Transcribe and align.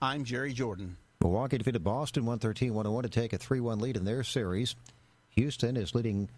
I'm 0.00 0.22
Jerry 0.22 0.52
Jordan. 0.52 0.96
Milwaukee 1.20 1.58
defeated 1.58 1.82
Boston 1.82 2.24
113 2.24 2.74
101 2.74 3.02
to 3.02 3.08
take 3.08 3.32
a 3.32 3.38
3 3.38 3.58
1 3.58 3.80
lead 3.80 3.96
in 3.96 4.04
their 4.04 4.22
series. 4.22 4.76
Houston 5.30 5.76
is 5.76 5.96
leading 5.96 6.28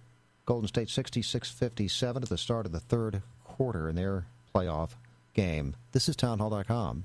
Golden 0.46 0.69
State 0.69 0.89
66 0.89 1.51
57 1.51 2.22
at 2.22 2.29
the 2.30 2.38
start 2.38 2.64
of 2.64 2.72
the 2.72 2.80
third 2.80 3.21
quarter 3.45 3.91
in 3.91 3.96
their 3.96 4.25
playoff 4.54 4.93
game. 5.35 5.77
This 5.93 6.09
is 6.09 6.17
townhall.com. 6.17 7.04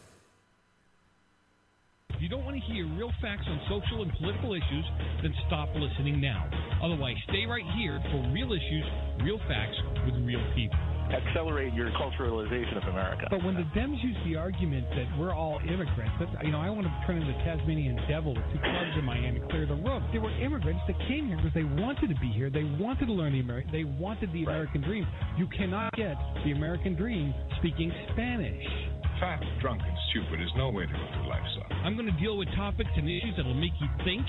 If 2.21 2.29
you 2.29 2.37
don't 2.37 2.45
want 2.45 2.53
to 2.53 2.61
hear 2.69 2.85
real 3.01 3.09
facts 3.17 3.49
on 3.49 3.57
social 3.65 4.05
and 4.05 4.13
political 4.21 4.53
issues, 4.53 4.85
then 5.25 5.33
stop 5.47 5.73
listening 5.73 6.21
now. 6.21 6.45
Otherwise, 6.77 7.17
stay 7.25 7.49
right 7.49 7.65
here 7.73 7.97
for 8.13 8.21
real 8.29 8.53
issues, 8.53 8.85
real 9.25 9.41
facts 9.49 9.73
with 10.05 10.13
real 10.21 10.45
people. 10.53 10.77
Accelerate 11.09 11.73
your 11.73 11.89
culturalization 11.97 12.77
of 12.77 12.93
America. 12.93 13.25
But 13.31 13.43
when 13.43 13.55
the 13.55 13.65
Dems 13.73 13.97
use 14.05 14.15
the 14.29 14.37
argument 14.37 14.85
that 14.93 15.09
we're 15.17 15.33
all 15.33 15.57
immigrants, 15.65 16.13
that, 16.21 16.45
you 16.45 16.51
know, 16.51 16.61
I 16.61 16.69
want 16.69 16.85
to 16.85 16.93
turn 17.07 17.17
into 17.17 17.33
the 17.33 17.41
Tasmanian 17.41 17.97
devil 18.07 18.35
with 18.35 18.45
two 18.53 18.61
clubs 18.61 18.93
in 18.99 19.03
my 19.03 19.17
hand 19.17 19.37
and 19.37 19.49
clear 19.49 19.65
the 19.65 19.81
room. 19.81 20.05
There 20.11 20.21
were 20.21 20.29
immigrants 20.37 20.81
that 20.85 20.99
came 21.09 21.25
here 21.25 21.37
because 21.37 21.57
they 21.57 21.65
wanted 21.65 22.13
to 22.13 22.19
be 22.21 22.29
here. 22.37 22.51
They 22.51 22.69
wanted 22.77 23.07
to 23.07 23.13
learn 23.13 23.33
the 23.33 23.39
American. 23.41 23.71
They 23.71 23.83
wanted 23.83 24.31
the 24.31 24.43
American 24.43 24.83
dream. 24.83 25.07
You 25.39 25.47
cannot 25.57 25.91
get 25.97 26.13
the 26.45 26.51
American 26.51 26.93
dream 26.93 27.33
speaking 27.57 27.91
Spanish. 28.13 28.90
Fat, 29.21 29.39
drunk, 29.61 29.83
and 29.85 29.97
stupid 30.09 30.41
is 30.41 30.49
no 30.57 30.69
way 30.69 30.87
to 30.87 30.91
go 30.91 31.05
through 31.13 31.29
life, 31.29 31.45
son. 31.53 31.77
I'm 31.85 31.93
going 31.93 32.09
to 32.09 32.19
deal 32.19 32.39
with 32.39 32.47
topics 32.55 32.89
and 32.97 33.05
issues 33.05 33.37
that'll 33.37 33.53
make 33.53 33.73
you 33.79 33.85
think, 34.03 34.25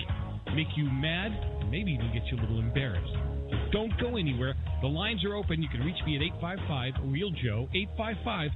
make 0.55 0.69
you 0.77 0.85
mad, 0.85 1.33
and 1.33 1.71
maybe 1.71 1.93
even 1.93 2.13
get 2.13 2.29
you 2.31 2.37
a 2.37 2.41
little 2.41 2.61
embarrassed. 2.61 3.17
Don't 3.73 3.93
go 3.99 4.19
anywhere. 4.19 4.55
The 4.83 4.89
lines 4.89 5.25
are 5.25 5.35
open. 5.35 5.63
You 5.63 5.69
can 5.71 5.81
reach 5.81 5.97
me 6.05 6.17
at 6.17 6.23
855 6.37 7.09
Real 7.11 7.31
Joe, 7.43 7.73
855 7.73 8.51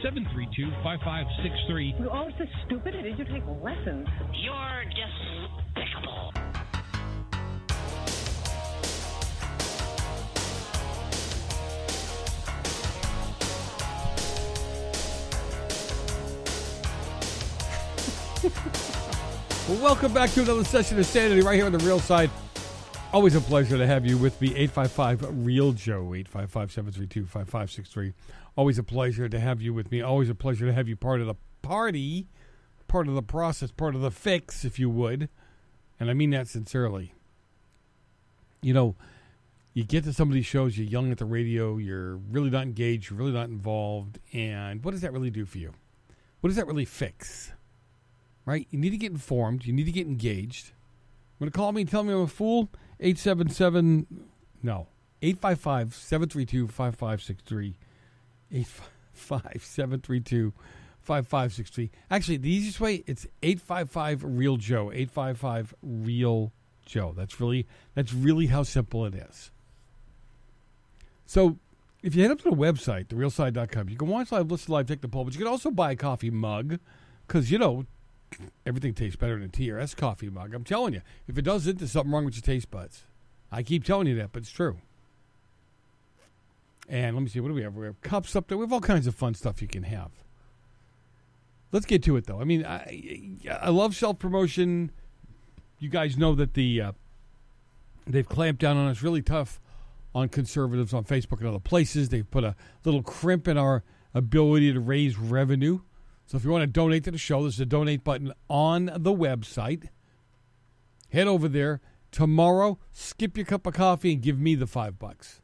732 0.00 0.72
5563. 0.80 1.96
You're 2.00 2.10
always 2.10 2.34
so 2.38 2.44
stupid. 2.64 2.94
Did 2.96 3.18
you 3.18 3.26
take 3.28 3.44
lessons? 3.60 4.08
You're 4.32 4.84
despicable. 4.88 6.32
Well, 18.42 19.80
welcome 19.80 20.12
back 20.12 20.30
to 20.30 20.42
another 20.42 20.64
session 20.64 20.98
of 20.98 21.06
Sanity 21.06 21.42
right 21.42 21.54
here 21.54 21.66
on 21.66 21.70
the 21.70 21.78
Real 21.78 22.00
Side. 22.00 22.28
Always 23.12 23.36
a 23.36 23.40
pleasure 23.40 23.78
to 23.78 23.86
have 23.86 24.04
you 24.04 24.18
with 24.18 24.40
me. 24.40 24.48
855 24.48 25.46
Real 25.46 25.72
Joe, 25.72 26.12
855 26.12 26.72
732 26.72 27.24
5563. 27.26 28.12
Always 28.56 28.78
a 28.78 28.82
pleasure 28.82 29.28
to 29.28 29.38
have 29.38 29.62
you 29.62 29.72
with 29.72 29.92
me. 29.92 30.02
Always 30.02 30.28
a 30.28 30.34
pleasure 30.34 30.66
to 30.66 30.72
have 30.72 30.88
you 30.88 30.96
part 30.96 31.20
of 31.20 31.28
the 31.28 31.36
party, 31.62 32.26
part 32.88 33.06
of 33.06 33.14
the 33.14 33.22
process, 33.22 33.70
part 33.70 33.94
of 33.94 34.00
the 34.00 34.10
fix, 34.10 34.64
if 34.64 34.76
you 34.76 34.90
would. 34.90 35.28
And 36.00 36.10
I 36.10 36.14
mean 36.14 36.30
that 36.30 36.48
sincerely. 36.48 37.14
You 38.60 38.74
know, 38.74 38.96
you 39.72 39.84
get 39.84 40.02
to 40.02 40.12
some 40.12 40.28
of 40.28 40.34
these 40.34 40.46
shows, 40.46 40.76
you're 40.76 40.88
young 40.88 41.12
at 41.12 41.18
the 41.18 41.26
radio, 41.26 41.76
you're 41.76 42.16
really 42.16 42.50
not 42.50 42.64
engaged, 42.64 43.10
you're 43.10 43.18
really 43.20 43.30
not 43.30 43.50
involved. 43.50 44.18
And 44.32 44.84
what 44.84 44.90
does 44.90 45.02
that 45.02 45.12
really 45.12 45.30
do 45.30 45.44
for 45.44 45.58
you? 45.58 45.72
What 46.40 46.48
does 46.48 46.56
that 46.56 46.66
really 46.66 46.84
fix? 46.84 47.52
Right? 48.44 48.66
You 48.70 48.78
need 48.78 48.90
to 48.90 48.96
get 48.96 49.12
informed. 49.12 49.64
You 49.64 49.72
need 49.72 49.86
to 49.86 49.92
get 49.92 50.06
engaged. 50.06 50.72
Want 51.38 51.52
to 51.52 51.56
call 51.56 51.72
me 51.72 51.82
and 51.82 51.90
tell 51.90 52.04
me 52.04 52.12
I'm 52.12 52.20
a 52.20 52.26
fool? 52.26 52.68
877, 53.00 54.06
no, 54.62 54.86
855 55.22 55.94
732 55.94 56.68
5563. 56.68 57.74
855 58.52 59.64
732 59.64 60.52
5563. 61.00 61.90
Actually, 62.10 62.36
the 62.36 62.50
easiest 62.50 62.80
way, 62.80 63.02
it's 63.06 63.26
855 63.42 64.22
Real 64.24 64.56
Joe. 64.56 64.92
855 64.92 65.74
Real 65.82 66.52
Joe. 66.86 67.12
That's 67.16 67.40
really, 67.40 67.66
that's 67.94 68.12
really 68.12 68.46
how 68.46 68.62
simple 68.62 69.04
it 69.04 69.14
is. 69.14 69.50
So, 71.26 71.58
if 72.02 72.14
you 72.14 72.22
head 72.22 72.30
up 72.30 72.38
to 72.38 72.50
the 72.50 72.56
website, 72.56 73.06
therealside.com, 73.06 73.88
you 73.88 73.96
can 73.96 74.08
watch 74.08 74.32
live, 74.32 74.50
listen 74.50 74.72
live, 74.72 74.86
take 74.86 75.00
the 75.00 75.08
poll, 75.08 75.24
but 75.24 75.34
you 75.34 75.38
can 75.38 75.48
also 75.48 75.70
buy 75.70 75.92
a 75.92 75.96
coffee 75.96 76.30
mug 76.30 76.78
because, 77.26 77.50
you 77.50 77.58
know, 77.58 77.86
everything 78.66 78.94
tastes 78.94 79.16
better 79.16 79.36
in 79.36 79.42
a 79.42 79.48
TRS 79.48 79.96
coffee 79.96 80.30
mug. 80.30 80.54
I'm 80.54 80.64
telling 80.64 80.94
you, 80.94 81.02
if 81.26 81.38
it 81.38 81.42
doesn't, 81.42 81.78
there's 81.78 81.92
something 81.92 82.12
wrong 82.12 82.24
with 82.24 82.34
your 82.34 82.42
taste 82.42 82.70
buds. 82.70 83.02
I 83.50 83.62
keep 83.62 83.84
telling 83.84 84.06
you 84.06 84.14
that, 84.16 84.32
but 84.32 84.42
it's 84.42 84.50
true. 84.50 84.78
And 86.88 87.14
let 87.14 87.22
me 87.22 87.28
see, 87.28 87.40
what 87.40 87.48
do 87.48 87.54
we 87.54 87.62
have? 87.62 87.74
We 87.74 87.86
have 87.86 88.00
cups 88.00 88.34
up 88.34 88.48
there. 88.48 88.58
We 88.58 88.64
have 88.64 88.72
all 88.72 88.80
kinds 88.80 89.06
of 89.06 89.14
fun 89.14 89.34
stuff 89.34 89.62
you 89.62 89.68
can 89.68 89.84
have. 89.84 90.10
Let's 91.70 91.86
get 91.86 92.02
to 92.04 92.16
it, 92.16 92.26
though. 92.26 92.40
I 92.40 92.44
mean, 92.44 92.66
I, 92.66 93.38
I 93.48 93.70
love 93.70 93.96
self 93.96 94.18
promotion. 94.18 94.90
You 95.78 95.88
guys 95.88 96.18
know 96.18 96.34
that 96.34 96.54
the 96.54 96.80
uh, 96.80 96.92
they've 98.06 98.28
clamped 98.28 98.60
down 98.60 98.76
on 98.76 98.88
us 98.88 99.02
really 99.02 99.22
tough 99.22 99.60
on 100.14 100.28
conservatives 100.28 100.92
on 100.92 101.04
Facebook 101.04 101.38
and 101.38 101.48
other 101.48 101.58
places. 101.58 102.10
They've 102.10 102.30
put 102.30 102.44
a 102.44 102.54
little 102.84 103.02
crimp 103.02 103.48
in 103.48 103.56
our 103.56 103.82
ability 104.14 104.72
to 104.72 104.80
raise 104.80 105.18
revenue. 105.18 105.80
So 106.26 106.36
if 106.36 106.44
you 106.44 106.50
want 106.50 106.62
to 106.62 106.66
donate 106.66 107.04
to 107.04 107.10
the 107.10 107.18
show, 107.18 107.42
there's 107.42 107.60
a 107.60 107.66
donate 107.66 108.04
button 108.04 108.32
on 108.48 108.86
the 108.86 109.12
website. 109.12 109.88
Head 111.10 111.26
over 111.26 111.48
there 111.48 111.80
tomorrow. 112.10 112.78
Skip 112.92 113.36
your 113.36 113.46
cup 113.46 113.66
of 113.66 113.74
coffee 113.74 114.14
and 114.14 114.22
give 114.22 114.38
me 114.38 114.54
the 114.54 114.66
five 114.66 114.98
bucks. 114.98 115.42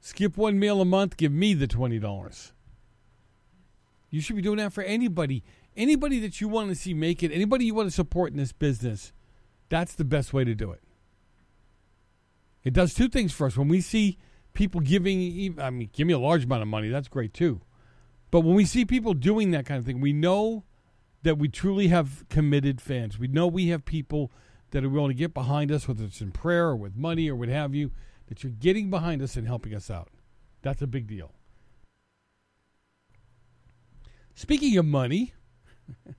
Skip 0.00 0.36
one 0.36 0.58
meal 0.58 0.80
a 0.80 0.84
month. 0.84 1.16
Give 1.16 1.32
me 1.32 1.54
the 1.54 1.66
twenty 1.66 1.98
dollars. 1.98 2.52
You 4.10 4.20
should 4.20 4.36
be 4.36 4.42
doing 4.42 4.58
that 4.58 4.72
for 4.72 4.82
anybody, 4.82 5.42
anybody 5.76 6.20
that 6.20 6.40
you 6.40 6.46
want 6.46 6.68
to 6.68 6.74
see 6.74 6.92
make 6.92 7.22
it, 7.22 7.32
anybody 7.32 7.64
you 7.64 7.74
want 7.74 7.88
to 7.88 7.94
support 7.94 8.30
in 8.30 8.36
this 8.36 8.52
business. 8.52 9.12
That's 9.70 9.94
the 9.94 10.04
best 10.04 10.34
way 10.34 10.44
to 10.44 10.54
do 10.54 10.70
it. 10.70 10.82
It 12.62 12.74
does 12.74 12.94
two 12.94 13.08
things 13.08 13.32
for 13.32 13.46
us. 13.46 13.56
When 13.56 13.68
we 13.68 13.80
see 13.80 14.18
people 14.52 14.80
giving, 14.82 15.58
I 15.58 15.70
mean, 15.70 15.88
give 15.92 16.06
me 16.06 16.12
a 16.12 16.18
large 16.18 16.44
amount 16.44 16.62
of 16.62 16.68
money. 16.68 16.90
That's 16.90 17.08
great 17.08 17.32
too. 17.32 17.62
But 18.32 18.40
when 18.40 18.56
we 18.56 18.64
see 18.64 18.86
people 18.86 19.12
doing 19.12 19.50
that 19.50 19.66
kind 19.66 19.78
of 19.78 19.84
thing, 19.84 20.00
we 20.00 20.14
know 20.14 20.64
that 21.22 21.36
we 21.36 21.48
truly 21.48 21.88
have 21.88 22.26
committed 22.30 22.80
fans. 22.80 23.18
We 23.18 23.28
know 23.28 23.46
we 23.46 23.68
have 23.68 23.84
people 23.84 24.32
that 24.70 24.82
are 24.82 24.88
willing 24.88 25.10
to 25.10 25.14
get 25.14 25.34
behind 25.34 25.70
us, 25.70 25.86
whether 25.86 26.02
it's 26.02 26.22
in 26.22 26.32
prayer 26.32 26.68
or 26.68 26.76
with 26.76 26.96
money 26.96 27.30
or 27.30 27.36
what 27.36 27.50
have 27.50 27.74
you, 27.74 27.92
that 28.28 28.42
you're 28.42 28.50
getting 28.50 28.88
behind 28.88 29.20
us 29.20 29.36
and 29.36 29.46
helping 29.46 29.74
us 29.74 29.90
out. 29.90 30.08
That's 30.62 30.80
a 30.80 30.86
big 30.86 31.06
deal. 31.06 31.32
Speaking 34.34 34.78
of 34.78 34.86
money, 34.86 35.34
how 36.06 36.14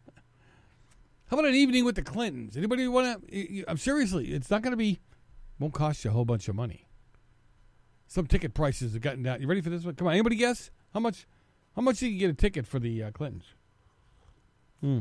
about 1.31 1.45
an 1.45 1.55
evening 1.55 1.83
with 1.83 1.95
the 1.95 2.03
Clintons? 2.03 2.55
Anybody 2.55 2.87
want 2.87 3.27
to? 3.27 3.65
I'm 3.67 3.77
seriously, 3.77 4.33
it's 4.33 4.51
not 4.51 4.61
going 4.61 4.71
to 4.71 4.77
be, 4.77 4.99
won't 5.57 5.73
cost 5.73 6.05
you 6.05 6.11
a 6.11 6.13
whole 6.13 6.25
bunch 6.25 6.47
of 6.47 6.53
money. 6.53 6.85
Some 8.05 8.27
ticket 8.27 8.53
prices 8.53 8.93
have 8.93 9.01
gotten 9.01 9.23
down. 9.23 9.41
You 9.41 9.47
ready 9.47 9.61
for 9.61 9.71
this 9.71 9.83
one? 9.83 9.95
Come 9.95 10.05
on, 10.05 10.13
anybody 10.13 10.35
guess 10.35 10.69
how 10.93 10.99
much? 10.99 11.25
How 11.75 11.81
much 11.81 11.99
did 11.99 12.07
you 12.07 12.19
get 12.19 12.29
a 12.29 12.33
ticket 12.33 12.67
for 12.67 12.79
the 12.79 13.03
uh, 13.03 13.11
Clintons? 13.11 13.45
Hmm. 14.81 14.99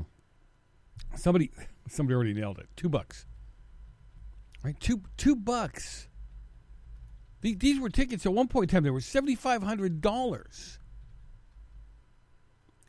Somebody, 1.15 1.51
somebody 1.89 2.15
already 2.15 2.35
nailed 2.35 2.59
it. 2.59 2.69
Two 2.77 2.89
bucks. 2.89 3.27
Right, 4.65 4.79
two 4.79 5.03
two 5.17 5.35
bucks. 5.35 6.07
The, 7.41 7.57
these 7.57 7.81
were 7.81 7.89
tickets 7.91 8.25
at 8.25 8.33
one 8.33 8.47
point 8.47 8.71
in 8.71 8.77
time. 8.77 8.85
They 8.85 8.91
were 8.91 9.01
seventy 9.01 9.35
five 9.35 9.63
hundred 9.63 10.01
dollars. 10.01 10.79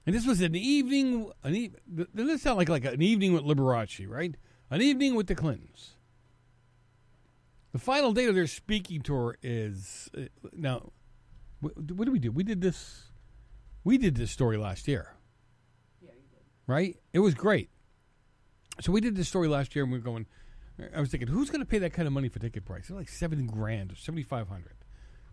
And 0.05 0.15
this 0.15 0.27
was 0.27 0.41
an 0.41 0.55
evening. 0.55 1.31
An 1.43 1.55
e- 1.55 1.71
doesn't 1.93 2.29
it 2.29 2.39
sound 2.41 2.57
like 2.57 2.69
like 2.69 2.85
an 2.85 3.01
evening 3.01 3.33
with 3.33 3.43
Liberace, 3.43 4.07
right? 4.07 4.35
An 4.69 4.81
evening 4.81 5.15
with 5.15 5.27
the 5.27 5.35
Clintons. 5.35 5.93
The 7.71 7.79
final 7.79 8.13
date 8.13 8.29
of 8.29 8.35
their 8.35 8.45
speaking 8.47 9.01
tour 9.01 9.37
is 9.41 10.09
uh, 10.15 10.25
now. 10.51 10.91
What, 11.59 11.91
what 11.91 12.05
did 12.05 12.11
we 12.11 12.19
do? 12.19 12.31
We 12.31 12.43
did 12.43 12.61
this. 12.61 13.05
We 13.83 13.97
did 13.97 14.15
this 14.15 14.31
story 14.31 14.57
last 14.57 14.87
year. 14.87 15.13
Yeah, 16.01 16.11
you 16.13 16.27
did. 16.29 16.41
Right? 16.67 16.97
It 17.11 17.19
was 17.19 17.33
great. 17.33 17.69
So 18.81 18.91
we 18.91 19.01
did 19.01 19.15
this 19.15 19.27
story 19.27 19.47
last 19.47 19.75
year, 19.75 19.83
and 19.83 19.91
we 19.91 19.99
are 19.99 20.01
going. 20.01 20.25
I 20.95 20.99
was 20.99 21.09
thinking, 21.09 21.27
who's 21.27 21.49
going 21.49 21.59
to 21.59 21.65
pay 21.65 21.77
that 21.79 21.93
kind 21.93 22.07
of 22.07 22.13
money 22.13 22.29
for 22.29 22.39
ticket 22.39 22.65
price? 22.65 22.87
They're 22.87 22.97
like 22.97 23.09
seven 23.09 23.45
grand 23.45 23.91
or 23.91 23.95
seventy 23.95 24.23
five 24.23 24.47
hundred. 24.47 24.73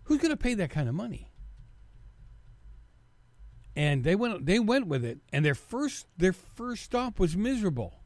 Who's 0.04 0.18
going 0.18 0.30
to 0.30 0.36
pay 0.36 0.54
that 0.54 0.70
kind 0.70 0.88
of 0.88 0.94
money? 0.94 1.32
And 3.76 4.04
they 4.04 4.14
went. 4.14 4.44
They 4.44 4.58
went 4.58 4.88
with 4.88 5.04
it, 5.04 5.20
and 5.32 5.44
their 5.44 5.54
first 5.54 6.06
their 6.18 6.32
first 6.32 6.82
stop 6.82 7.18
was 7.18 7.36
miserable. 7.36 8.00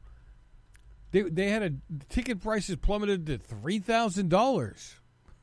They 1.11 1.23
they 1.23 1.49
had 1.49 1.63
a 1.63 1.71
ticket 2.07 2.41
prices 2.41 2.77
plummeted 2.77 3.25
to 3.25 3.37
three 3.37 3.79
thousand 3.79 4.29
dollars. 4.29 4.95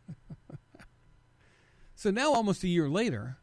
so 1.95 2.11
now, 2.11 2.33
almost 2.33 2.63
a 2.63 2.69
year 2.69 2.89
later, 2.89 3.37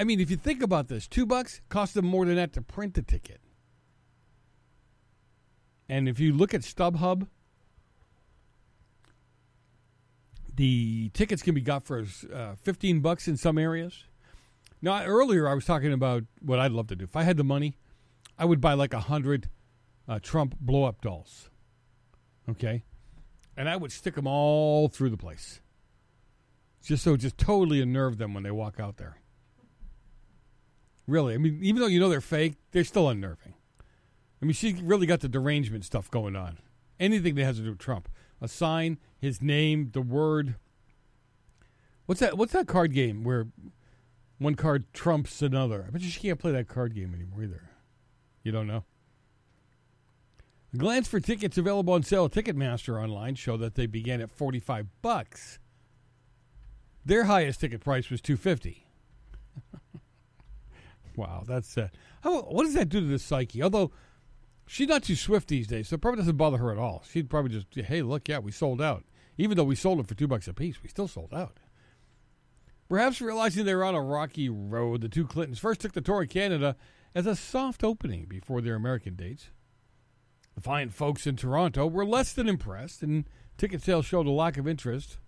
I 0.00 0.04
mean, 0.04 0.18
if 0.18 0.30
you 0.30 0.38
think 0.38 0.62
about 0.62 0.88
this, 0.88 1.06
two 1.06 1.26
bucks 1.26 1.60
cost 1.68 1.92
them 1.92 2.06
more 2.06 2.24
than 2.24 2.36
that 2.36 2.54
to 2.54 2.62
print 2.62 2.94
the 2.94 3.02
ticket. 3.02 3.38
And 5.90 6.08
if 6.08 6.18
you 6.18 6.32
look 6.32 6.54
at 6.54 6.62
StubHub, 6.62 7.28
the 10.56 11.10
tickets 11.12 11.42
can 11.42 11.54
be 11.54 11.60
got 11.60 11.82
for 11.82 12.06
uh, 12.32 12.54
15 12.62 13.00
bucks 13.00 13.28
in 13.28 13.36
some 13.36 13.58
areas. 13.58 14.04
Now, 14.80 15.04
earlier 15.04 15.46
I 15.46 15.52
was 15.52 15.66
talking 15.66 15.92
about 15.92 16.24
what 16.40 16.58
I'd 16.58 16.72
love 16.72 16.86
to 16.86 16.96
do. 16.96 17.04
If 17.04 17.14
I 17.14 17.24
had 17.24 17.36
the 17.36 17.44
money, 17.44 17.76
I 18.38 18.46
would 18.46 18.62
buy 18.62 18.72
like 18.72 18.94
a 18.94 19.00
hundred 19.00 19.50
uh, 20.08 20.18
Trump 20.22 20.56
blow 20.58 20.84
up 20.84 21.02
dolls. 21.02 21.50
Okay? 22.48 22.84
And 23.54 23.68
I 23.68 23.76
would 23.76 23.92
stick 23.92 24.14
them 24.14 24.26
all 24.26 24.88
through 24.88 25.10
the 25.10 25.18
place. 25.18 25.60
Just 26.82 27.04
so 27.04 27.18
just 27.18 27.36
totally 27.36 27.82
unnerve 27.82 28.16
them 28.16 28.32
when 28.32 28.44
they 28.44 28.50
walk 28.50 28.80
out 28.80 28.96
there. 28.96 29.19
Really. 31.10 31.34
I 31.34 31.38
mean, 31.38 31.58
even 31.60 31.80
though 31.80 31.88
you 31.88 31.98
know 31.98 32.08
they're 32.08 32.20
fake, 32.20 32.54
they're 32.70 32.84
still 32.84 33.08
unnerving. 33.08 33.54
I 34.40 34.44
mean, 34.44 34.54
she 34.54 34.74
really 34.80 35.06
got 35.06 35.20
the 35.20 35.28
derangement 35.28 35.84
stuff 35.84 36.08
going 36.10 36.36
on. 36.36 36.58
Anything 37.00 37.34
that 37.34 37.44
has 37.44 37.56
to 37.56 37.62
do 37.62 37.70
with 37.70 37.78
Trump, 37.78 38.08
a 38.40 38.46
sign, 38.46 38.98
his 39.18 39.42
name, 39.42 39.90
the 39.92 40.00
word. 40.00 40.54
What's 42.06 42.20
that? 42.20 42.38
What's 42.38 42.52
that 42.52 42.68
card 42.68 42.92
game 42.92 43.24
where 43.24 43.48
one 44.38 44.54
card 44.54 44.84
trumps 44.92 45.42
another? 45.42 45.84
I 45.86 45.90
bet 45.90 46.00
you 46.02 46.10
she 46.10 46.20
can't 46.20 46.38
play 46.38 46.52
that 46.52 46.68
card 46.68 46.94
game 46.94 47.12
anymore 47.12 47.42
either. 47.42 47.70
You 48.44 48.52
don't 48.52 48.68
know. 48.68 48.84
A 50.72 50.76
glance 50.76 51.08
for 51.08 51.18
tickets 51.18 51.58
available 51.58 51.92
on 51.92 52.04
sale 52.04 52.26
at 52.26 52.30
Ticketmaster 52.30 53.02
online 53.02 53.34
show 53.34 53.56
that 53.56 53.74
they 53.74 53.86
began 53.86 54.20
at 54.20 54.30
forty-five 54.30 54.86
bucks. 55.02 55.58
Their 57.04 57.24
highest 57.24 57.60
ticket 57.60 57.80
price 57.80 58.10
was 58.10 58.20
two 58.20 58.36
fifty. 58.36 58.86
Wow, 61.20 61.44
that's 61.46 61.78
uh, 61.78 61.88
how, 62.22 62.42
what 62.42 62.64
does 62.64 62.74
that 62.74 62.88
do 62.88 63.00
to 63.00 63.06
the 63.06 63.18
psyche? 63.18 63.62
Although 63.62 63.92
She's 64.72 64.86
not 64.86 65.02
too 65.02 65.16
swift 65.16 65.48
these 65.48 65.66
days, 65.66 65.88
so 65.88 65.94
it 65.94 66.00
probably 66.00 66.20
doesn't 66.20 66.36
bother 66.36 66.58
her 66.58 66.70
at 66.70 66.78
all. 66.78 67.02
She'd 67.10 67.28
probably 67.28 67.50
just, 67.50 67.74
hey, 67.74 68.02
look, 68.02 68.28
yeah, 68.28 68.38
we 68.38 68.52
sold 68.52 68.80
out. 68.80 69.02
Even 69.36 69.56
though 69.56 69.64
we 69.64 69.74
sold 69.74 69.98
it 69.98 70.06
for 70.06 70.14
two 70.14 70.28
bucks 70.28 70.46
a 70.46 70.54
piece, 70.54 70.80
we 70.80 70.88
still 70.88 71.08
sold 71.08 71.34
out. 71.34 71.58
Perhaps 72.88 73.20
realizing 73.20 73.64
they 73.64 73.74
were 73.74 73.82
on 73.82 73.96
a 73.96 74.00
rocky 74.00 74.48
road, 74.48 75.00
the 75.00 75.08
two 75.08 75.26
Clintons 75.26 75.58
first 75.58 75.80
took 75.80 75.92
the 75.92 76.00
tour 76.00 76.22
of 76.22 76.28
Canada 76.28 76.76
as 77.16 77.26
a 77.26 77.34
soft 77.34 77.82
opening 77.82 78.26
before 78.26 78.60
their 78.60 78.76
American 78.76 79.16
dates. 79.16 79.48
The 80.54 80.60
fine 80.60 80.90
folks 80.90 81.26
in 81.26 81.34
Toronto 81.34 81.88
were 81.88 82.06
less 82.06 82.32
than 82.32 82.48
impressed, 82.48 83.02
and 83.02 83.24
ticket 83.58 83.82
sales 83.82 84.06
showed 84.06 84.28
a 84.28 84.30
lack 84.30 84.56
of 84.56 84.68
interest. 84.68 85.18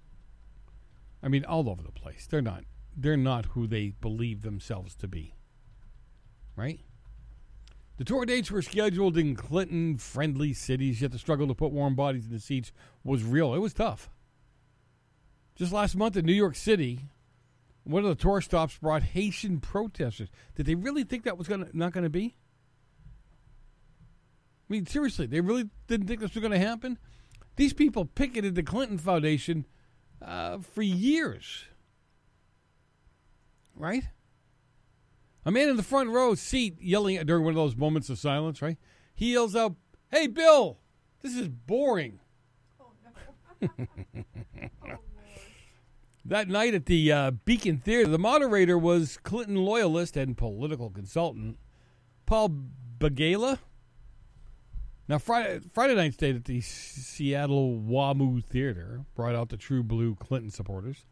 I 1.20 1.26
mean, 1.26 1.44
all 1.44 1.68
over 1.68 1.82
the 1.82 1.90
place. 1.90 2.28
They're 2.30 2.42
not. 2.42 2.62
They're 2.96 3.16
not 3.16 3.46
who 3.46 3.66
they 3.66 3.88
believe 4.00 4.42
themselves 4.42 4.94
to 4.94 5.08
be. 5.08 5.34
Right? 6.56 6.80
The 7.98 8.04
tour 8.04 8.24
dates 8.26 8.50
were 8.50 8.62
scheduled 8.62 9.16
in 9.16 9.36
Clinton 9.36 9.96
friendly 9.96 10.52
cities, 10.54 11.02
yet 11.02 11.12
the 11.12 11.18
struggle 11.18 11.46
to 11.48 11.54
put 11.54 11.72
warm 11.72 11.94
bodies 11.94 12.26
in 12.26 12.32
the 12.32 12.40
seats 12.40 12.72
was 13.04 13.22
real. 13.22 13.54
It 13.54 13.58
was 13.58 13.74
tough. 13.74 14.10
Just 15.54 15.72
last 15.72 15.94
month 15.94 16.16
in 16.16 16.24
New 16.24 16.32
York 16.32 16.56
City, 16.56 17.00
one 17.84 18.02
of 18.02 18.08
the 18.08 18.20
tour 18.20 18.40
stops 18.40 18.78
brought 18.78 19.02
Haitian 19.02 19.60
protesters. 19.60 20.28
Did 20.54 20.66
they 20.66 20.74
really 20.74 21.04
think 21.04 21.24
that 21.24 21.38
was 21.38 21.48
gonna, 21.48 21.68
not 21.72 21.92
going 21.92 22.04
to 22.04 22.10
be? 22.10 22.34
I 24.68 24.72
mean, 24.72 24.86
seriously, 24.86 25.26
they 25.26 25.40
really 25.40 25.68
didn't 25.86 26.06
think 26.06 26.20
this 26.20 26.34
was 26.34 26.40
going 26.40 26.52
to 26.52 26.58
happen? 26.58 26.98
These 27.56 27.74
people 27.74 28.06
picketed 28.06 28.54
the 28.54 28.62
Clinton 28.62 28.98
Foundation 28.98 29.66
uh, 30.22 30.58
for 30.58 30.82
years. 30.82 31.66
Right? 33.76 34.04
A 35.44 35.50
man 35.50 35.68
in 35.68 35.76
the 35.76 35.82
front 35.82 36.10
row 36.10 36.34
seat 36.34 36.80
yelling 36.80 37.24
during 37.26 37.44
one 37.44 37.52
of 37.52 37.56
those 37.56 37.76
moments 37.76 38.08
of 38.08 38.18
silence, 38.18 38.62
right? 38.62 38.78
He 39.14 39.32
yells 39.32 39.56
out, 39.56 39.74
Hey, 40.10 40.26
Bill, 40.26 40.78
this 41.20 41.36
is 41.36 41.48
boring. 41.48 42.20
That 46.24 46.48
night 46.48 46.74
at 46.74 46.86
the 46.86 47.10
uh, 47.10 47.30
Beacon 47.32 47.78
Theater, 47.78 48.08
the 48.08 48.18
moderator 48.18 48.78
was 48.78 49.18
Clinton 49.24 49.56
loyalist 49.56 50.16
and 50.16 50.36
political 50.36 50.88
consultant 50.88 51.58
Paul 52.26 52.54
Begala. 52.98 53.58
Now, 55.08 55.18
Friday, 55.18 55.60
Friday 55.72 55.96
night 55.96 56.14
stayed 56.14 56.36
at 56.36 56.44
the 56.44 56.60
Seattle 56.60 57.76
WAMU 57.76 58.44
Theater 58.44 59.04
brought 59.16 59.34
out 59.34 59.48
the 59.48 59.56
true 59.56 59.82
blue 59.82 60.14
Clinton 60.14 60.50
supporters. 60.50 61.06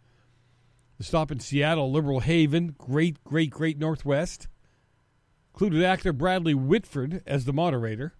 The 1.01 1.05
stop 1.05 1.31
in 1.33 1.41
Seattle, 1.41 1.91
Liberal 1.91 2.21
Haven, 2.21 2.75
great, 2.77 3.25
great, 3.25 3.49
great 3.49 3.79
Northwest. 3.79 4.49
Included 5.55 5.83
actor 5.83 6.13
Bradley 6.13 6.53
Whitford 6.53 7.23
as 7.25 7.47
the 7.47 7.55
moderator. 7.55 8.13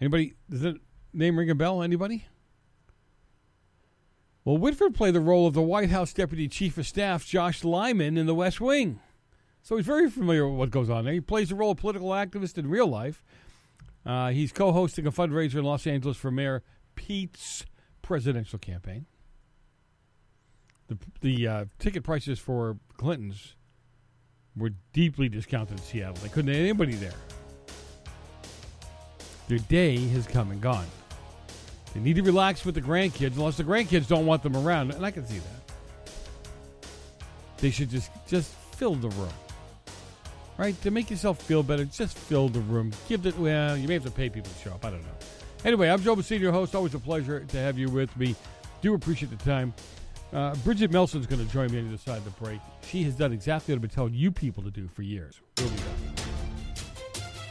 Anybody, 0.00 0.32
does 0.48 0.62
that 0.62 0.76
name 1.12 1.38
ring 1.38 1.50
a 1.50 1.54
bell? 1.54 1.82
Anybody? 1.82 2.24
Well, 4.46 4.56
Whitford 4.56 4.94
played 4.94 5.12
the 5.12 5.20
role 5.20 5.46
of 5.46 5.52
the 5.52 5.60
White 5.60 5.90
House 5.90 6.14
Deputy 6.14 6.48
Chief 6.48 6.78
of 6.78 6.86
Staff, 6.86 7.26
Josh 7.26 7.64
Lyman, 7.64 8.16
in 8.16 8.24
the 8.24 8.34
West 8.34 8.58
Wing. 8.58 8.98
So 9.60 9.76
he's 9.76 9.84
very 9.84 10.08
familiar 10.08 10.48
with 10.48 10.58
what 10.58 10.70
goes 10.70 10.88
on 10.88 11.04
there. 11.04 11.12
He 11.12 11.20
plays 11.20 11.50
the 11.50 11.54
role 11.54 11.72
of 11.72 11.76
political 11.76 12.08
activist 12.08 12.56
in 12.56 12.70
real 12.70 12.86
life. 12.86 13.22
Uh, 14.06 14.30
he's 14.30 14.52
co 14.52 14.72
hosting 14.72 15.06
a 15.06 15.12
fundraiser 15.12 15.56
in 15.56 15.64
Los 15.64 15.86
Angeles 15.86 16.16
for 16.16 16.30
Mayor 16.30 16.62
Pete's 16.94 17.66
presidential 18.00 18.58
campaign 18.58 19.04
the 20.90 20.98
the 21.20 21.48
uh, 21.48 21.64
ticket 21.78 22.02
prices 22.02 22.38
for 22.38 22.76
Clintons 22.98 23.54
were 24.56 24.72
deeply 24.92 25.28
discounted 25.28 25.78
in 25.78 25.84
Seattle. 25.84 26.16
They 26.16 26.28
couldn't 26.28 26.52
have 26.52 26.60
anybody 26.60 26.94
there. 26.94 27.14
Their 29.48 29.58
day 29.58 29.96
has 30.08 30.26
come 30.26 30.50
and 30.50 30.60
gone. 30.60 30.86
They 31.94 32.00
need 32.00 32.16
to 32.16 32.22
relax 32.22 32.64
with 32.64 32.74
the 32.74 32.80
grandkids, 32.80 33.36
unless 33.36 33.56
the 33.56 33.64
grandkids 33.64 34.06
don't 34.06 34.26
want 34.26 34.42
them 34.42 34.56
around, 34.56 34.92
and 34.92 35.04
I 35.04 35.10
can 35.10 35.26
see 35.26 35.38
that. 35.38 36.88
They 37.58 37.70
should 37.70 37.90
just 37.90 38.10
just 38.26 38.52
fill 38.76 38.94
the 38.94 39.08
room, 39.10 39.32
right? 40.56 40.80
To 40.82 40.90
make 40.90 41.10
yourself 41.10 41.40
feel 41.42 41.62
better, 41.62 41.84
just 41.84 42.16
fill 42.16 42.48
the 42.48 42.60
room. 42.60 42.92
Give 43.08 43.24
it. 43.26 43.38
Well, 43.38 43.76
you 43.76 43.86
may 43.88 43.94
have 43.94 44.04
to 44.04 44.10
pay 44.10 44.28
people 44.28 44.50
to 44.52 44.58
show 44.58 44.74
up. 44.74 44.84
I 44.84 44.90
don't 44.90 45.02
know. 45.02 45.08
Anyway, 45.64 45.88
I'm 45.88 46.02
Joe 46.02 46.16
Messina, 46.16 46.50
host. 46.50 46.74
Always 46.74 46.94
a 46.94 46.98
pleasure 46.98 47.40
to 47.40 47.56
have 47.58 47.78
you 47.78 47.88
with 47.90 48.16
me. 48.16 48.34
Do 48.80 48.94
appreciate 48.94 49.36
the 49.36 49.44
time. 49.44 49.74
Uh, 50.32 50.54
Bridget 50.56 50.90
Melson's 50.92 51.26
going 51.26 51.44
to 51.44 51.52
join 51.52 51.72
me 51.72 51.78
on 51.78 51.84
the 51.84 51.94
other 51.94 51.98
side 51.98 52.18
of 52.18 52.24
the 52.24 52.30
break. 52.30 52.60
She 52.86 53.02
has 53.04 53.14
done 53.14 53.32
exactly 53.32 53.74
what 53.74 53.78
I've 53.78 53.82
been 53.82 53.90
telling 53.90 54.14
you 54.14 54.30
people 54.30 54.62
to 54.62 54.70
do 54.70 54.88
for 54.88 55.02
years. 55.02 55.40
We'll 55.58 55.70
be 55.70 55.76
back. 55.76 56.19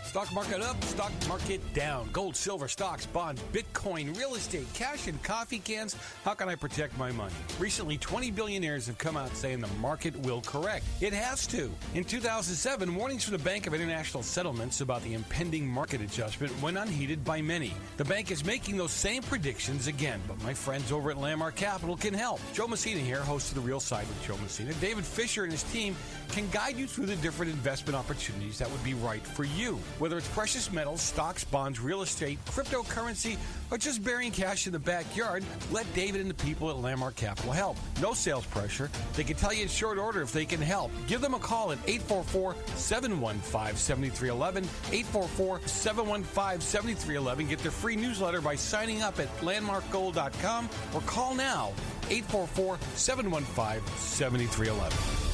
Stock 0.09 0.33
market 0.33 0.59
up, 0.59 0.83
stock 0.85 1.11
market 1.27 1.61
down. 1.75 2.09
Gold, 2.11 2.35
silver, 2.35 2.67
stocks, 2.67 3.05
bonds, 3.05 3.43
Bitcoin, 3.53 4.17
real 4.17 4.33
estate, 4.33 4.65
cash, 4.73 5.05
and 5.05 5.21
coffee 5.21 5.59
cans. 5.59 5.95
How 6.25 6.33
can 6.33 6.49
I 6.49 6.55
protect 6.55 6.97
my 6.97 7.11
money? 7.11 7.35
Recently, 7.59 7.95
20 7.99 8.31
billionaires 8.31 8.87
have 8.87 8.97
come 8.97 9.15
out 9.15 9.29
saying 9.35 9.59
the 9.59 9.67
market 9.79 10.15
will 10.21 10.41
correct. 10.41 10.83
It 10.99 11.13
has 11.13 11.45
to. 11.47 11.69
In 11.93 12.03
2007, 12.03 12.95
warnings 12.95 13.23
from 13.23 13.33
the 13.33 13.43
Bank 13.43 13.67
of 13.67 13.75
International 13.75 14.23
Settlements 14.23 14.81
about 14.81 15.03
the 15.03 15.13
impending 15.13 15.67
market 15.67 16.01
adjustment 16.01 16.59
went 16.59 16.79
unheeded 16.79 17.23
by 17.23 17.39
many. 17.39 17.75
The 17.97 18.05
bank 18.05 18.31
is 18.31 18.43
making 18.43 18.77
those 18.77 18.91
same 18.91 19.21
predictions 19.21 19.85
again, 19.85 20.19
but 20.27 20.41
my 20.41 20.55
friends 20.55 20.91
over 20.91 21.11
at 21.11 21.19
Landmark 21.19 21.55
Capital 21.55 21.95
can 21.95 22.15
help. 22.15 22.41
Joe 22.53 22.67
Messina 22.67 22.99
here, 22.99 23.21
host 23.21 23.49
of 23.49 23.55
The 23.55 23.61
Real 23.61 23.79
Side 23.79 24.07
with 24.07 24.25
Joe 24.25 24.37
Messina. 24.37 24.73
David 24.81 25.05
Fisher 25.05 25.43
and 25.43 25.51
his 25.51 25.61
team 25.65 25.95
can 26.29 26.49
guide 26.49 26.77
you 26.77 26.87
through 26.87 27.05
the 27.05 27.15
different 27.17 27.51
investment 27.51 27.95
opportunities 27.95 28.57
that 28.57 28.71
would 28.71 28.83
be 28.83 28.95
right 28.95 29.21
for 29.21 29.43
you. 29.43 29.79
Whether 29.99 30.17
it's 30.17 30.29
precious 30.29 30.71
metals, 30.71 31.01
stocks, 31.01 31.43
bonds, 31.43 31.81
real 31.81 32.01
estate, 32.01 32.39
cryptocurrency, 32.45 33.37
or 33.69 33.77
just 33.77 34.01
burying 34.01 34.31
cash 34.31 34.65
in 34.65 34.71
the 34.71 34.79
backyard, 34.79 35.43
let 35.71 35.93
David 35.93 36.21
and 36.21 36.29
the 36.29 36.45
people 36.45 36.69
at 36.69 36.77
Landmark 36.77 37.17
Capital 37.17 37.51
help. 37.51 37.75
No 38.01 38.13
sales 38.13 38.45
pressure. 38.45 38.89
They 39.17 39.25
can 39.25 39.35
tell 39.35 39.53
you 39.53 39.63
in 39.63 39.67
short 39.67 39.97
order 39.97 40.21
if 40.21 40.31
they 40.31 40.45
can 40.45 40.61
help. 40.61 40.91
Give 41.05 41.19
them 41.19 41.33
a 41.33 41.39
call 41.39 41.73
at 41.73 41.79
844 41.85 42.55
715 42.75 43.75
7311. 43.75 44.63
844 44.63 45.59
715 45.67 46.61
7311. 46.61 47.47
Get 47.47 47.59
their 47.59 47.71
free 47.71 47.97
newsletter 47.97 48.39
by 48.39 48.55
signing 48.55 49.01
up 49.01 49.19
at 49.19 49.27
landmarkgold.com 49.41 50.69
or 50.95 51.01
call 51.01 51.35
now 51.35 51.73
844 52.09 52.79
715 52.95 53.85
7311. 53.97 55.28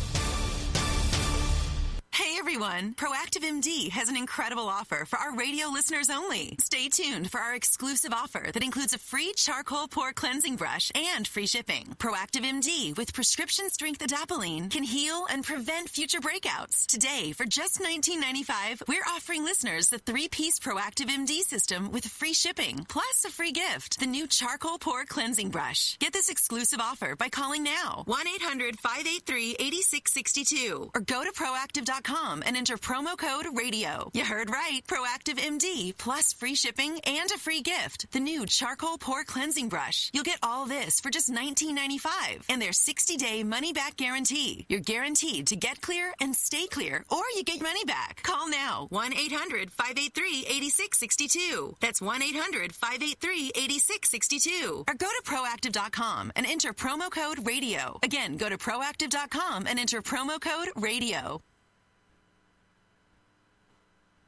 Hey 2.16 2.38
everyone, 2.40 2.94
Proactiv 2.94 3.44
MD 3.44 3.90
has 3.90 4.08
an 4.08 4.16
incredible 4.16 4.70
offer 4.70 5.04
for 5.04 5.20
our 5.20 5.36
radio 5.36 5.68
listeners 5.68 6.10
only. 6.10 6.56
Stay 6.62 6.88
tuned 6.88 7.30
for 7.30 7.42
our 7.42 7.56
exclusive 7.56 8.14
offer 8.14 8.52
that 8.54 8.64
includes 8.64 8.94
a 8.94 8.98
free 8.98 9.34
charcoal 9.36 9.90
pore 9.90 10.14
cleansing 10.14 10.56
brush 10.56 10.94
and 10.96 11.28
free 11.28 11.46
shipping. 11.46 11.94
Proactiv 12.00 12.46
MD 12.46 12.96
with 12.96 13.14
prescription 13.14 13.70
strength 13.70 14.00
adapalene 14.00 14.72
can 14.72 14.84
heal 14.84 15.26
and 15.30 15.44
prevent 15.44 15.90
future 15.90 16.22
breakouts. 16.22 16.86
Today, 16.86 17.34
for 17.34 17.44
just 17.44 17.82
$19.95, 17.82 18.84
we're 18.88 19.04
offering 19.10 19.44
listeners 19.44 19.90
the 19.90 20.00
three-piece 20.00 20.60
Proactiv 20.60 21.10
MD 21.10 21.42
system 21.42 21.92
with 21.92 22.06
free 22.06 22.32
shipping, 22.32 22.86
plus 22.88 23.26
a 23.26 23.30
free 23.30 23.52
gift, 23.52 24.00
the 24.00 24.06
new 24.06 24.26
charcoal 24.26 24.78
pore 24.78 25.04
cleansing 25.04 25.50
brush. 25.50 25.98
Get 26.00 26.14
this 26.14 26.30
exclusive 26.30 26.80
offer 26.80 27.18
by 27.18 27.28
calling 27.28 27.64
now, 27.64 28.06
1-800-583-8662, 28.08 30.92
or 30.96 31.02
go 31.02 31.22
to 31.22 31.34
proactiv.com 31.34 32.05
and 32.46 32.56
enter 32.56 32.78
promo 32.78 33.18
code 33.18 33.48
radio. 33.54 34.10
You 34.14 34.24
heard 34.24 34.50
right. 34.50 34.82
Proactiv 34.88 35.40
MD 35.40 35.98
plus 35.98 36.34
free 36.34 36.56
shipping 36.56 37.00
and 37.02 37.32
a 37.32 37.38
free 37.38 37.62
gift. 37.62 38.12
The 38.12 38.20
new 38.20 38.46
charcoal 38.46 38.98
pore 38.98 39.24
cleansing 39.24 39.70
brush. 39.70 40.12
You'll 40.14 40.24
get 40.24 40.40
all 40.44 40.66
this 40.66 41.00
for 41.00 41.10
just 41.10 41.32
$19.95 41.32 42.44
and 42.50 42.62
their 42.62 42.74
60 42.74 43.18
day 43.18 43.44
money 43.44 43.74
back 43.74 43.98
guarantee. 43.98 44.66
You're 44.70 44.82
guaranteed 44.82 45.48
to 45.48 45.56
get 45.56 45.82
clear 45.82 46.14
and 46.22 46.36
stay 46.36 46.68
clear 46.68 47.04
or 47.10 47.24
you 47.36 47.44
get 47.44 47.56
your 47.56 47.64
money 47.64 47.86
back. 47.86 48.22
Call 48.24 48.50
now 48.50 48.88
1 48.90 49.14
800 49.14 49.72
583 49.72 50.46
8662. 50.48 51.76
That's 51.80 52.02
1 52.02 52.22
800 52.22 52.76
583 52.76 53.52
8662. 53.56 54.84
Or 54.88 54.94
go 54.94 55.08
to 55.08 55.22
proactiv.com 55.26 56.32
and 56.36 56.46
enter 56.46 56.74
promo 56.74 57.10
code 57.10 57.46
radio. 57.48 58.00
Again, 58.04 58.38
go 58.38 58.50
to 58.50 58.58
proactiv.com 58.58 59.66
and 59.68 59.80
enter 59.80 60.02
promo 60.02 60.40
code 60.40 60.70
radio. 60.76 61.42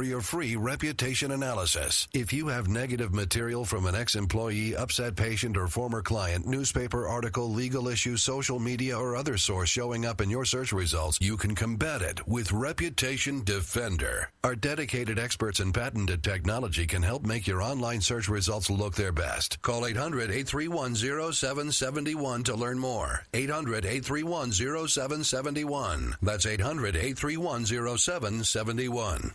for 0.00 0.06
your 0.06 0.22
free 0.22 0.56
reputation 0.56 1.30
analysis. 1.30 2.08
If 2.14 2.32
you 2.32 2.48
have 2.48 2.68
negative 2.68 3.12
material 3.12 3.66
from 3.66 3.84
an 3.84 3.94
ex 3.94 4.14
employee, 4.14 4.74
upset 4.74 5.14
patient, 5.14 5.58
or 5.58 5.66
former 5.66 6.00
client, 6.00 6.46
newspaper 6.46 7.06
article, 7.06 7.50
legal 7.50 7.86
issue, 7.86 8.16
social 8.16 8.58
media, 8.58 8.96
or 8.98 9.14
other 9.14 9.36
source 9.36 9.68
showing 9.68 10.06
up 10.06 10.22
in 10.22 10.30
your 10.30 10.46
search 10.46 10.72
results, 10.72 11.18
you 11.20 11.36
can 11.36 11.54
combat 11.54 12.00
it 12.00 12.26
with 12.26 12.50
Reputation 12.50 13.44
Defender. 13.44 14.30
Our 14.42 14.54
dedicated 14.54 15.18
experts 15.18 15.60
in 15.60 15.70
patented 15.70 16.24
technology 16.24 16.86
can 16.86 17.02
help 17.02 17.26
make 17.26 17.46
your 17.46 17.60
online 17.60 18.00
search 18.00 18.26
results 18.26 18.70
look 18.70 18.94
their 18.94 19.12
best. 19.12 19.60
Call 19.60 19.84
800 19.84 20.30
831 20.30 20.94
0771 20.94 22.44
to 22.44 22.54
learn 22.56 22.78
more. 22.78 23.26
800 23.34 23.84
831 23.84 24.52
0771. 24.52 26.16
That's 26.22 26.46
800 26.46 26.96
831 26.96 27.66
0771. 27.66 29.34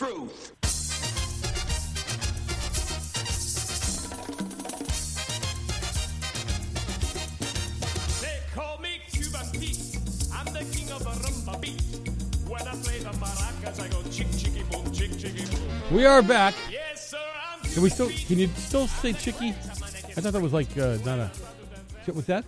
Truth. 0.00 0.56
They 8.22 8.40
call 8.54 8.78
me 8.78 9.02
Cuban 9.12 9.46
Pete. 9.52 9.98
I'm 10.32 10.46
the 10.54 10.64
king 10.74 10.90
of 10.90 11.02
a 11.02 11.10
rumba 11.20 11.60
beat. 11.60 11.82
Well, 12.48 12.64
We 15.92 16.06
are 16.06 16.22
back. 16.22 16.54
Can 17.74 17.82
we 17.82 17.90
still? 17.90 18.08
Can 18.08 18.38
you 18.38 18.48
still 18.56 18.86
say 18.86 19.12
chicky? 19.12 19.50
I 19.50 20.22
thought 20.22 20.32
that 20.32 20.40
was 20.40 20.54
like 20.54 20.78
uh, 20.78 20.96
not 21.04 21.18
a. 21.18 21.30
What 22.06 22.16
was 22.16 22.24
that? 22.24 22.46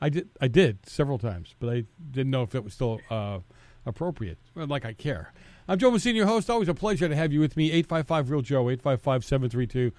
I 0.00 0.08
did. 0.08 0.28
I 0.40 0.46
did 0.46 0.88
several 0.88 1.18
times, 1.18 1.52
but 1.58 1.68
I 1.68 1.84
didn't 2.12 2.30
know 2.30 2.44
if 2.44 2.54
it 2.54 2.62
was 2.62 2.74
still 2.74 3.00
uh, 3.10 3.40
appropriate. 3.84 4.38
Well, 4.54 4.68
like 4.68 4.84
I 4.84 4.92
care. 4.92 5.32
I'm 5.70 5.78
Joe 5.78 5.92
Messina 5.92 6.26
host. 6.26 6.50
Always 6.50 6.68
a 6.68 6.74
pleasure 6.74 7.08
to 7.08 7.14
have 7.14 7.32
you 7.32 7.38
with 7.38 7.56
me. 7.56 7.70
Eight 7.70 7.86
five 7.86 8.04
five 8.04 8.28
real 8.28 8.42
Joe. 8.42 8.68
Eight 8.70 8.82
five 8.82 9.00
five 9.00 9.24
seven 9.24 9.48
three 9.48 9.68
two 9.68 9.92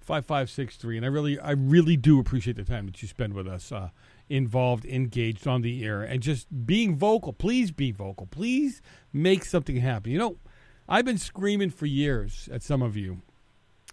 five 0.00 0.26
five 0.26 0.50
six 0.50 0.74
three. 0.74 0.96
And 0.96 1.06
I 1.06 1.08
really, 1.10 1.38
I 1.38 1.52
really 1.52 1.96
do 1.96 2.18
appreciate 2.18 2.56
the 2.56 2.64
time 2.64 2.86
that 2.86 3.00
you 3.00 3.06
spend 3.06 3.32
with 3.32 3.46
us, 3.46 3.70
uh, 3.70 3.90
involved, 4.28 4.84
engaged 4.84 5.46
on 5.46 5.62
the 5.62 5.84
air, 5.84 6.02
and 6.02 6.20
just 6.20 6.66
being 6.66 6.96
vocal. 6.96 7.32
Please 7.32 7.70
be 7.70 7.92
vocal. 7.92 8.26
Please 8.26 8.82
make 9.12 9.44
something 9.44 9.76
happen. 9.76 10.10
You 10.10 10.18
know 10.18 10.38
I've 10.88 11.04
been 11.04 11.18
screaming 11.18 11.70
for 11.70 11.86
years 11.86 12.48
at 12.52 12.64
some 12.64 12.82
of 12.82 12.96
you 12.96 13.22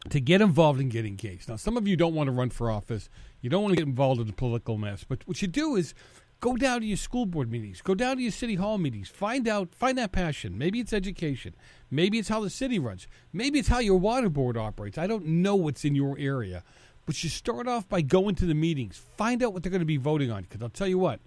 to 0.09 0.19
get 0.19 0.41
involved 0.41 0.79
and 0.79 0.89
get 0.89 1.05
engaged. 1.05 1.48
Now, 1.48 1.57
some 1.57 1.77
of 1.77 1.88
you 1.88 1.95
don't 1.95 2.15
want 2.15 2.25
to 2.25 2.31
run 2.31 2.50
for 2.50 2.71
office. 2.71 3.07
You 3.41 3.51
don't 3.51 3.62
want 3.62 3.74
to 3.74 3.77
get 3.77 3.88
involved 3.88 4.19
in 4.19 4.25
the 4.25 4.33
political 4.33 4.79
mess. 4.79 5.03
But 5.03 5.27
what 5.27 5.43
you 5.43 5.48
do 5.48 5.75
is 5.75 5.93
go 6.39 6.55
down 6.55 6.81
to 6.81 6.88
your 6.88 6.98
school 6.98 7.25
board 7.25 7.51
meetings, 7.51 7.81
go 7.81 7.96
down 7.96 8.17
to 8.17 8.22
your 8.22 8.31
city 8.31 8.55
hall 8.55 8.77
meetings, 8.77 9.10
find 9.10 9.48
out, 9.48 9.74
find 9.74 9.98
that 9.98 10.12
passion. 10.12 10.58
Maybe 10.58 10.79
it's 10.79 10.93
education. 10.93 11.55
Maybe 11.91 12.19
it's 12.19 12.29
how 12.29 12.41
the 12.41 12.50
city 12.50 12.79
runs. 12.79 13.08
Maybe 13.34 13.60
it's 13.60 13.67
how 13.67 13.79
your 13.79 14.00
water 14.00 14.29
board 14.29 14.58
operates. 14.58 14.98
I 14.98 15.08
don't 15.08 15.25
know 15.25 15.55
what's 15.55 15.86
in 15.86 15.96
your 15.96 16.17
area. 16.17 16.63
But 17.05 17.24
you 17.24 17.29
start 17.29 17.67
off 17.67 17.89
by 17.89 18.01
going 18.01 18.36
to 18.36 18.46
the 18.46 18.53
meetings, 18.53 19.01
find 19.17 19.41
out 19.41 19.53
what 19.53 19.63
they're 19.63 19.72
going 19.72 19.79
to 19.79 19.86
be 19.86 19.98
voting 19.98 20.31
on. 20.31 20.43
Because 20.43 20.62
I'll 20.62 20.69
tell 20.69 20.88
you 20.88 21.00
what, 21.00 21.19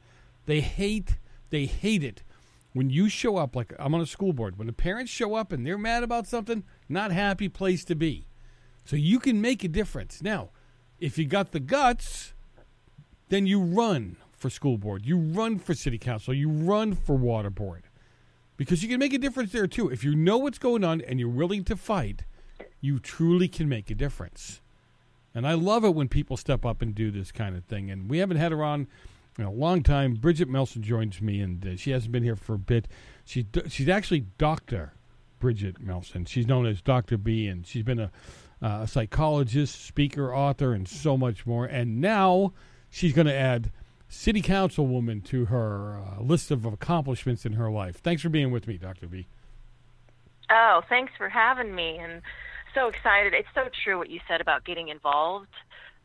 they 0.46 0.60
hate, 0.60 1.18
they 1.50 1.66
hate 1.66 2.04
it 2.04 2.22
when 2.72 2.90
you 2.90 3.08
show 3.08 3.36
up, 3.36 3.54
like 3.54 3.74
I'm 3.78 3.94
on 3.94 4.00
a 4.00 4.06
school 4.06 4.32
board, 4.32 4.58
when 4.58 4.66
the 4.66 4.72
parents 4.72 5.10
show 5.10 5.34
up 5.34 5.52
and 5.52 5.66
they're 5.66 5.78
mad 5.78 6.02
about 6.02 6.26
something, 6.26 6.64
not 6.88 7.12
happy 7.12 7.48
place 7.48 7.84
to 7.84 7.94
be. 7.94 8.26
So 8.84 8.96
you 8.96 9.20
can 9.20 9.40
make 9.40 9.62
a 9.62 9.68
difference. 9.68 10.22
Now, 10.22 10.50
if 10.98 11.18
you 11.18 11.26
got 11.26 11.52
the 11.52 11.60
guts, 11.60 12.32
then 13.28 13.46
you 13.46 13.60
run 13.60 14.16
for 14.42 14.50
school 14.50 14.76
board, 14.76 15.06
you 15.06 15.16
run 15.16 15.58
for 15.58 15.72
city 15.72 15.98
council, 15.98 16.34
you 16.34 16.50
run 16.50 16.94
for 16.94 17.14
water 17.14 17.48
board. 17.48 17.84
Because 18.56 18.82
you 18.82 18.88
can 18.88 18.98
make 18.98 19.14
a 19.14 19.18
difference 19.18 19.52
there 19.52 19.66
too. 19.66 19.88
If 19.88 20.04
you 20.04 20.14
know 20.14 20.36
what's 20.36 20.58
going 20.58 20.84
on 20.84 21.00
and 21.00 21.18
you're 21.18 21.28
willing 21.28 21.64
to 21.64 21.76
fight, 21.76 22.24
you 22.80 22.98
truly 22.98 23.48
can 23.48 23.68
make 23.68 23.90
a 23.90 23.94
difference. 23.94 24.60
And 25.34 25.46
I 25.46 25.54
love 25.54 25.84
it 25.84 25.94
when 25.94 26.08
people 26.08 26.36
step 26.36 26.66
up 26.66 26.82
and 26.82 26.94
do 26.94 27.10
this 27.10 27.32
kind 27.32 27.56
of 27.56 27.64
thing. 27.64 27.90
And 27.90 28.10
we 28.10 28.18
haven't 28.18 28.36
had 28.36 28.52
her 28.52 28.62
on 28.62 28.88
in 29.38 29.44
a 29.44 29.50
long 29.50 29.82
time. 29.82 30.14
Bridget 30.14 30.48
Melson 30.48 30.82
joins 30.82 31.22
me, 31.22 31.40
and 31.40 31.66
uh, 31.66 31.76
she 31.76 31.92
hasn't 31.92 32.12
been 32.12 32.22
here 32.22 32.36
for 32.36 32.54
a 32.54 32.58
bit. 32.58 32.86
She 33.24 33.46
she's 33.68 33.88
actually 33.88 34.26
Doctor 34.36 34.92
Bridget 35.38 35.80
Melson. 35.80 36.26
She's 36.26 36.46
known 36.46 36.66
as 36.66 36.82
Doctor 36.82 37.16
B, 37.16 37.46
and 37.46 37.66
she's 37.66 37.82
been 37.82 38.00
a, 38.00 38.10
uh, 38.60 38.80
a 38.82 38.86
psychologist, 38.86 39.84
speaker, 39.86 40.34
author, 40.34 40.74
and 40.74 40.86
so 40.86 41.16
much 41.16 41.46
more. 41.46 41.64
And 41.64 42.00
now 42.00 42.52
she's 42.90 43.14
going 43.14 43.26
to 43.26 43.34
add 43.34 43.70
city 44.12 44.42
councilwoman 44.42 45.24
to 45.24 45.46
her 45.46 45.98
uh, 45.98 46.22
list 46.22 46.50
of 46.50 46.64
accomplishments 46.64 47.46
in 47.46 47.54
her 47.54 47.70
life. 47.70 47.96
Thanks 47.96 48.22
for 48.22 48.28
being 48.28 48.50
with 48.50 48.68
me, 48.68 48.76
Doctor 48.76 49.06
B. 49.06 49.26
Oh, 50.50 50.82
thanks 50.88 51.12
for 51.16 51.28
having 51.28 51.74
me, 51.74 51.98
and 51.98 52.20
so 52.74 52.88
excited. 52.88 53.32
It's 53.32 53.48
so 53.54 53.68
true 53.82 53.98
what 53.98 54.10
you 54.10 54.20
said 54.28 54.40
about 54.40 54.64
getting 54.64 54.88
involved. 54.88 55.48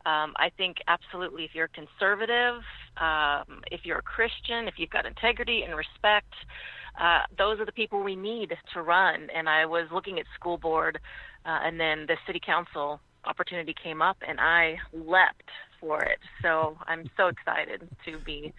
Um, 0.06 0.32
I 0.36 0.50
think 0.56 0.78
absolutely 0.88 1.44
if 1.44 1.54
you're 1.54 1.68
conservative, 1.68 2.62
um, 2.96 3.60
if 3.70 3.84
you're 3.84 3.98
a 3.98 4.02
Christian, 4.02 4.68
if 4.68 4.74
you've 4.78 4.90
got 4.90 5.04
integrity 5.04 5.62
and 5.62 5.76
respect, 5.76 6.32
uh, 6.98 7.22
those 7.36 7.60
are 7.60 7.66
the 7.66 7.72
people 7.72 8.02
we 8.02 8.16
need 8.16 8.56
to 8.72 8.82
run. 8.82 9.28
And 9.34 9.48
I 9.50 9.66
was 9.66 9.86
looking 9.92 10.18
at 10.18 10.24
school 10.34 10.56
board, 10.56 10.98
uh, 11.44 11.58
and 11.62 11.78
then 11.78 12.06
the 12.06 12.16
city 12.26 12.40
council 12.44 13.00
opportunity 13.24 13.74
came 13.82 14.00
up, 14.00 14.16
and 14.26 14.40
I 14.40 14.78
leapt 14.94 15.50
for 15.80 16.02
it. 16.02 16.18
So 16.42 16.76
I'm 16.86 17.10
so 17.16 17.28
excited 17.28 17.88
to 18.04 18.18
be 18.18 18.52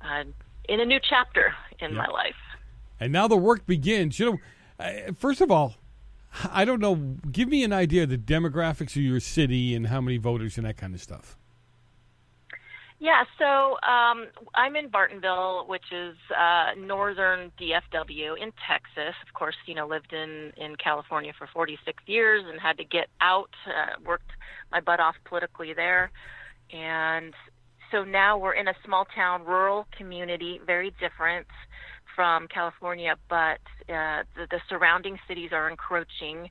uh, 0.00 0.24
in 0.68 0.80
a 0.80 0.84
new 0.84 1.00
chapter 1.08 1.54
in 1.80 1.92
yeah. 1.92 1.96
my 1.96 2.06
life. 2.06 2.34
And 3.00 3.12
now 3.12 3.28
the 3.28 3.36
work 3.36 3.66
begins. 3.66 4.18
You 4.18 4.38
know, 4.78 5.12
first 5.18 5.40
of 5.40 5.50
all, 5.50 5.74
I 6.50 6.64
don't 6.64 6.80
know. 6.80 6.94
Give 7.30 7.48
me 7.48 7.64
an 7.64 7.72
idea 7.72 8.04
of 8.04 8.08
the 8.08 8.18
demographics 8.18 8.96
of 8.96 9.02
your 9.02 9.20
city 9.20 9.74
and 9.74 9.88
how 9.88 10.00
many 10.00 10.16
voters 10.16 10.56
and 10.56 10.66
that 10.66 10.76
kind 10.76 10.94
of 10.94 11.00
stuff. 11.00 11.36
Yeah, 13.02 13.24
so 13.36 13.72
um, 13.82 14.28
I'm 14.54 14.76
in 14.76 14.88
Bartonville, 14.88 15.68
which 15.68 15.90
is 15.90 16.14
uh, 16.30 16.78
northern 16.78 17.50
DFW 17.60 18.40
in 18.40 18.52
Texas. 18.68 19.16
Of 19.26 19.34
course, 19.34 19.56
you 19.66 19.74
know, 19.74 19.88
lived 19.88 20.12
in 20.12 20.52
in 20.56 20.76
California 20.76 21.32
for 21.36 21.48
46 21.52 22.00
years 22.06 22.44
and 22.48 22.60
had 22.60 22.78
to 22.78 22.84
get 22.84 23.08
out. 23.20 23.50
Uh, 23.66 24.00
worked 24.06 24.30
my 24.70 24.78
butt 24.80 25.00
off 25.00 25.16
politically 25.24 25.74
there, 25.74 26.12
and 26.72 27.34
so 27.90 28.04
now 28.04 28.38
we're 28.38 28.54
in 28.54 28.68
a 28.68 28.74
small 28.84 29.06
town, 29.14 29.44
rural 29.44 29.86
community, 29.96 30.60
very 30.66 30.92
different 30.98 31.46
from 32.16 32.48
California, 32.48 33.14
but 33.28 33.60
uh, 33.88 34.24
the, 34.36 34.46
the 34.50 34.60
surrounding 34.68 35.18
cities 35.28 35.50
are 35.52 35.68
encroaching 35.68 36.50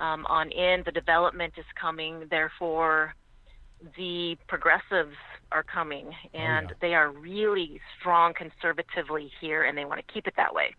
um, 0.00 0.26
on 0.26 0.50
in. 0.50 0.82
The 0.84 0.92
development 0.92 1.54
is 1.56 1.64
coming, 1.80 2.26
therefore, 2.30 3.14
the 3.96 4.36
progressives 4.46 5.16
are 5.52 5.62
coming, 5.62 6.10
and 6.34 6.66
oh, 6.66 6.70
yeah. 6.70 6.76
they 6.80 6.94
are 6.94 7.10
really 7.10 7.80
strong 7.98 8.34
conservatively 8.34 9.30
here, 9.40 9.64
and 9.64 9.76
they 9.76 9.84
want 9.84 10.06
to 10.06 10.12
keep 10.12 10.26
it 10.26 10.34
that 10.36 10.54
way. 10.54 10.74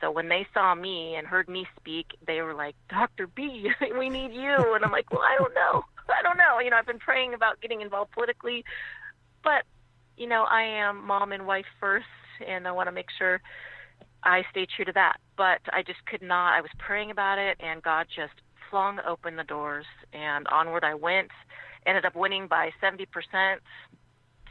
So 0.00 0.10
when 0.10 0.28
they 0.28 0.46
saw 0.52 0.74
me 0.74 1.14
and 1.16 1.26
heard 1.26 1.48
me 1.48 1.66
speak, 1.80 2.06
they 2.26 2.42
were 2.42 2.54
like, 2.54 2.76
"Dr. 2.90 3.26
B, 3.26 3.70
we 3.98 4.08
need 4.08 4.32
you." 4.32 4.74
And 4.74 4.84
I'm 4.84 4.92
like, 4.92 5.10
"Well, 5.10 5.22
I 5.22 5.36
don't 5.38 5.54
know. 5.54 5.84
I 6.08 6.22
don't 6.22 6.36
know. 6.36 6.60
You 6.60 6.70
know, 6.70 6.76
I've 6.76 6.86
been 6.86 6.98
praying 6.98 7.34
about 7.34 7.60
getting 7.60 7.80
involved 7.80 8.12
politically, 8.12 8.64
but 9.42 9.64
you 10.16 10.28
know, 10.28 10.44
I 10.44 10.62
am 10.62 11.06
mom 11.06 11.32
and 11.32 11.46
wife 11.46 11.66
first, 11.80 12.06
and 12.46 12.68
I 12.68 12.72
want 12.72 12.88
to 12.88 12.92
make 12.92 13.08
sure 13.16 13.40
I 14.22 14.44
stay 14.50 14.66
true 14.66 14.84
to 14.84 14.92
that. 14.92 15.16
But 15.36 15.60
I 15.72 15.82
just 15.82 16.04
could 16.06 16.22
not. 16.22 16.54
I 16.54 16.60
was 16.60 16.70
praying 16.78 17.10
about 17.10 17.38
it, 17.38 17.56
and 17.60 17.82
God 17.82 18.06
just 18.14 18.34
flung 18.70 19.00
open 19.06 19.36
the 19.36 19.44
doors, 19.44 19.86
and 20.12 20.46
onward 20.48 20.84
I 20.84 20.94
went. 20.94 21.30
Ended 21.86 22.06
up 22.06 22.16
winning 22.16 22.46
by 22.46 22.70
70%, 22.82 23.06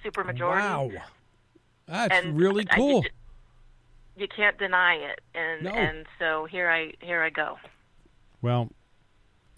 super 0.04 0.24
majority. 0.24 0.68
Wow. 0.68 0.92
That's 1.88 2.16
and 2.16 2.38
really 2.38 2.66
cool. 2.66 3.04
You 4.16 4.28
can't 4.28 4.58
deny 4.60 4.96
it. 4.96 5.22
And 5.34 5.64
no. 5.64 5.72
and 5.72 6.06
so 6.20 6.46
here 6.46 6.70
I 6.70 6.94
here 7.02 7.24
I 7.24 7.30
go. 7.30 7.58
Well, 8.42 8.70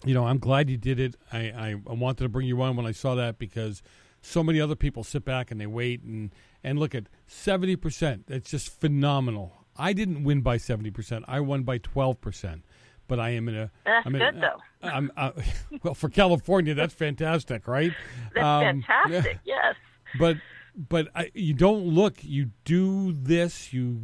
you 0.04 0.14
know, 0.14 0.26
I'm 0.26 0.38
glad 0.38 0.68
you 0.68 0.76
did 0.76 1.00
it. 1.00 1.16
I, 1.32 1.38
I, 1.38 1.76
I 1.88 1.92
wanted 1.92 2.24
to 2.24 2.28
bring 2.28 2.46
you 2.46 2.60
on 2.62 2.76
when 2.76 2.86
I 2.86 2.92
saw 2.92 3.14
that 3.14 3.38
because 3.38 3.82
so 4.20 4.42
many 4.42 4.60
other 4.60 4.74
people 4.76 5.04
sit 5.04 5.24
back 5.24 5.50
and 5.50 5.60
they 5.60 5.66
wait 5.66 6.02
and 6.02 6.34
and 6.64 6.78
look 6.80 6.94
at 6.94 7.04
70%. 7.28 8.24
That's 8.26 8.50
just 8.50 8.68
phenomenal. 8.68 9.52
I 9.76 9.92
didn't 9.92 10.24
win 10.24 10.40
by 10.40 10.58
70%. 10.58 11.22
I 11.28 11.38
won 11.40 11.62
by 11.62 11.78
12%. 11.78 12.62
But 13.08 13.20
I 13.20 13.30
am 13.30 13.48
in 13.48 13.56
a. 13.56 13.70
That's 13.84 14.04
I'm 14.04 14.16
in 14.16 14.20
good, 14.20 14.42
though. 14.42 14.88
I'm, 14.88 15.12
uh, 15.16 15.30
well, 15.84 15.94
for 15.94 16.08
California, 16.08 16.74
that's 16.74 16.92
fantastic, 16.92 17.68
right? 17.68 17.92
That's 18.34 18.44
um, 18.44 18.82
fantastic, 18.82 19.38
yeah. 19.44 19.54
yes. 19.62 19.74
But 20.18 20.38
but 20.76 21.08
I, 21.14 21.30
you 21.32 21.54
don't 21.54 21.84
look. 21.84 22.24
You 22.24 22.50
do 22.64 23.12
this. 23.12 23.72
You 23.72 24.00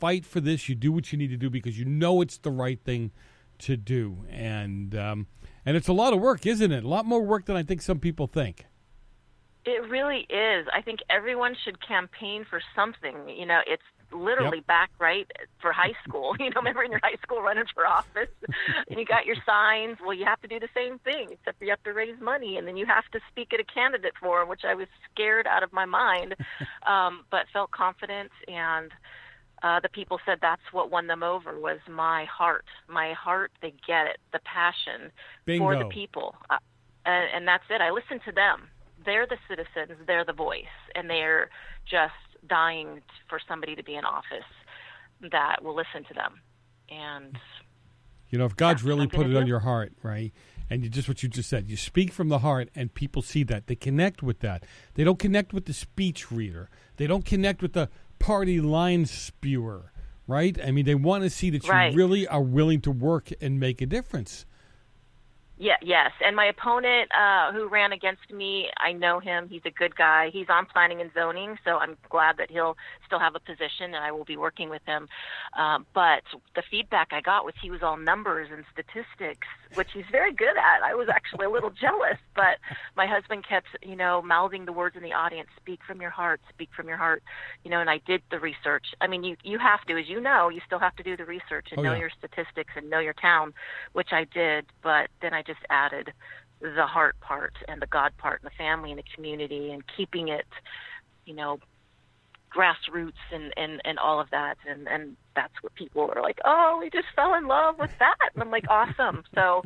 fight 0.00 0.26
for 0.26 0.40
this. 0.40 0.68
You 0.68 0.74
do 0.74 0.90
what 0.90 1.12
you 1.12 1.18
need 1.18 1.30
to 1.30 1.36
do 1.36 1.48
because 1.48 1.78
you 1.78 1.84
know 1.84 2.20
it's 2.20 2.38
the 2.38 2.50
right 2.50 2.80
thing 2.82 3.12
to 3.60 3.76
do. 3.76 4.24
And 4.30 4.94
um, 4.94 5.26
and 5.64 5.76
it's 5.76 5.88
a 5.88 5.92
lot 5.92 6.12
of 6.12 6.20
work, 6.20 6.46
isn't 6.46 6.72
it? 6.72 6.84
A 6.84 6.88
lot 6.88 7.04
more 7.04 7.22
work 7.22 7.46
than 7.46 7.56
I 7.56 7.62
think 7.62 7.82
some 7.82 7.98
people 7.98 8.26
think. 8.26 8.66
It 9.64 9.88
really 9.90 10.26
is. 10.30 10.66
I 10.74 10.80
think 10.82 11.00
everyone 11.10 11.54
should 11.64 11.86
campaign 11.86 12.46
for 12.48 12.62
something. 12.74 13.28
You 13.28 13.44
know, 13.44 13.60
it's 13.66 13.82
literally 14.12 14.58
yep. 14.58 14.66
back 14.66 14.90
right 14.98 15.30
for 15.60 15.72
high 15.72 15.92
school. 16.06 16.34
You 16.40 16.48
know, 16.48 16.56
remember 16.56 16.82
in 16.82 16.90
your 16.90 17.00
high 17.02 17.18
school 17.22 17.42
running 17.42 17.64
for 17.74 17.86
office 17.86 18.30
and 18.88 18.98
you 18.98 19.04
got 19.04 19.26
your 19.26 19.36
signs. 19.44 19.98
Well, 20.00 20.14
you 20.14 20.24
have 20.24 20.40
to 20.40 20.48
do 20.48 20.58
the 20.58 20.68
same 20.74 20.98
thing, 21.00 21.28
except 21.30 21.60
you 21.60 21.68
have 21.68 21.82
to 21.82 21.92
raise 21.92 22.18
money 22.20 22.56
and 22.56 22.66
then 22.66 22.78
you 22.78 22.86
have 22.86 23.04
to 23.12 23.20
speak 23.30 23.52
at 23.52 23.60
a 23.60 23.64
candidate 23.64 24.14
forum, 24.18 24.48
which 24.48 24.62
I 24.64 24.74
was 24.74 24.88
scared 25.12 25.46
out 25.46 25.62
of 25.62 25.72
my 25.72 25.84
mind, 25.84 26.34
um, 26.86 27.24
but 27.30 27.46
felt 27.52 27.70
confident. 27.70 28.30
And 28.48 28.90
uh, 29.62 29.80
the 29.80 29.88
people 29.88 30.18
said 30.24 30.38
that's 30.40 30.62
what 30.72 30.90
won 30.90 31.06
them 31.06 31.22
over 31.22 31.58
was 31.58 31.78
my 31.88 32.24
heart. 32.24 32.64
My 32.88 33.12
heart, 33.12 33.52
they 33.60 33.74
get 33.86 34.06
it, 34.06 34.18
the 34.32 34.40
passion 34.44 35.12
Bingo. 35.44 35.64
for 35.64 35.76
the 35.76 35.84
people. 35.86 36.34
Uh, 36.48 36.58
and, 37.04 37.28
and 37.34 37.48
that's 37.48 37.64
it. 37.68 37.80
I 37.80 37.90
listen 37.90 38.20
to 38.26 38.32
them. 38.32 38.68
They're 39.04 39.26
the 39.26 39.38
citizens, 39.48 39.98
they're 40.06 40.24
the 40.24 40.34
voice, 40.34 40.64
and 40.94 41.08
they're 41.08 41.48
just 41.90 42.12
dying 42.46 43.00
for 43.28 43.38
somebody 43.48 43.74
to 43.76 43.82
be 43.82 43.94
in 43.94 44.04
office 44.04 44.44
that 45.30 45.62
will 45.62 45.74
listen 45.74 46.04
to 46.08 46.14
them. 46.14 46.40
And 46.90 47.38
you 48.30 48.38
know, 48.38 48.44
if 48.44 48.56
God's 48.56 48.82
really 48.82 49.06
put 49.06 49.26
it 49.26 49.36
on 49.36 49.46
your 49.46 49.60
heart, 49.60 49.92
right? 50.02 50.32
And 50.68 50.84
you 50.84 50.88
just 50.88 51.08
what 51.08 51.22
you 51.22 51.28
just 51.28 51.48
said, 51.48 51.68
you 51.68 51.76
speak 51.76 52.12
from 52.12 52.28
the 52.28 52.38
heart, 52.38 52.70
and 52.74 52.94
people 52.94 53.22
see 53.22 53.42
that 53.44 53.66
they 53.66 53.74
connect 53.74 54.22
with 54.22 54.38
that. 54.40 54.64
They 54.94 55.02
don't 55.02 55.18
connect 55.18 55.52
with 55.52 55.64
the 55.64 55.72
speech 55.72 56.30
reader. 56.30 56.70
They 56.96 57.08
don't 57.08 57.24
connect 57.24 57.60
with 57.60 57.72
the 57.72 57.88
party 58.20 58.60
line 58.60 59.06
spewer, 59.06 59.90
right? 60.28 60.56
I 60.64 60.70
mean, 60.70 60.84
they 60.84 60.94
want 60.94 61.24
to 61.24 61.30
see 61.30 61.50
that 61.50 61.64
you 61.64 61.70
Right. 61.70 61.92
really 61.94 62.28
are 62.28 62.42
willing 62.42 62.80
to 62.82 62.92
work 62.92 63.30
and 63.40 63.58
make 63.58 63.80
a 63.80 63.86
difference. 63.86 64.46
Yeah, 65.58 65.76
yes. 65.82 66.12
And 66.24 66.34
my 66.34 66.46
opponent 66.46 67.10
uh, 67.12 67.52
who 67.52 67.68
ran 67.68 67.92
against 67.92 68.30
me, 68.32 68.70
I 68.78 68.92
know 68.92 69.20
him. 69.20 69.46
He's 69.46 69.60
a 69.66 69.70
good 69.70 69.94
guy. 69.94 70.30
He's 70.32 70.48
on 70.48 70.64
planning 70.64 71.02
and 71.02 71.10
zoning, 71.12 71.58
so 71.66 71.76
I'm 71.76 71.98
glad 72.08 72.38
that 72.38 72.50
he'll 72.50 72.78
still 73.04 73.18
have 73.18 73.34
a 73.34 73.40
position, 73.40 73.92
and 73.94 73.96
I 73.96 74.10
will 74.10 74.24
be 74.24 74.38
working 74.38 74.70
with 74.70 74.80
him. 74.86 75.06
Um, 75.58 75.84
but 75.92 76.22
the 76.54 76.62
feedback 76.70 77.08
I 77.12 77.20
got 77.20 77.44
was 77.44 77.52
he 77.60 77.70
was 77.70 77.82
all 77.82 77.98
numbers 77.98 78.48
and 78.50 78.64
statistics, 78.72 79.46
which 79.74 79.88
he's 79.92 80.04
very 80.10 80.32
good 80.32 80.56
at. 80.56 80.82
I 80.82 80.94
was 80.94 81.08
actually 81.08 81.46
a 81.46 81.50
little 81.50 81.70
jealous, 81.70 82.18
but 82.34 82.58
my 82.96 83.06
husband 83.06 83.46
kept, 83.48 83.68
you 83.82 83.96
know, 83.96 84.22
mouthing 84.22 84.64
the 84.64 84.72
words 84.72 84.96
in 84.96 85.02
the 85.02 85.12
audience: 85.12 85.48
"Speak 85.56 85.80
from 85.86 86.00
your 86.00 86.10
heart, 86.10 86.40
speak 86.48 86.70
from 86.74 86.88
your 86.88 86.96
heart." 86.96 87.22
You 87.64 87.70
know, 87.70 87.80
and 87.80 87.90
I 87.90 87.98
did 88.06 88.22
the 88.30 88.40
research. 88.40 88.86
I 89.00 89.06
mean, 89.06 89.22
you 89.24 89.36
you 89.42 89.58
have 89.58 89.82
to, 89.86 89.98
as 89.98 90.08
you 90.08 90.20
know, 90.20 90.48
you 90.48 90.60
still 90.66 90.78
have 90.78 90.96
to 90.96 91.02
do 91.02 91.16
the 91.16 91.24
research 91.24 91.68
and 91.70 91.80
Oh, 91.80 91.82
know 91.82 91.92
yeah. 91.92 92.00
your 92.00 92.10
statistics 92.10 92.72
and 92.76 92.90
know 92.90 92.98
your 92.98 93.14
town, 93.14 93.54
which 93.92 94.12
I 94.12 94.24
did. 94.24 94.66
But 94.82 95.08
then 95.22 95.34
I 95.34 95.42
just 95.42 95.60
added 95.70 96.12
the 96.60 96.86
heart 96.86 97.18
part 97.20 97.54
and 97.68 97.80
the 97.80 97.86
God 97.86 98.12
part 98.18 98.42
and 98.42 98.50
the 98.50 98.56
family 98.56 98.90
and 98.90 98.98
the 98.98 99.04
community 99.14 99.72
and 99.72 99.82
keeping 99.96 100.28
it, 100.28 100.46
you 101.24 101.34
know, 101.34 101.58
grassroots 102.54 103.12
and, 103.32 103.52
and, 103.56 103.80
and 103.84 103.98
all 103.98 104.20
of 104.20 104.30
that. 104.30 104.56
And, 104.68 104.88
and 104.88 105.16
that's 105.34 105.54
what 105.62 105.74
people 105.74 106.10
are 106.14 106.22
like, 106.22 106.38
oh, 106.44 106.78
we 106.80 106.90
just 106.90 107.06
fell 107.14 107.34
in 107.34 107.46
love 107.46 107.78
with 107.78 107.90
that. 107.98 108.16
And 108.34 108.42
I'm 108.42 108.50
like, 108.50 108.64
awesome. 108.68 109.24
So 109.34 109.62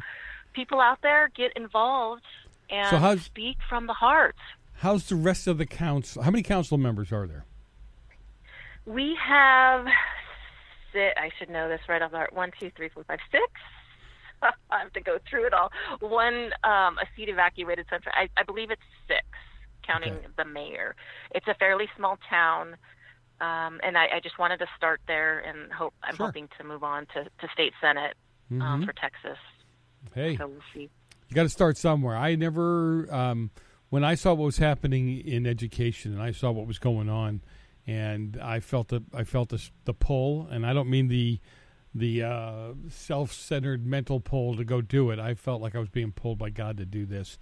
people 0.52 0.80
out 0.80 0.98
there 1.02 1.30
get 1.34 1.52
involved 1.56 2.24
and 2.70 2.88
So 2.90 3.16
speak 3.22 3.58
from 3.68 3.86
the 3.86 3.92
heart. 3.92 4.36
How's 4.78 5.08
the 5.08 5.16
rest 5.16 5.46
of 5.46 5.58
the 5.58 5.66
council? 5.66 6.22
How 6.22 6.30
many 6.30 6.42
council 6.42 6.78
members 6.78 7.12
are 7.12 7.26
there? 7.26 7.44
We 8.86 9.16
have, 9.26 9.86
I 10.94 11.30
should 11.38 11.48
know 11.48 11.68
this 11.68 11.80
right 11.88 12.02
off 12.02 12.10
the 12.10 12.18
heart. 12.18 12.32
One, 12.32 12.50
two, 12.60 12.70
three, 12.76 12.88
four, 12.88 13.04
five, 13.04 13.20
six. 13.30 13.44
I 14.70 14.80
have 14.80 14.92
to 14.92 15.00
go 15.00 15.18
through 15.28 15.46
it 15.46 15.54
all. 15.54 15.70
One, 16.00 16.50
um, 16.64 16.98
a 16.98 17.06
seat 17.16 17.28
evacuated 17.28 17.86
center. 17.88 18.10
I, 18.14 18.28
I 18.36 18.42
believe 18.42 18.70
it's 18.70 18.82
six, 19.08 19.24
counting 19.86 20.14
the 20.36 20.44
mayor. 20.44 20.94
It's 21.34 21.46
a 21.48 21.54
fairly 21.54 21.88
small 21.96 22.18
town, 22.30 22.76
um, 23.40 23.80
and 23.82 23.96
I, 23.98 24.06
I 24.16 24.20
just 24.22 24.38
wanted 24.38 24.58
to 24.58 24.66
start 24.76 25.00
there 25.06 25.40
and 25.40 25.72
hope. 25.72 25.94
I'm 26.02 26.16
Sure. 26.16 26.26
hoping 26.26 26.48
to 26.58 26.64
move 26.64 26.82
on 26.84 27.06
to, 27.14 27.24
to 27.24 27.48
state 27.52 27.72
senate 27.80 28.14
um, 28.50 28.60
Mhm. 28.82 28.86
for 28.86 28.92
Texas. 28.92 29.38
Hey. 30.14 30.36
so 30.36 30.46
we'll 30.48 30.60
see. 30.72 30.90
You 31.28 31.34
got 31.34 31.44
to 31.44 31.48
start 31.48 31.76
somewhere. 31.78 32.16
I 32.16 32.34
never, 32.34 33.12
um, 33.12 33.50
when 33.88 34.04
I 34.04 34.14
saw 34.14 34.34
what 34.34 34.44
was 34.44 34.58
happening 34.58 35.18
in 35.18 35.46
education 35.46 36.12
and 36.12 36.22
I 36.22 36.30
saw 36.30 36.50
what 36.50 36.66
was 36.66 36.78
going 36.78 37.08
on, 37.08 37.40
and 37.86 38.38
I 38.42 38.60
felt 38.60 38.88
the 38.88 39.02
I 39.12 39.24
felt 39.24 39.48
the, 39.50 39.62
the 39.84 39.94
pull, 39.94 40.46
and 40.50 40.64
I 40.66 40.72
don't 40.72 40.88
mean 40.90 41.08
the 41.08 41.40
the 41.96 42.22
uh, 42.22 42.72
self-centered 42.88 43.86
mental 43.86 44.18
pull 44.20 44.56
to 44.56 44.64
go 44.64 44.80
do 44.80 45.10
it. 45.10 45.18
I 45.20 45.34
felt 45.34 45.62
like 45.62 45.74
I 45.76 45.78
was 45.78 45.88
being 45.90 46.10
pulled 46.12 46.38
by 46.38 46.50
God 46.50 46.76
to 46.78 46.84
do 46.84 47.06
this, 47.06 47.38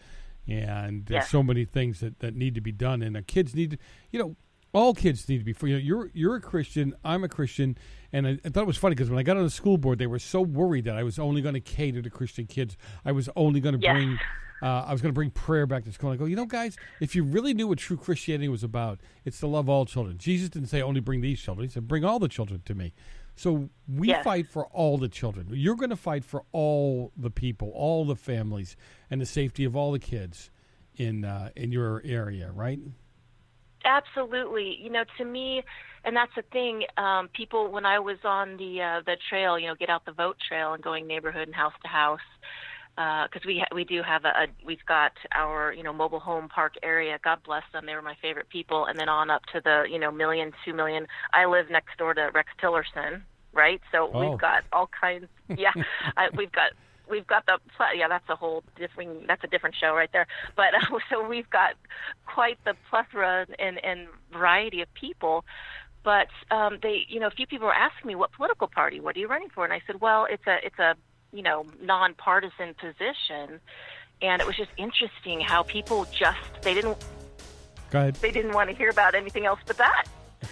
and 0.49 1.07
there's 1.07 1.23
Yes. 1.25 1.31
so 1.31 1.43
many 1.43 1.65
things 1.65 2.01
that, 2.01 2.19
that 2.21 2.35
need 2.35 2.55
to 2.55 2.61
be 2.61 2.73
done, 2.73 3.03
and 3.03 3.15
the 3.17 3.23
kids 3.23 3.55
need 3.55 3.73
to, 3.73 3.79
you 4.11 4.19
know. 4.19 4.37
All 4.75 4.95
kids 4.95 5.29
need 5.29 5.37
to 5.37 5.45
be 5.45 5.53
free. 5.53 5.73
You 5.73 5.77
know, 5.77 5.83
you're 5.83 6.11
you're 6.15 6.37
a 6.37 6.41
Christian. 6.41 6.95
I'm 7.05 7.23
a 7.25 7.29
Christian, 7.29 7.77
and 8.11 8.27
I, 8.27 8.39
I 8.43 8.49
thought 8.49 8.63
it 8.63 8.67
was 8.67 8.79
funny 8.79 8.95
because 8.95 9.11
when 9.11 9.19
I 9.19 9.23
got 9.23 9.37
on 9.37 9.43
the 9.45 9.51
school 9.51 9.77
board, 9.77 9.99
they 9.99 10.07
were 10.07 10.19
so 10.19 10.41
worried 10.41 10.87
that 10.87 10.97
I 10.97 11.03
was 11.03 11.19
only 11.19 11.43
going 11.43 11.53
to 11.53 11.61
cater 11.61 12.01
to 12.01 12.09
Christian 12.09 12.47
kids. 12.47 12.79
I 13.05 13.13
was 13.13 13.29
only 13.37 13.61
going 13.61 13.75
to 13.79 13.81
Yes. 13.83 13.93
bring 13.93 14.19
uh, 14.63 14.85
I 14.89 14.93
was 14.93 15.03
going 15.03 15.11
to 15.11 15.15
bring 15.15 15.29
prayer 15.31 15.67
back 15.67 15.85
to 15.85 15.93
school. 15.93 16.11
And 16.11 16.19
I 16.19 16.21
go, 16.21 16.25
you 16.25 16.37
know, 16.37 16.47
guys, 16.47 16.79
if 17.01 17.15
you 17.15 17.23
really 17.23 17.53
knew 17.53 17.69
what 17.69 17.77
true 17.81 17.99
Christianity 17.99 18.49
was 18.49 18.65
about, 18.65 18.99
it's 19.27 19.41
to 19.41 19.47
love 19.47 19.69
all 19.69 19.85
children. 19.85 20.17
Jesus 20.17 20.49
didn't 20.49 20.69
say 20.69 20.81
only 20.81 21.01
bring 21.01 21.21
these 21.21 21.39
children; 21.39 21.69
he 21.69 21.71
said 21.71 21.87
bring 21.87 22.03
all 22.03 22.19
the 22.19 22.29
children 22.29 22.63
to 22.65 22.75
me. 22.75 22.95
So 23.35 23.71
we 23.89 24.09
Yes. 24.09 24.23
fight 24.23 24.47
for 24.47 24.67
all 24.67 24.99
the 24.99 25.09
children. 25.09 25.49
You're 25.51 25.77
going 25.77 25.91
to 25.91 25.97
fight 25.97 26.25
for 26.25 26.45
all 26.53 27.13
the 27.17 27.31
people, 27.31 27.71
all 27.75 28.05
the 28.05 28.17
families, 28.17 28.77
and 29.11 29.21
the 29.21 29.27
safety 29.27 29.65
of 29.65 29.75
all 29.75 29.93
the 29.93 29.99
kids 29.99 30.51
in 30.97 31.25
uh, 31.25 31.51
in 31.57 31.73
your 31.73 32.03
area, 32.05 32.51
right? 32.53 32.79
Absolutely. 33.85 34.79
You 34.81 34.91
know, 34.91 35.05
to 35.19 35.25
me, 35.25 35.63
and 36.05 36.17
that's 36.17 36.33
the 36.37 36.43
thing. 36.53 36.85
Um, 36.97 37.29
people, 37.29 37.71
when 37.71 37.85
I 37.85 37.99
was 37.99 38.19
on 38.25 38.57
the 38.57 38.81
uh, 38.81 39.01
the 39.05 39.17
trail, 39.29 39.59
you 39.59 39.67
know, 39.67 39.75
get 39.75 39.89
out 39.89 40.05
the 40.05 40.13
vote 40.13 40.37
trail 40.47 40.75
and 40.75 40.83
going 40.83 41.07
neighborhood 41.07 41.49
and 41.49 41.55
house 41.55 41.73
to 41.83 41.89
house, 41.89 42.21
because 42.97 43.47
we 43.47 43.59
ha- 43.61 43.75
we 43.75 43.85
do 43.85 44.03
have 44.03 44.25
a, 44.25 44.29
a 44.29 44.47
we've 44.65 44.85
got 44.87 45.13
our 45.35 45.73
you 45.73 45.83
know 45.83 45.93
mobile 45.93 46.21
home 46.21 46.49
park 46.49 46.75
area. 46.83 47.19
God 47.23 47.39
bless 47.45 47.63
them; 47.73 47.87
they 47.87 47.95
were 47.95 48.03
my 48.03 48.17
favorite 48.21 48.49
people. 48.51 48.87
And 48.87 48.99
then 48.99 49.09
on 49.09 49.31
up 49.31 49.43
to 49.53 49.61
the 49.63 49.85
you 49.91 49.99
know 49.99 50.11
million, 50.11 50.53
two 50.65 50.75
million. 50.75 51.07
I 51.33 51.47
live 51.47 51.71
next 51.71 51.97
door 51.99 52.15
to 52.15 52.31
Rex 52.35 52.51
Tillerson, 52.63 53.23
right? 53.53 53.81
So 53.91 54.11
Oh. 54.13 54.21
we've 54.31 54.39
got 54.39 54.65
all 54.73 54.89
kinds. 55.01 55.29
Yeah, 55.57 55.73
I, 56.17 56.29
we've 56.35 56.53
got 56.53 56.73
we've 57.11 57.27
got 57.27 57.45
the 57.47 57.59
yeah 57.95 58.09
that's 58.09 58.29
a 58.31 58.37
whole 58.37 58.63
different 58.77 59.27
that's 59.27 59.45
a 59.45 59.47
different 59.47 59.75
show 59.79 59.93
right 59.95 60.09
there 60.13 60.27
but 60.57 60.75
uh, 60.75 60.99
so 61.11 61.27
we've 61.27 61.51
got 61.51 61.75
quite 62.27 62.59
the 62.65 62.75
plethora 62.89 63.47
and, 63.59 63.85
and 63.85 64.09
variety 64.33 64.81
of 64.81 64.89
people 64.95 65.45
but 66.05 66.29
um 66.51 66.79
they 66.83 67.05
you 67.09 67.21
know 67.21 67.27
a 67.27 67.31
few 67.31 67.47
people 67.47 67.67
were 67.67 67.75
asking 67.75 68.09
me 68.09 68.15
what 68.15 68.33
political 68.33 68.67
party 68.67 68.99
what 68.99 69.15
are 69.15 69.19
you 69.19 69.29
running 69.29 69.51
for 69.55 69.65
and 69.65 69.75
i 69.75 69.81
said 69.87 70.01
well 70.01 70.27
it's 70.31 70.47
a 70.47 70.57
it's 70.65 70.79
a 70.79 70.95
you 71.33 71.43
know 71.43 71.65
nonpartisan 71.83 72.75
position 72.75 73.61
and 74.21 74.41
it 74.41 74.47
was 74.47 74.57
just 74.57 74.71
interesting 74.77 75.41
how 75.41 75.63
people 75.63 76.07
just 76.17 76.39
they 76.63 76.75
didn't 76.75 76.99
Go 77.91 77.99
ahead. 78.01 78.15
they 78.17 78.31
didn't 78.31 78.53
want 78.53 78.71
to 78.71 78.77
hear 78.77 78.91
about 78.91 79.15
anything 79.15 79.47
else 79.47 79.61
but 79.67 79.79
that 79.79 80.05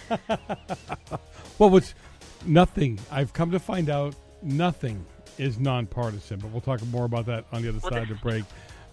Well, 1.59 1.69
what's 1.69 1.93
nothing? 2.45 2.99
I've 3.11 3.33
come 3.33 3.51
to 3.51 3.59
find 3.59 3.89
out 3.89 4.15
nothing 4.41 5.05
is 5.37 5.59
nonpartisan, 5.59 6.39
but 6.39 6.49
we'll 6.49 6.61
talk 6.61 6.83
more 6.87 7.05
about 7.05 7.25
that 7.27 7.45
on 7.51 7.61
the 7.61 7.69
other 7.69 7.79
Well, 7.83 7.91
side 7.91 8.03
of 8.03 8.09
the 8.09 8.15
break. 8.15 8.43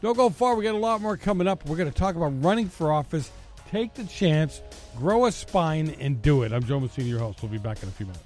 Don't 0.02 0.16
go 0.16 0.28
far. 0.28 0.54
We 0.54 0.64
got 0.64 0.74
a 0.74 0.78
lot 0.78 1.00
more 1.00 1.16
coming 1.16 1.46
up. 1.46 1.64
We're 1.66 1.76
going 1.76 1.90
to 1.90 1.96
talk 1.98 2.14
about 2.16 2.42
running 2.44 2.68
for 2.68 2.92
office. 2.92 3.30
Take 3.70 3.94
the 3.94 4.04
chance, 4.04 4.60
grow 4.96 5.26
a 5.26 5.32
spine, 5.32 5.96
and 6.00 6.20
do 6.20 6.42
it. 6.42 6.52
I'm 6.52 6.62
Joe 6.62 6.78
Messina, 6.80 7.08
your 7.08 7.18
host. 7.20 7.42
We'll 7.42 7.50
be 7.52 7.58
back 7.58 7.82
in 7.82 7.88
a 7.88 7.92
few 7.92 8.06
minutes. 8.06 8.24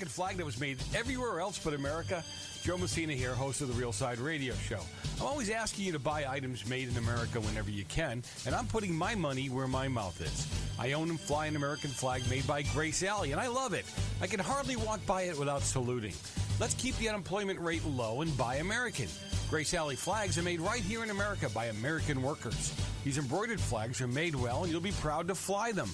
American 0.00 0.14
flag 0.14 0.36
that 0.38 0.46
was 0.46 0.58
made 0.58 0.78
everywhere 0.94 1.40
else 1.40 1.58
but 1.62 1.74
America? 1.74 2.24
Joe 2.62 2.78
Messina 2.78 3.12
here, 3.12 3.34
host 3.34 3.60
of 3.60 3.68
the 3.68 3.74
Real 3.74 3.92
Side 3.92 4.18
Radio 4.18 4.54
Show. 4.54 4.80
I'm 5.18 5.26
always 5.26 5.50
asking 5.50 5.84
you 5.84 5.92
to 5.92 5.98
buy 5.98 6.24
items 6.26 6.66
made 6.66 6.88
in 6.88 6.96
America 6.96 7.38
whenever 7.38 7.70
you 7.70 7.84
can, 7.84 8.22
and 8.46 8.54
I'm 8.54 8.66
putting 8.66 8.94
my 8.94 9.14
money 9.14 9.50
where 9.50 9.68
my 9.68 9.88
mouth 9.88 10.18
is. 10.22 10.48
I 10.78 10.92
own 10.92 11.10
and 11.10 11.20
fly 11.20 11.48
an 11.48 11.56
American 11.56 11.90
flag 11.90 12.22
made 12.30 12.46
by 12.46 12.62
Grace 12.62 13.02
Alley, 13.02 13.32
and 13.32 13.40
I 13.40 13.48
love 13.48 13.74
it. 13.74 13.84
I 14.22 14.26
can 14.26 14.40
hardly 14.40 14.76
walk 14.76 15.04
by 15.04 15.22
it 15.22 15.38
without 15.38 15.60
saluting. 15.60 16.14
Let's 16.58 16.72
keep 16.74 16.96
the 16.96 17.10
unemployment 17.10 17.60
rate 17.60 17.84
low 17.84 18.22
and 18.22 18.34
buy 18.38 18.54
American. 18.56 19.08
Grace 19.50 19.74
Alley 19.74 19.96
flags 19.96 20.38
are 20.38 20.42
made 20.42 20.60
right 20.60 20.82
here 20.82 21.02
in 21.02 21.10
America 21.10 21.50
by 21.50 21.66
American 21.66 22.22
workers. 22.22 22.74
These 23.04 23.18
embroidered 23.18 23.60
flags 23.60 24.00
are 24.00 24.08
made 24.08 24.34
well, 24.34 24.62
and 24.62 24.72
you'll 24.72 24.80
be 24.80 24.92
proud 24.92 25.28
to 25.28 25.34
fly 25.34 25.72
them. 25.72 25.90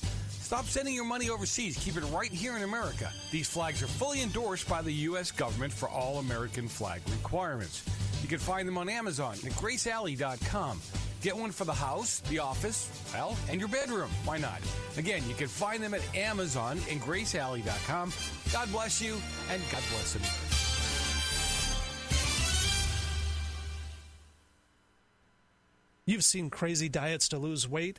Stop 0.47 0.67
sending 0.67 0.95
your 0.95 1.05
money 1.05 1.29
overseas. 1.29 1.77
Keep 1.77 1.97
it 1.97 2.05
right 2.13 2.31
here 2.31 2.57
in 2.57 2.63
America. 2.63 3.11
These 3.33 3.49
flags 3.49 3.83
are 3.83 3.89
fully 3.89 4.23
endorsed 4.23 4.69
by 4.69 4.81
the 4.81 4.93
U.S. 4.93 5.33
government 5.33 5.73
for 5.73 5.89
all 5.89 6.19
American 6.19 6.69
flag 6.69 7.01
requirements. 7.11 7.83
You 8.23 8.29
can 8.29 8.39
find 8.39 8.69
them 8.69 8.79
on 8.79 8.89
Amazon 8.89 9.33
at 9.33 9.51
gracealley.com. 9.55 10.81
Get 11.21 11.37
one 11.37 11.51
for 11.51 11.65
the 11.65 11.75
house, 11.75 12.21
the 12.29 12.39
office, 12.39 12.89
well, 13.13 13.37
and 13.51 13.59
your 13.59 13.69
bedroom. 13.69 14.09
Why 14.25 14.39
not? 14.39 14.61
Again, 14.97 15.29
you 15.29 15.35
can 15.35 15.49
find 15.49 15.83
them 15.83 15.95
at 15.95 16.15
Amazon 16.15 16.79
and 16.89 17.01
gracealley.com. 17.01 18.13
God 18.53 18.71
bless 18.71 19.03
you, 19.03 19.15
and 19.51 19.61
God 19.73 19.83
bless 19.91 20.15
America. 20.15 20.37
You've 26.05 26.25
seen 26.25 26.51
crazy 26.51 26.89
diets 26.89 27.29
to 27.31 27.39
lose 27.39 27.69
weight. 27.69 27.99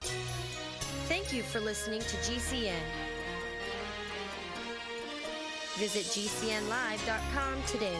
Thank 0.00 1.32
you 1.32 1.42
for 1.42 1.60
listening 1.60 2.00
to 2.00 2.16
GCN. 2.18 2.74
Visit 5.76 6.04
GCNlive.com 6.06 7.62
today. 7.66 7.96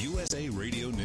USA 0.00 0.48
Radio 0.50 0.90
News 0.90 1.03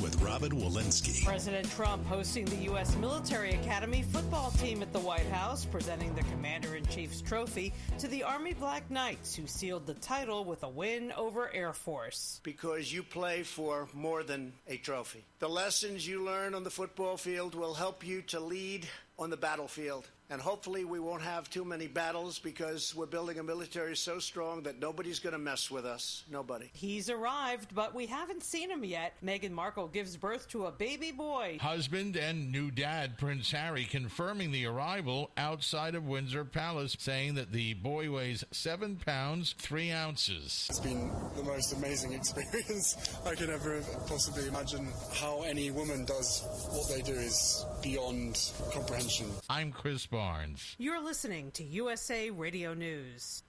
with 0.00 0.20
Robyn 0.22 0.52
Walensky. 0.52 1.24
President 1.24 1.70
Trump 1.70 2.06
hosting 2.06 2.44
the 2.46 2.56
U.S. 2.70 2.96
Military 2.96 3.52
Academy 3.52 4.02
football 4.02 4.50
team 4.52 4.80
at 4.80 4.92
the 4.92 4.98
White 4.98 5.26
House, 5.26 5.64
presenting 5.66 6.14
the 6.14 6.22
Commander 6.22 6.76
in 6.76 6.86
Chief's 6.86 7.20
trophy 7.20 7.72
to 7.98 8.08
the 8.08 8.22
Army 8.22 8.54
Black 8.54 8.90
Knights, 8.90 9.34
who 9.34 9.46
sealed 9.46 9.86
the 9.86 9.94
title 9.94 10.44
with 10.44 10.62
a 10.62 10.68
win 10.68 11.12
over 11.12 11.52
Air 11.52 11.72
Force. 11.72 12.40
Because 12.42 12.92
you 12.92 13.02
play 13.02 13.42
for 13.42 13.88
more 13.92 14.22
than 14.22 14.52
a 14.66 14.78
trophy. 14.78 15.24
The 15.40 15.48
lessons 15.48 16.06
you 16.06 16.24
learn 16.24 16.54
on 16.54 16.64
the 16.64 16.70
football 16.70 17.16
field 17.16 17.54
will 17.54 17.74
help 17.74 18.06
you 18.06 18.22
to 18.22 18.40
lead 18.40 18.86
on 19.18 19.30
the 19.30 19.36
battlefield. 19.36 20.08
And 20.28 20.40
hopefully, 20.40 20.84
we 20.84 20.98
won't 20.98 21.22
have 21.22 21.48
too 21.48 21.64
many 21.64 21.86
battles 21.86 22.40
because 22.40 22.94
we're 22.94 23.06
building 23.06 23.38
a 23.38 23.42
military 23.42 23.94
so 23.94 24.18
strong 24.18 24.62
that 24.64 24.80
nobody's 24.80 25.20
going 25.20 25.34
to 25.34 25.38
mess 25.38 25.70
with 25.70 25.84
us. 25.84 26.24
Nobody. 26.30 26.68
He's 26.72 27.08
arrived, 27.08 27.74
but 27.74 27.94
we 27.94 28.06
haven't 28.06 28.42
seen 28.42 28.68
him 28.70 28.84
yet. 28.84 29.14
Meghan 29.24 29.52
Markle 29.52 29.86
gives 29.86 30.16
birth 30.16 30.48
to 30.48 30.66
a 30.66 30.72
baby 30.72 31.12
boy. 31.12 31.58
Husband 31.60 32.16
and 32.16 32.50
new 32.50 32.72
dad, 32.72 33.18
Prince 33.18 33.52
Harry, 33.52 33.84
confirming 33.84 34.50
the 34.50 34.66
arrival 34.66 35.30
outside 35.36 35.94
of 35.94 36.08
Windsor 36.08 36.44
Palace, 36.44 36.96
saying 36.98 37.34
that 37.34 37.52
the 37.52 37.74
boy 37.74 38.10
weighs 38.10 38.44
seven 38.50 38.96
pounds, 38.96 39.54
three 39.58 39.92
ounces. 39.92 40.66
It's 40.68 40.80
been 40.80 41.12
the 41.36 41.44
most 41.44 41.72
amazing 41.72 42.12
experience 42.14 43.16
I 43.24 43.34
could 43.36 43.50
ever 43.50 43.80
possibly 44.08 44.48
imagine. 44.48 44.88
How 45.14 45.42
any 45.42 45.70
woman 45.70 46.04
does 46.04 46.42
what 46.70 46.88
they 46.88 47.02
do 47.02 47.12
is 47.12 47.64
beyond 47.82 48.52
comprehension. 48.72 49.26
I'm 49.48 49.70
Chris 49.70 50.06
Barnes. 50.16 50.74
You're 50.78 51.04
listening 51.04 51.50
to 51.50 51.62
USA 51.62 52.30
Radio 52.30 52.72
News. 52.72 53.42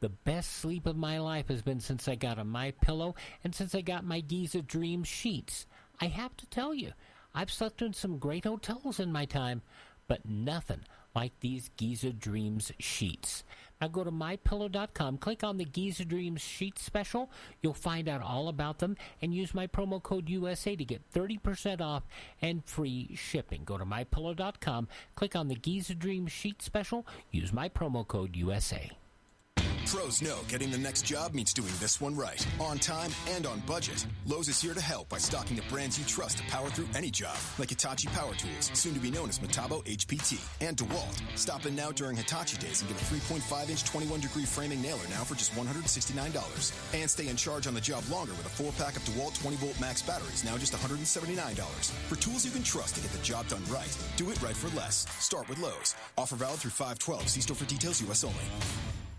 The 0.00 0.08
best 0.08 0.54
sleep 0.54 0.86
of 0.86 0.96
my 0.96 1.18
life 1.18 1.48
has 1.48 1.60
been 1.60 1.80
since 1.80 2.08
I 2.08 2.14
got 2.14 2.38
a 2.38 2.44
My 2.44 2.70
Pillow 2.70 3.14
and 3.44 3.54
since 3.54 3.74
I 3.74 3.82
got 3.82 4.02
my 4.02 4.20
Giza 4.20 4.62
Dream 4.62 5.04
sheets. 5.04 5.66
I 6.00 6.06
have 6.06 6.34
to 6.38 6.46
tell 6.46 6.72
you, 6.72 6.92
I've 7.34 7.52
slept 7.52 7.82
in 7.82 7.92
some 7.92 8.16
great 8.16 8.44
hotels 8.44 9.00
in 9.00 9.12
my 9.12 9.26
time, 9.26 9.60
but 10.08 10.24
nothing 10.24 10.80
like 11.14 11.38
these 11.40 11.70
Giza 11.76 12.14
Dreams 12.14 12.72
sheets. 12.78 13.44
Now 13.82 13.88
go 13.88 14.04
to 14.04 14.12
mypillow.com, 14.12 15.18
click 15.18 15.42
on 15.42 15.56
the 15.56 15.64
Giza 15.64 16.04
Dreams 16.04 16.40
sheet 16.40 16.78
special. 16.78 17.28
You'll 17.62 17.74
find 17.74 18.08
out 18.08 18.22
all 18.22 18.46
about 18.46 18.78
them 18.78 18.96
and 19.20 19.34
use 19.34 19.54
my 19.54 19.66
promo 19.66 20.00
code 20.00 20.28
USA 20.28 20.76
to 20.76 20.84
get 20.84 21.02
30% 21.12 21.80
off 21.80 22.04
and 22.40 22.64
free 22.64 23.16
shipping. 23.16 23.62
Go 23.64 23.78
to 23.78 23.84
mypillow.com, 23.84 24.86
click 25.16 25.34
on 25.34 25.48
the 25.48 25.56
Giza 25.56 25.96
Dreams 25.96 26.30
sheet 26.30 26.62
special, 26.62 27.04
use 27.32 27.52
my 27.52 27.68
promo 27.68 28.06
code 28.06 28.36
USA. 28.36 28.92
Pros 29.86 30.22
know 30.22 30.38
getting 30.48 30.70
the 30.70 30.78
next 30.78 31.02
job 31.02 31.34
means 31.34 31.52
doing 31.52 31.72
this 31.78 32.00
one 32.00 32.14
right. 32.14 32.46
On 32.60 32.78
time 32.78 33.10
and 33.30 33.46
on 33.46 33.60
budget. 33.60 34.06
Lowe's 34.26 34.48
is 34.48 34.60
here 34.60 34.74
to 34.74 34.80
help 34.80 35.08
by 35.08 35.18
stocking 35.18 35.56
the 35.56 35.62
brands 35.62 35.98
you 35.98 36.04
trust 36.04 36.38
to 36.38 36.44
power 36.44 36.68
through 36.70 36.88
any 36.94 37.10
job. 37.10 37.36
Like 37.58 37.70
Hitachi 37.70 38.08
Power 38.08 38.34
Tools, 38.34 38.70
soon 38.74 38.94
to 38.94 39.00
be 39.00 39.10
known 39.10 39.28
as 39.28 39.38
Metabo 39.38 39.84
HPT. 39.84 40.40
And 40.66 40.76
DeWalt. 40.76 41.20
Stop 41.36 41.66
in 41.66 41.74
now 41.74 41.90
during 41.90 42.16
Hitachi 42.16 42.56
Days 42.58 42.80
and 42.80 42.90
get 42.90 43.00
a 43.00 43.04
3.5 43.04 43.70
inch 43.70 43.84
21 43.84 44.20
degree 44.20 44.44
framing 44.44 44.80
nailer 44.80 45.06
now 45.10 45.24
for 45.24 45.34
just 45.34 45.52
$169. 45.52 47.00
And 47.00 47.10
stay 47.10 47.28
in 47.28 47.36
charge 47.36 47.66
on 47.66 47.74
the 47.74 47.80
job 47.80 48.04
longer 48.10 48.32
with 48.32 48.46
a 48.46 48.50
4 48.50 48.72
pack 48.72 48.96
of 48.96 49.02
DeWalt 49.04 49.40
20 49.40 49.56
volt 49.56 49.80
max 49.80 50.02
batteries 50.02 50.44
now 50.44 50.56
just 50.56 50.72
$179. 50.72 51.90
For 52.08 52.16
tools 52.16 52.44
you 52.44 52.50
can 52.50 52.62
trust 52.62 52.94
to 52.96 53.00
get 53.00 53.10
the 53.12 53.22
job 53.22 53.48
done 53.48 53.62
right, 53.70 53.96
do 54.16 54.30
it 54.30 54.40
right 54.42 54.56
for 54.56 54.74
less. 54.76 55.06
Start 55.18 55.48
with 55.48 55.58
Lowe's. 55.58 55.94
Offer 56.16 56.36
valid 56.36 56.60
through 56.60 56.70
512. 56.70 57.28
See 57.28 57.40
store 57.40 57.56
for 57.56 57.64
details, 57.66 58.00
U.S. 58.02 58.24
only. 58.24 59.11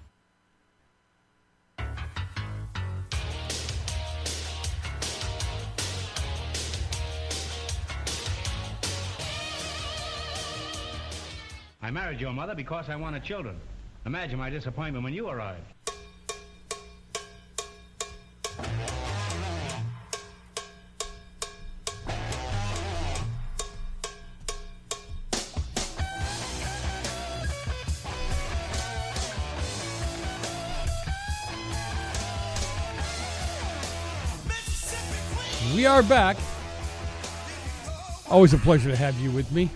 I 11.83 11.91
married 11.91 12.21
your 12.21 12.31
mother 12.31 12.55
because 12.55 12.87
I 12.87 12.95
wanted 12.95 13.25
children. 13.25 13.59
Imagine 14.05 14.39
my 14.39 14.49
disappointment 14.49 15.03
when 15.03 15.13
you 15.13 15.27
arrived. 15.27 15.65
We 35.75 35.85
are 35.85 36.01
back. 36.01 36.37
Always 38.29 38.53
a 38.53 38.57
pleasure 38.57 38.89
to 38.89 38.95
have 38.95 39.19
you 39.19 39.31
with 39.31 39.51
me. 39.51 39.69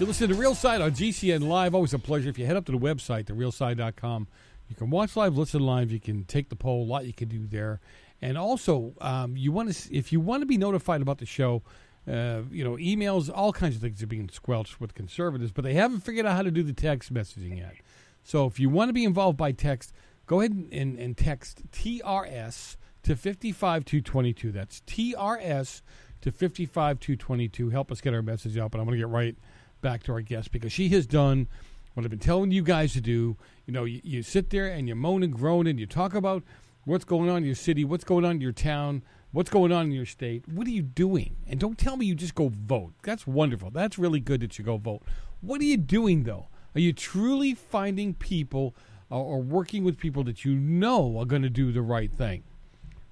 You 0.00 0.06
listen 0.06 0.30
to 0.30 0.34
Real 0.34 0.54
Side 0.54 0.80
on 0.80 0.92
GCN 0.92 1.46
Live. 1.46 1.74
Always 1.74 1.92
a 1.92 1.98
pleasure. 1.98 2.30
If 2.30 2.38
you 2.38 2.46
head 2.46 2.56
up 2.56 2.64
to 2.64 2.72
the 2.72 2.78
website, 2.78 3.24
therealside.com, 3.24 4.28
you 4.70 4.74
can 4.74 4.88
watch 4.88 5.14
live, 5.14 5.36
listen 5.36 5.60
live. 5.60 5.90
You 5.90 6.00
can 6.00 6.24
take 6.24 6.48
the 6.48 6.56
poll. 6.56 6.84
A 6.84 6.88
lot 6.88 7.04
you 7.04 7.12
can 7.12 7.28
do 7.28 7.46
there. 7.46 7.80
And 8.22 8.38
also, 8.38 8.94
um, 9.02 9.36
you 9.36 9.52
want 9.52 9.70
to 9.70 9.94
if 9.94 10.10
you 10.10 10.18
want 10.18 10.40
to 10.40 10.46
be 10.46 10.56
notified 10.56 11.02
about 11.02 11.18
the 11.18 11.26
show, 11.26 11.62
uh, 12.10 12.40
you 12.50 12.64
know, 12.64 12.76
emails, 12.76 13.30
all 13.32 13.52
kinds 13.52 13.76
of 13.76 13.82
things 13.82 14.02
are 14.02 14.06
being 14.06 14.30
squelched 14.30 14.80
with 14.80 14.94
conservatives, 14.94 15.52
but 15.52 15.64
they 15.64 15.74
haven't 15.74 16.00
figured 16.00 16.24
out 16.24 16.34
how 16.34 16.42
to 16.44 16.50
do 16.50 16.62
the 16.62 16.72
text 16.72 17.12
messaging 17.12 17.58
yet. 17.58 17.74
So 18.24 18.46
if 18.46 18.58
you 18.58 18.70
want 18.70 18.88
to 18.88 18.94
be 18.94 19.04
involved 19.04 19.36
by 19.36 19.52
text, 19.52 19.92
go 20.24 20.40
ahead 20.40 20.52
and, 20.72 20.98
and 20.98 21.14
text 21.14 21.70
TRS 21.72 22.76
to 23.02 23.14
55222. 23.14 24.50
That's 24.50 24.80
TRS 24.86 25.82
to 26.22 26.32
55222. 26.32 27.68
Help 27.68 27.92
us 27.92 28.00
get 28.00 28.14
our 28.14 28.22
message 28.22 28.56
out. 28.56 28.70
But 28.70 28.78
I'm 28.78 28.86
going 28.86 28.96
to 28.96 29.04
get 29.04 29.12
right 29.12 29.36
back 29.80 30.02
to 30.04 30.12
our 30.12 30.20
guest 30.20 30.52
because 30.52 30.72
she 30.72 30.88
has 30.90 31.06
done 31.06 31.48
what 31.94 32.04
I've 32.04 32.10
been 32.10 32.18
telling 32.18 32.50
you 32.50 32.62
guys 32.62 32.92
to 32.94 33.00
do. 33.00 33.36
You 33.66 33.72
know, 33.72 33.84
you, 33.84 34.00
you 34.04 34.22
sit 34.22 34.50
there 34.50 34.68
and 34.68 34.88
you 34.88 34.94
moan 34.94 35.22
and 35.22 35.32
groan 35.32 35.66
and 35.66 35.78
you 35.78 35.86
talk 35.86 36.14
about 36.14 36.42
what's 36.84 37.04
going 37.04 37.28
on 37.28 37.38
in 37.38 37.44
your 37.44 37.54
city, 37.54 37.84
what's 37.84 38.04
going 38.04 38.24
on 38.24 38.32
in 38.32 38.40
your 38.40 38.52
town, 38.52 39.02
what's 39.32 39.50
going 39.50 39.72
on 39.72 39.86
in 39.86 39.92
your 39.92 40.06
state. 40.06 40.46
What 40.48 40.66
are 40.66 40.70
you 40.70 40.82
doing? 40.82 41.36
And 41.46 41.60
don't 41.60 41.78
tell 41.78 41.96
me 41.96 42.06
you 42.06 42.14
just 42.14 42.34
go 42.34 42.50
vote. 42.54 42.94
That's 43.02 43.26
wonderful. 43.26 43.70
That's 43.70 43.98
really 43.98 44.20
good 44.20 44.40
that 44.40 44.58
you 44.58 44.64
go 44.64 44.76
vote. 44.76 45.02
What 45.40 45.60
are 45.60 45.64
you 45.64 45.76
doing, 45.76 46.24
though? 46.24 46.48
Are 46.74 46.80
you 46.80 46.92
truly 46.92 47.54
finding 47.54 48.14
people 48.14 48.74
or 49.08 49.42
working 49.42 49.82
with 49.82 49.98
people 49.98 50.22
that 50.24 50.44
you 50.44 50.54
know 50.54 51.18
are 51.18 51.24
going 51.24 51.42
to 51.42 51.50
do 51.50 51.72
the 51.72 51.82
right 51.82 52.12
thing? 52.12 52.44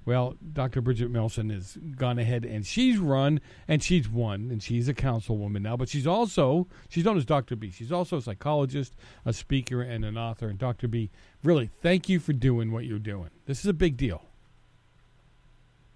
Well, 0.08 0.36
Dr. 0.54 0.80
Bridget 0.80 1.10
Melson 1.10 1.50
has 1.50 1.76
gone 1.76 2.18
ahead 2.18 2.46
and 2.46 2.64
she's 2.64 2.96
run 2.96 3.42
and 3.68 3.82
she's 3.82 4.08
won 4.08 4.48
and 4.50 4.62
she's 4.62 4.88
a 4.88 4.94
councilwoman 4.94 5.60
now, 5.60 5.76
but 5.76 5.90
she's 5.90 6.06
also 6.06 6.66
she's 6.88 7.04
known 7.04 7.18
as 7.18 7.26
Dr. 7.26 7.56
B. 7.56 7.70
She's 7.70 7.92
also 7.92 8.16
a 8.16 8.22
psychologist, 8.22 8.96
a 9.26 9.34
speaker, 9.34 9.82
and 9.82 10.06
an 10.06 10.16
author. 10.16 10.48
And 10.48 10.58
Dr. 10.58 10.88
B, 10.88 11.10
really, 11.44 11.68
thank 11.82 12.08
you 12.08 12.20
for 12.20 12.32
doing 12.32 12.72
what 12.72 12.86
you're 12.86 12.98
doing. 12.98 13.28
This 13.44 13.60
is 13.60 13.66
a 13.66 13.74
big 13.74 13.98
deal. 13.98 14.22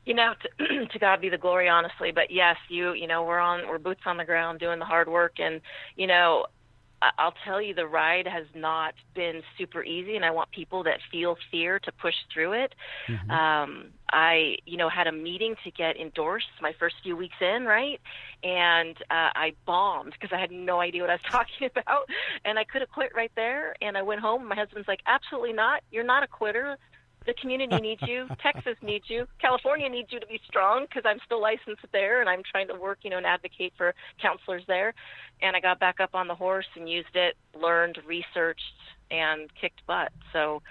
You 0.05 0.13
know, 0.13 0.35
to, 0.59 0.87
to 0.93 0.99
God 0.99 1.23
be 1.23 1.31
the 1.31 1.39
glory, 1.39 1.71
honestly. 1.71 2.13
But 2.13 2.31
yes, 2.31 2.59
you 2.69 2.93
you 2.93 3.07
know 3.07 3.25
we're 3.25 3.39
on 3.39 3.67
we're 3.67 3.79
boots 3.79 4.03
on 4.05 4.19
the 4.19 4.27
ground 4.27 4.61
doing 4.61 4.79
the 4.79 4.85
hard 4.85 5.09
work, 5.09 5.37
and 5.39 5.63
you 5.97 6.07
know 6.07 6.45
I'll 7.19 7.35
tell 7.45 7.61
you, 7.61 7.75
the 7.75 7.87
ride 7.87 8.27
has 8.27 8.47
not 8.55 8.95
been 9.15 9.43
super 9.59 9.83
easy, 9.83 10.17
and 10.17 10.25
I 10.25 10.31
want 10.31 10.51
people 10.51 10.85
that 10.85 10.99
feel 11.11 11.37
fear 11.51 11.79
to 11.81 11.93
push 11.93 12.15
through 12.33 12.53
it. 12.53 12.75
Mm-hmm. 13.09 13.31
Um, 13.31 13.87
I, 14.13 14.57
you 14.67 14.77
know, 14.77 14.89
had 14.89 15.07
a 15.07 15.13
meeting 15.13 15.57
to 15.65 15.71
get 15.71 15.97
endorsed 15.97 16.47
my 16.61 16.75
first 16.79 16.97
few 17.03 17.17
weeks 17.17 17.37
in, 17.41 17.65
right? 17.65 18.01
And 18.45 18.97
uh, 19.11 19.33
I 19.35 19.55
bombed 19.67 20.13
because 20.13 20.35
I 20.37 20.41
had 20.41 20.51
no 20.51 20.81
idea 20.81 21.01
what 21.01 21.11
I 21.11 21.15
was 21.15 21.23
talking 21.31 21.69
about, 21.75 22.09
and 22.45 22.59
I 22.59 22.65
could 22.65 22.83
have 22.83 22.91
quit 22.91 23.13
right 23.15 23.33
there. 23.35 23.75
And 23.81 23.97
I 23.97 24.03
went 24.03 24.21
home. 24.21 24.41
And 24.41 24.49
my 24.49 24.57
husband's 24.57 24.89
like, 24.89 25.01
"Absolutely 25.07 25.53
not. 25.53 25.83
You're 25.91 26.05
not 26.05 26.23
a 26.23 26.27
quitter. 26.27 26.77
The 27.27 27.35
community 27.35 27.77
needs 27.81 28.03
you. 28.03 28.27
Texas 28.43 28.77
needs 28.83 29.09
you. 29.09 29.27
California 29.41 29.89
needs 29.89 30.13
you 30.13 30.21
to 30.21 30.27
be 30.27 30.41
strong 30.47 30.87
because 30.89 31.05
I'm 31.07 31.19
still 31.25 31.41
licensed 31.41 31.85
there 31.93 32.21
and 32.21 32.29
I'm 32.29 32.43
trying 32.43 32.69
to 32.69 32.75
work, 32.75 32.99
you 33.03 33.11
know, 33.11 33.17
and 33.17 33.27
advocate 33.27 33.73
for 33.77 33.95
counselors 34.21 34.65
there. 34.67 34.95
And 35.41 35.57
I 35.57 35.61
got 35.61 35.79
back 35.79 36.01
up 36.01 36.15
on 36.15 36.29
the 36.29 36.35
horse 36.35 36.67
and 36.77 36.89
used 36.89 37.15
it, 37.15 37.37
learned, 37.59 37.99
researched, 38.07 38.63
and 39.11 39.51
kicked 39.61 39.87
butt. 39.87 40.11
So 40.33 40.63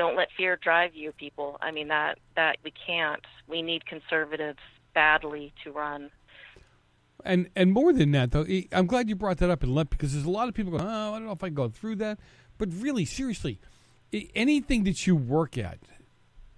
don't 0.00 0.16
let 0.16 0.28
fear 0.34 0.56
drive 0.56 0.94
you, 0.94 1.12
people. 1.12 1.58
I 1.60 1.72
mean 1.72 1.88
that 1.88 2.18
that 2.34 2.56
we 2.64 2.72
can't. 2.86 3.20
We 3.46 3.60
need 3.60 3.84
conservatives 3.84 4.58
badly 4.94 5.52
to 5.62 5.72
run. 5.72 6.10
And 7.22 7.50
and 7.54 7.70
more 7.70 7.92
than 7.92 8.12
that, 8.12 8.30
though, 8.30 8.46
I'm 8.72 8.86
glad 8.86 9.10
you 9.10 9.14
brought 9.14 9.36
that 9.38 9.50
up 9.50 9.62
and 9.62 9.74
let 9.74 9.90
because 9.90 10.14
there's 10.14 10.24
a 10.24 10.30
lot 10.30 10.48
of 10.48 10.54
people 10.54 10.72
going, 10.72 10.84
oh, 10.84 11.12
I 11.12 11.18
don't 11.18 11.26
know 11.26 11.32
if 11.32 11.44
I 11.44 11.48
can 11.48 11.54
go 11.54 11.68
through 11.68 11.96
that. 11.96 12.18
But 12.56 12.70
really, 12.72 13.04
seriously, 13.04 13.60
anything 14.34 14.84
that 14.84 15.06
you 15.06 15.16
work 15.16 15.58
at 15.58 15.80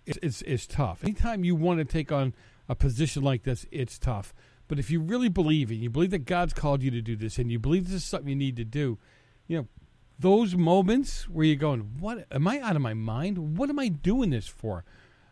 is, 0.07 0.19
is, 0.19 0.43
is 0.43 0.67
tough. 0.69 1.03
Anytime 1.03 1.43
you 1.43 1.57
want 1.57 1.81
to 1.81 1.85
take 1.85 2.13
on 2.13 2.35
a 2.69 2.77
position 2.77 3.25
like 3.25 3.43
this, 3.43 3.67
it's 3.73 3.99
tough. 3.99 4.33
But 4.69 4.79
if 4.79 4.89
you 4.89 5.01
really 5.01 5.29
believe 5.29 5.73
it, 5.73 5.77
you 5.77 5.91
believe 5.91 6.13
that 6.13 6.27
God's 6.27 6.53
called 6.53 6.83
you 6.83 6.93
to 6.93 7.03
do 7.03 7.17
this, 7.17 7.39
and 7.39 7.51
you 7.51 7.59
believe 7.59 7.87
this 7.87 7.95
is 7.95 8.05
something 8.05 8.29
you 8.29 8.37
need 8.37 8.57
to 8.57 8.65
do, 8.65 8.99
you 9.49 9.59
know, 9.59 9.67
those 10.23 10.57
moments 10.57 11.29
where 11.29 11.45
you're 11.45 11.57
going, 11.57 11.99
"What 11.99 12.27
am 12.31 12.49
I 12.49 12.61
out 12.61 12.77
of 12.77 12.83
my 12.83 12.95
mind? 12.95 13.59
What 13.59 13.69
am 13.69 13.79
I 13.79 13.89
doing 13.89 14.31
this 14.31 14.49
for?" 14.49 14.85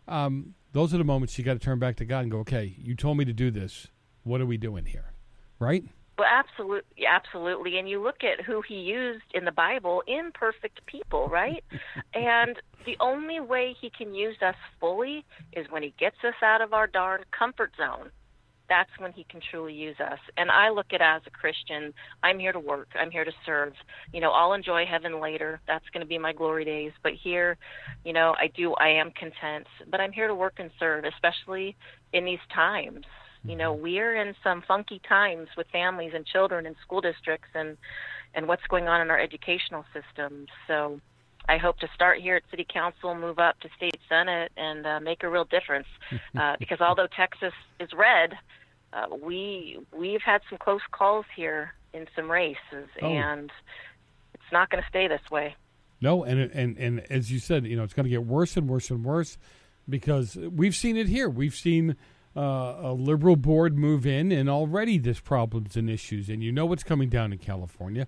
Um, 0.07 0.55
those 0.73 0.93
are 0.93 0.99
the 0.99 1.05
moments 1.05 1.39
you 1.39 1.45
got 1.45 1.55
to 1.55 1.59
turn 1.59 1.79
back 1.79 1.97
to 1.97 2.05
God 2.05 2.21
and 2.21 2.31
go, 2.31 2.39
"Okay, 2.41 2.75
you 2.79 2.95
told 2.95 3.17
me 3.17 3.25
to 3.25 3.33
do 3.33 3.51
this. 3.51 3.89
What 4.25 4.41
are 4.41 4.47
we 4.47 4.57
doing 4.57 4.85
here?" 4.85 5.13
Right? 5.59 5.85
Well, 6.19 6.29
absolutely, 6.31 7.07
absolutely. 7.07 7.79
And 7.79 7.89
you 7.89 8.03
look 8.03 8.23
at 8.25 8.45
who 8.45 8.61
he 8.61 8.75
used 8.75 9.25
in 9.33 9.47
the 9.47 9.53
Bible, 9.53 10.03
imperfect 10.07 10.85
people, 10.85 11.29
right? 11.29 11.65
and 12.15 12.61
the 12.85 12.97
only 13.01 13.41
way 13.41 13.75
he 13.81 13.89
can 13.89 14.13
use 14.15 14.37
us 14.43 14.57
fully 14.81 15.25
is 15.55 15.67
when 15.71 15.83
he 15.83 15.95
gets 15.99 16.17
us 16.23 16.35
out 16.43 16.61
of 16.61 16.75
our 16.75 16.87
darn 16.87 17.25
comfort 17.31 17.73
zone. 17.79 18.11
That's 18.71 18.89
when 18.99 19.13
he 19.13 19.25
can 19.25 19.41
truly 19.51 19.75
use 19.75 19.97
us. 20.01 20.21
And 20.39 20.51
I 20.51 20.71
look 20.71 20.87
at 20.91 21.03
it 21.03 21.05
as 21.05 21.23
a 21.27 21.31
Christian, 21.31 21.93
I'm 22.23 22.39
here 22.39 22.53
to 22.53 22.61
work. 22.61 22.89
I'm 22.99 23.11
here 23.11 23.25
to 23.25 23.33
serve. 23.45 23.75
You 24.15 24.21
know, 24.21 24.31
I'll 24.31 24.55
enjoy 24.55 24.87
heaven 24.87 25.21
later. 25.21 25.61
That's 25.67 25.85
going 25.93 26.01
to 26.01 26.07
be 26.09 26.17
my 26.17 26.33
glory 26.33 26.65
days. 26.65 26.93
But 27.03 27.13
here, 27.15 27.59
you 28.05 28.15
know, 28.15 28.35
I 28.41 28.47
do, 28.57 28.73
I 28.75 28.89
am 28.89 29.11
content. 29.11 29.67
But 29.91 30.01
I'm 30.01 30.13
here 30.13 30.29
to 30.29 30.35
work 30.35 30.55
and 30.59 30.71
serve, 30.79 31.05
especially 31.05 31.77
in 32.15 32.25
these 32.25 32.39
times. 32.55 33.05
You 33.45 33.57
know, 33.57 33.73
Mm-hmm. 33.75 33.83
we're 33.83 34.17
in 34.17 34.35
some 34.45 34.63
funky 34.69 35.01
times 35.09 35.49
with 35.57 35.67
families 35.73 36.13
and 36.15 36.27
children 36.27 36.67
and 36.67 36.77
school 36.85 37.01
districts 37.01 37.49
and 37.55 37.77
and 38.35 38.47
what's 38.47 38.63
going 38.69 38.87
on 38.87 39.01
in 39.01 39.11
our 39.11 39.19
educational 39.19 39.85
system. 39.93 40.47
So 40.69 41.01
I 41.49 41.57
hope 41.57 41.79
to 41.81 41.89
start 41.95 42.21
here 42.21 42.37
at 42.37 42.43
City 42.51 42.67
Council, 42.73 43.15
move 43.15 43.39
up 43.41 43.59
to 43.61 43.69
State 43.77 43.97
Senate, 44.09 44.53
and 44.57 44.87
uh, 44.87 45.01
make 45.01 45.23
a 45.25 45.29
real 45.29 45.45
difference. 45.45 45.89
Uh, 46.39 46.55
because 46.59 46.81
although 46.81 47.09
Texas 47.17 47.53
is 47.81 47.89
red, 47.93 48.33
uh, 48.93 49.07
we 49.23 49.79
we've 49.97 50.23
had 50.23 50.41
some 50.49 50.59
close 50.59 50.81
calls 50.91 51.27
here 51.37 51.75
in 51.93 52.07
some 52.17 52.31
races, 52.31 52.89
Oh. 53.03 53.07
and 53.07 53.51
it's 54.35 54.53
not 54.53 54.71
going 54.71 54.83
to 54.83 54.89
stay 54.89 55.09
this 55.09 55.31
way. 55.31 55.55
No, 56.01 56.25
and 56.25 56.41
and 56.41 56.77
and 56.79 57.01
as 57.11 57.31
you 57.31 57.39
said, 57.39 57.67
you 57.67 57.77
know, 57.77 57.83
it's 57.85 57.93
going 57.95 58.05
to 58.05 58.11
get 58.11 58.25
worse 58.25 58.57
and 58.57 58.69
worse 58.69 58.91
and 58.91 59.05
worse 59.05 59.37
because 59.89 60.37
we've 60.37 60.75
seen 60.75 60.97
it 60.97 61.09
here. 61.09 61.29
We've 61.29 61.55
seen 61.55 61.97
uh, 62.37 62.41
a 62.83 62.93
liberal 62.93 63.37
board 63.37 63.77
move 63.77 64.07
in, 64.07 64.33
and 64.33 64.49
already 64.49 64.99
there's 64.99 65.21
problems 65.21 65.77
and 65.77 65.91
issues, 65.91 66.29
and 66.29 66.43
you 66.43 66.53
know 66.53 66.65
what's 66.67 66.85
coming 66.85 67.09
down 67.09 67.33
in 67.33 67.39
California. 67.39 68.07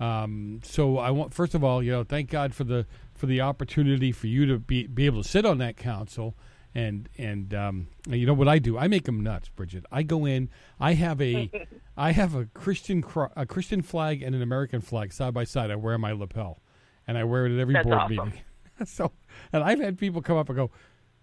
Um, 0.00 0.60
so 0.64 0.98
I 0.98 1.10
want, 1.10 1.32
first 1.34 1.54
of 1.54 1.62
all, 1.62 1.82
you 1.82 1.92
know, 1.92 2.02
thank 2.02 2.30
God 2.30 2.54
for 2.54 2.64
the 2.64 2.86
for 3.14 3.26
the 3.26 3.40
opportunity 3.42 4.10
for 4.10 4.26
you 4.26 4.46
to 4.46 4.58
be 4.58 4.86
be 4.86 5.06
able 5.06 5.22
to 5.22 5.28
sit 5.28 5.44
on 5.44 5.58
that 5.58 5.76
council. 5.76 6.34
And 6.76 7.08
and 7.18 7.54
um, 7.54 7.86
you 8.08 8.26
know 8.26 8.34
what 8.34 8.48
I 8.48 8.58
do? 8.58 8.76
I 8.76 8.88
make 8.88 9.04
them 9.04 9.22
nuts, 9.22 9.48
Bridget. 9.48 9.84
I 9.92 10.02
go 10.02 10.24
in. 10.26 10.48
I 10.80 10.94
have 10.94 11.20
a 11.22 11.48
I 11.96 12.10
have 12.12 12.34
a 12.34 12.46
Christian 12.46 13.00
cro- 13.00 13.30
a 13.36 13.46
Christian 13.46 13.80
flag 13.80 14.22
and 14.22 14.34
an 14.34 14.42
American 14.42 14.80
flag 14.80 15.12
side 15.12 15.32
by 15.34 15.44
side. 15.44 15.70
I 15.70 15.76
wear 15.76 15.96
my 15.98 16.10
lapel, 16.12 16.60
and 17.06 17.16
I 17.16 17.22
wear 17.24 17.46
it 17.46 17.54
at 17.54 17.60
every 17.60 17.74
That's 17.74 17.86
board 17.86 17.98
awesome. 17.98 18.16
meeting. 18.16 18.40
so, 18.86 19.12
and 19.52 19.62
I've 19.62 19.78
had 19.78 19.98
people 19.98 20.20
come 20.20 20.36
up 20.36 20.48
and 20.48 20.56
go, 20.56 20.72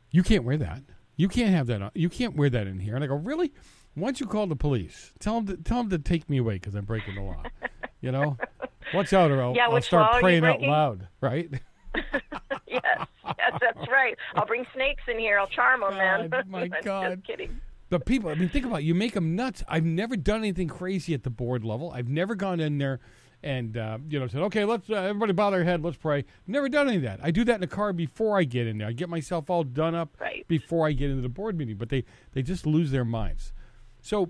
"You 0.09 0.23
can't 0.23 0.45
wear 0.45 0.55
that. 0.55 0.83
You 1.17 1.27
can't 1.27 1.49
have 1.53 1.67
that. 1.67 1.81
On. 1.81 1.91
You 1.95 2.07
can't 2.07 2.37
wear 2.37 2.49
that 2.49 2.65
in 2.65 2.79
here." 2.79 2.95
And 2.95 3.03
I 3.03 3.07
go, 3.07 3.15
"Really? 3.15 3.51
Why 3.93 4.07
don't 4.07 4.21
you 4.21 4.27
call 4.27 4.47
the 4.47 4.55
police? 4.55 5.11
Tell 5.19 5.41
them 5.41 5.57
to, 5.57 5.61
tell 5.63 5.79
them 5.79 5.89
to 5.89 5.99
take 5.99 6.29
me 6.29 6.37
away 6.37 6.53
because 6.53 6.75
I'm 6.75 6.85
breaking 6.85 7.15
the 7.15 7.23
law. 7.23 7.43
you 7.99 8.13
know, 8.13 8.37
watch 8.93 9.11
out, 9.11 9.31
or 9.31 9.41
I'll, 9.43 9.53
Yeah, 9.53 9.65
I'll 9.65 9.73
which 9.73 9.91
law 9.91 9.99
are 10.03 10.07
start 10.11 10.21
praying 10.23 10.45
out 10.45 10.61
loud. 10.61 11.09
Right? 11.19 11.49
Yes, 13.37 13.59
that's 13.61 13.87
right. 13.89 14.15
I'll 14.35 14.45
bring 14.45 14.65
snakes 14.73 15.03
in 15.07 15.19
here. 15.19 15.39
I'll 15.39 15.47
charm 15.47 15.81
them, 15.81 15.95
man. 15.95 16.31
My 16.49 16.67
God. 16.83 17.15
Just 17.15 17.27
kidding. 17.27 17.59
The 17.89 17.99
people, 17.99 18.29
I 18.29 18.35
mean, 18.35 18.47
think 18.49 18.65
about 18.65 18.79
it. 18.81 18.83
You 18.85 18.95
make 18.95 19.13
them 19.13 19.35
nuts. 19.35 19.63
I've 19.67 19.83
never 19.83 20.15
done 20.15 20.37
anything 20.39 20.69
crazy 20.69 21.13
at 21.13 21.23
the 21.23 21.29
board 21.29 21.65
level. 21.65 21.91
I've 21.91 22.07
never 22.07 22.35
gone 22.35 22.59
in 22.61 22.77
there 22.77 23.01
and, 23.43 23.75
uh, 23.75 23.97
you 24.07 24.17
know, 24.19 24.27
said, 24.27 24.41
okay, 24.43 24.63
let's, 24.63 24.89
uh, 24.89 24.93
everybody 24.95 25.33
bow 25.33 25.49
their 25.49 25.63
head, 25.65 25.83
let's 25.83 25.97
pray. 25.97 26.23
Never 26.47 26.69
done 26.69 26.87
any 26.87 26.97
of 26.97 27.03
that. 27.03 27.19
I 27.21 27.31
do 27.31 27.43
that 27.43 27.55
in 27.55 27.61
the 27.61 27.67
car 27.67 27.91
before 27.91 28.37
I 28.37 28.43
get 28.43 28.65
in 28.67 28.77
there. 28.77 28.87
I 28.87 28.93
get 28.93 29.09
myself 29.09 29.49
all 29.49 29.63
done 29.65 29.93
up 29.95 30.15
Right. 30.21 30.47
before 30.47 30.87
I 30.87 30.93
get 30.93 31.09
into 31.09 31.21
the 31.21 31.27
board 31.29 31.57
meeting, 31.57 31.75
but 31.75 31.89
they, 31.89 32.05
they 32.33 32.43
just 32.43 32.65
lose 32.65 32.91
their 32.91 33.03
minds. 33.03 33.51
So, 34.01 34.29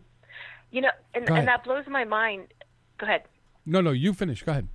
You 0.71 0.81
know, 0.81 0.89
and, 1.13 1.29
and 1.29 1.47
that 1.47 1.63
blows 1.63 1.85
my 1.87 2.03
mind. 2.05 2.47
Go 2.97 3.05
ahead. 3.05 3.23
no, 3.65 3.79
no, 3.81 3.91
you 3.91 4.13
finish. 4.13 4.41
Go 4.43 4.53
ahead. 4.53 4.67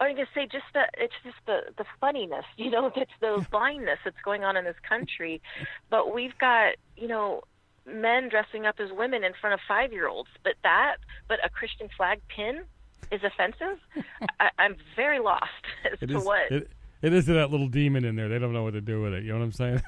I 0.00 0.08
was 0.08 0.14
going 0.16 0.26
to 0.26 0.32
say 0.34 0.46
just 0.50 0.64
the 0.74 0.82
it's 0.98 1.14
just 1.24 1.36
the 1.46 1.60
the 1.78 1.84
funniness, 2.00 2.44
you 2.56 2.70
know, 2.70 2.90
it's 2.96 3.10
the 3.20 3.46
blindness 3.50 3.98
that's 4.04 4.20
going 4.24 4.44
on 4.44 4.56
in 4.56 4.64
this 4.64 4.76
country. 4.88 5.40
But 5.90 6.14
we've 6.14 6.36
got, 6.38 6.74
you 6.96 7.08
know, 7.08 7.42
men 7.86 8.28
dressing 8.28 8.66
up 8.66 8.80
as 8.80 8.90
women 8.92 9.24
in 9.24 9.32
front 9.40 9.54
of 9.54 9.60
five 9.68 9.92
year 9.92 10.08
olds. 10.08 10.30
But 10.42 10.54
that, 10.62 10.96
but 11.28 11.38
a 11.44 11.48
Christian 11.48 11.88
flag 11.96 12.20
pin 12.28 12.62
is 13.12 13.20
offensive. 13.22 13.78
I, 14.40 14.50
I'm 14.58 14.76
very 14.96 15.20
lost 15.20 15.44
as 15.92 15.98
It 16.00 16.06
to 16.08 16.18
is, 16.18 16.24
what. 16.24 16.50
it, 16.50 16.70
it 17.02 17.12
is 17.12 17.26
that 17.26 17.50
little 17.50 17.68
demon 17.68 18.04
in 18.04 18.16
there. 18.16 18.28
They 18.28 18.38
don't 18.38 18.52
know 18.52 18.62
what 18.64 18.72
to 18.74 18.80
do 18.80 19.02
with 19.02 19.12
it. 19.14 19.22
You 19.24 19.32
know 19.32 19.38
what 19.38 19.44
I'm 19.44 19.52
saying? 19.52 19.82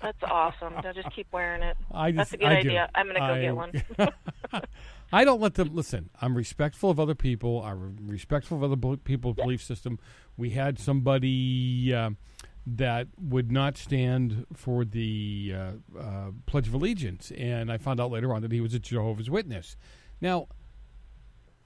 That's 0.00 0.22
awesome. 0.22 0.74
They'll 0.82 0.92
just 0.94 1.10
keep 1.10 1.26
wearing 1.32 1.62
it. 1.64 1.76
I 1.92 2.12
That's 2.12 2.32
a 2.32 2.36
good 2.36 2.46
I 2.46 2.62
do. 2.62 2.68
idea. 2.68 2.88
I'm 2.94 3.06
going 3.06 3.14
to 3.14 3.20
go 3.20 3.26
I- 3.26 3.40
get 3.40 3.56
one. 3.56 3.72
I 5.10 5.24
don't 5.24 5.40
let 5.40 5.54
them 5.54 5.74
listen. 5.74 6.10
I'm 6.20 6.36
respectful 6.36 6.90
of 6.90 7.00
other 7.00 7.14
people. 7.14 7.62
I'm 7.62 7.96
respectful 8.06 8.56
of 8.56 8.62
other 8.62 8.96
people's 8.96 9.36
belief 9.36 9.62
system. 9.62 9.98
We 10.36 10.50
had 10.50 10.78
somebody 10.78 11.94
uh, 11.94 12.10
that 12.66 13.08
would 13.18 13.50
not 13.50 13.78
stand 13.78 14.46
for 14.54 14.84
the 14.84 15.54
uh, 15.54 15.98
uh, 15.98 16.30
Pledge 16.46 16.68
of 16.68 16.74
Allegiance, 16.74 17.32
and 17.32 17.72
I 17.72 17.78
found 17.78 18.00
out 18.00 18.10
later 18.10 18.34
on 18.34 18.42
that 18.42 18.52
he 18.52 18.60
was 18.60 18.74
a 18.74 18.78
Jehovah's 18.78 19.30
Witness. 19.30 19.76
Now, 20.20 20.48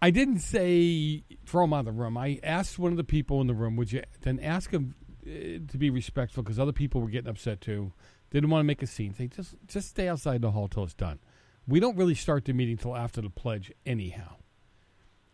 I 0.01 0.11
didn't 0.11 0.41
say 0.41 1.25
throw 1.47 1.65
him 1.65 1.73
out 1.73 1.81
of 1.81 1.87
the 1.87 1.93
room. 1.93 2.17
I 2.17 2.39
asked 2.43 2.79
one 2.79 2.93
of 2.93 2.97
the 2.97 3.05
people 3.05 3.41
in 3.41 3.49
the 3.49 3.55
room, 3.55 3.77
"Would 3.77 3.93
you 3.93 4.03
then 4.21 4.39
ask 4.41 4.71
him 4.71 4.95
uh, 5.27 5.67
to 5.69 5.79
be 5.79 5.91
respectful?" 5.91 6.43
Because 6.43 6.59
other 6.59 6.73
people 6.73 7.01
were 7.01 7.09
getting 7.09 7.31
upset 7.31 7.61
too. 7.61 7.93
Didn't 8.31 8.51
want 8.51 8.61
to 8.61 8.67
make 8.67 8.83
a 8.83 8.87
scene. 8.87 9.15
Say 9.15 9.27
just 9.27 9.55
just 9.67 9.89
stay 9.89 10.09
outside 10.09 10.43
the 10.43 10.53
hall 10.53 10.69
till 10.69 10.85
it's 10.85 10.95
done. 10.95 11.19
We 11.67 11.81
don't 11.81 11.97
really 11.97 12.15
start 12.15 12.45
the 12.45 12.53
meeting 12.53 12.77
till 12.77 12.97
after 12.97 13.21
the 13.21 13.31
pledge, 13.31 13.73
anyhow. 13.87 14.37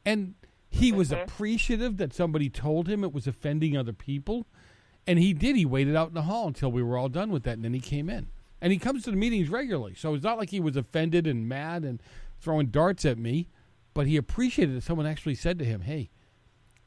And 0.05 0.35
he 0.69 0.93
was 0.93 1.11
mm-hmm. 1.11 1.23
appreciative 1.23 1.97
that 1.97 2.13
somebody 2.13 2.51
told 2.51 2.89
him 2.89 3.03
it 3.03 3.13
was 3.13 3.27
offending 3.27 3.77
other 3.77 3.93
people, 3.93 4.47
and 5.07 5.19
he 5.19 5.33
did. 5.33 5.57
He 5.57 5.65
waited 5.65 5.97
out 5.97 6.09
in 6.09 6.15
the 6.15 6.23
hall 6.23 6.47
until 6.47 6.71
we 6.71 6.83
were 6.83 6.99
all 6.99 7.09
done 7.09 7.31
with 7.31 7.45
that, 7.45 7.55
and 7.55 7.65
then 7.65 7.75
he 7.75 7.81
came 7.81 8.11
in. 8.11 8.29
And 8.61 8.73
he 8.73 8.79
comes 8.79 9.05
to 9.05 9.11
the 9.11 9.17
meetings 9.17 9.49
regularly, 9.49 9.95
so 9.95 10.15
it's 10.15 10.25
not 10.25 10.37
like 10.37 10.51
he 10.51 10.61
was 10.61 10.77
offended 10.77 11.27
and 11.27 11.49
mad 11.49 11.85
and 11.85 12.03
throwing 12.41 12.67
darts 12.67 13.05
at 13.05 13.17
me 13.19 13.49
but 13.99 14.07
he 14.07 14.17
appreciated 14.17 14.77
that 14.77 14.85
someone 14.85 15.07
actually 15.07 15.35
said 15.35 15.59
to 15.59 15.65
him, 15.65 15.81
"Hey, 15.81 16.11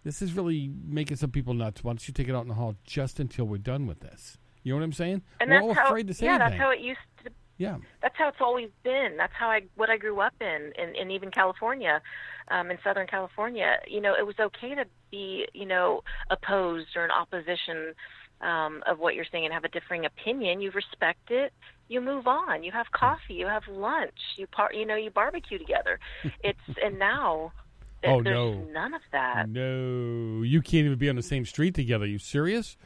this 0.06 0.22
is 0.22 0.32
really 0.32 0.72
making 0.86 1.18
some 1.18 1.30
people 1.30 1.54
nuts. 1.54 1.84
Why 1.84 1.92
don't 1.92 2.08
you 2.08 2.14
take 2.14 2.30
it 2.30 2.34
out 2.34 2.44
in 2.44 2.48
the 2.48 2.54
hall 2.54 2.78
just 2.86 3.20
until 3.20 3.44
we're 3.44 3.58
done 3.58 3.86
with 3.86 4.00
this?" 4.00 4.38
You 4.64 4.72
know 4.72 4.78
what 4.78 4.86
I'm 4.86 4.94
saying? 4.94 5.22
And 5.42 5.50
we're 5.50 5.58
that's 5.58 5.68
all 5.68 5.74
how, 5.74 5.88
afraid 5.88 6.08
to 6.08 6.14
say 6.14 6.28
yeah, 6.28 6.36
anything. 6.36 6.52
that's 6.52 6.62
how 6.62 6.72
it 6.72 6.80
used 6.80 7.02
to 7.26 7.32
yeah, 7.62 7.78
that's 8.02 8.16
how 8.18 8.28
it's 8.30 8.42
always 8.42 8.70
been. 8.84 9.12
That's 9.18 9.34
how 9.42 9.50
I 9.50 9.62
what 9.76 9.90
I 9.90 9.98
grew 9.98 10.20
up 10.20 10.34
in, 10.42 10.72
in, 10.82 10.96
in 10.96 11.12
even 11.12 11.30
California, 11.32 12.02
um, 12.50 12.72
in 12.72 12.78
Southern 12.84 13.08
California. 13.08 13.78
You 13.88 14.02
know, 14.02 14.14
it 14.20 14.26
was 14.26 14.36
okay 14.40 14.74
to 14.76 14.86
be, 15.12 15.46
you 15.54 15.66
know, 15.68 16.02
opposed 16.30 16.90
or 16.96 17.06
in 17.06 17.12
opposition 17.12 17.94
um, 18.42 18.82
of 18.90 18.98
what 18.98 19.14
you're 19.16 19.30
saying 19.32 19.46
and 19.46 19.54
have 19.54 19.64
a 19.64 19.70
differing 19.70 20.06
opinion. 20.06 20.62
You 20.62 20.72
respect 20.72 21.30
it. 21.30 21.54
You 21.88 22.02
move 22.02 22.26
on. 22.26 22.64
You 22.64 22.72
have 22.72 22.88
coffee. 22.92 23.36
You 23.36 23.48
have 23.48 23.64
lunch. 23.70 24.20
You 24.38 24.48
par- 24.48 24.74
you 24.74 24.86
know, 24.86 24.96
you 24.96 25.12
barbecue 25.12 25.60
together. 25.60 26.00
It's 26.44 26.60
and 26.84 26.98
now 26.98 27.52
th- 28.02 28.12
Oh, 28.14 28.24
there's 28.24 28.34
no. 28.36 28.54
none 28.74 28.94
of 28.96 29.02
that. 29.12 29.50
no, 29.50 30.42
you 30.42 30.62
can't 30.62 30.86
even 30.88 30.98
be 30.98 31.10
on 31.10 31.16
the 31.16 31.22
same 31.22 31.46
street 31.46 31.76
together. 31.76 32.06
you 32.08 32.18
serious? 32.18 32.78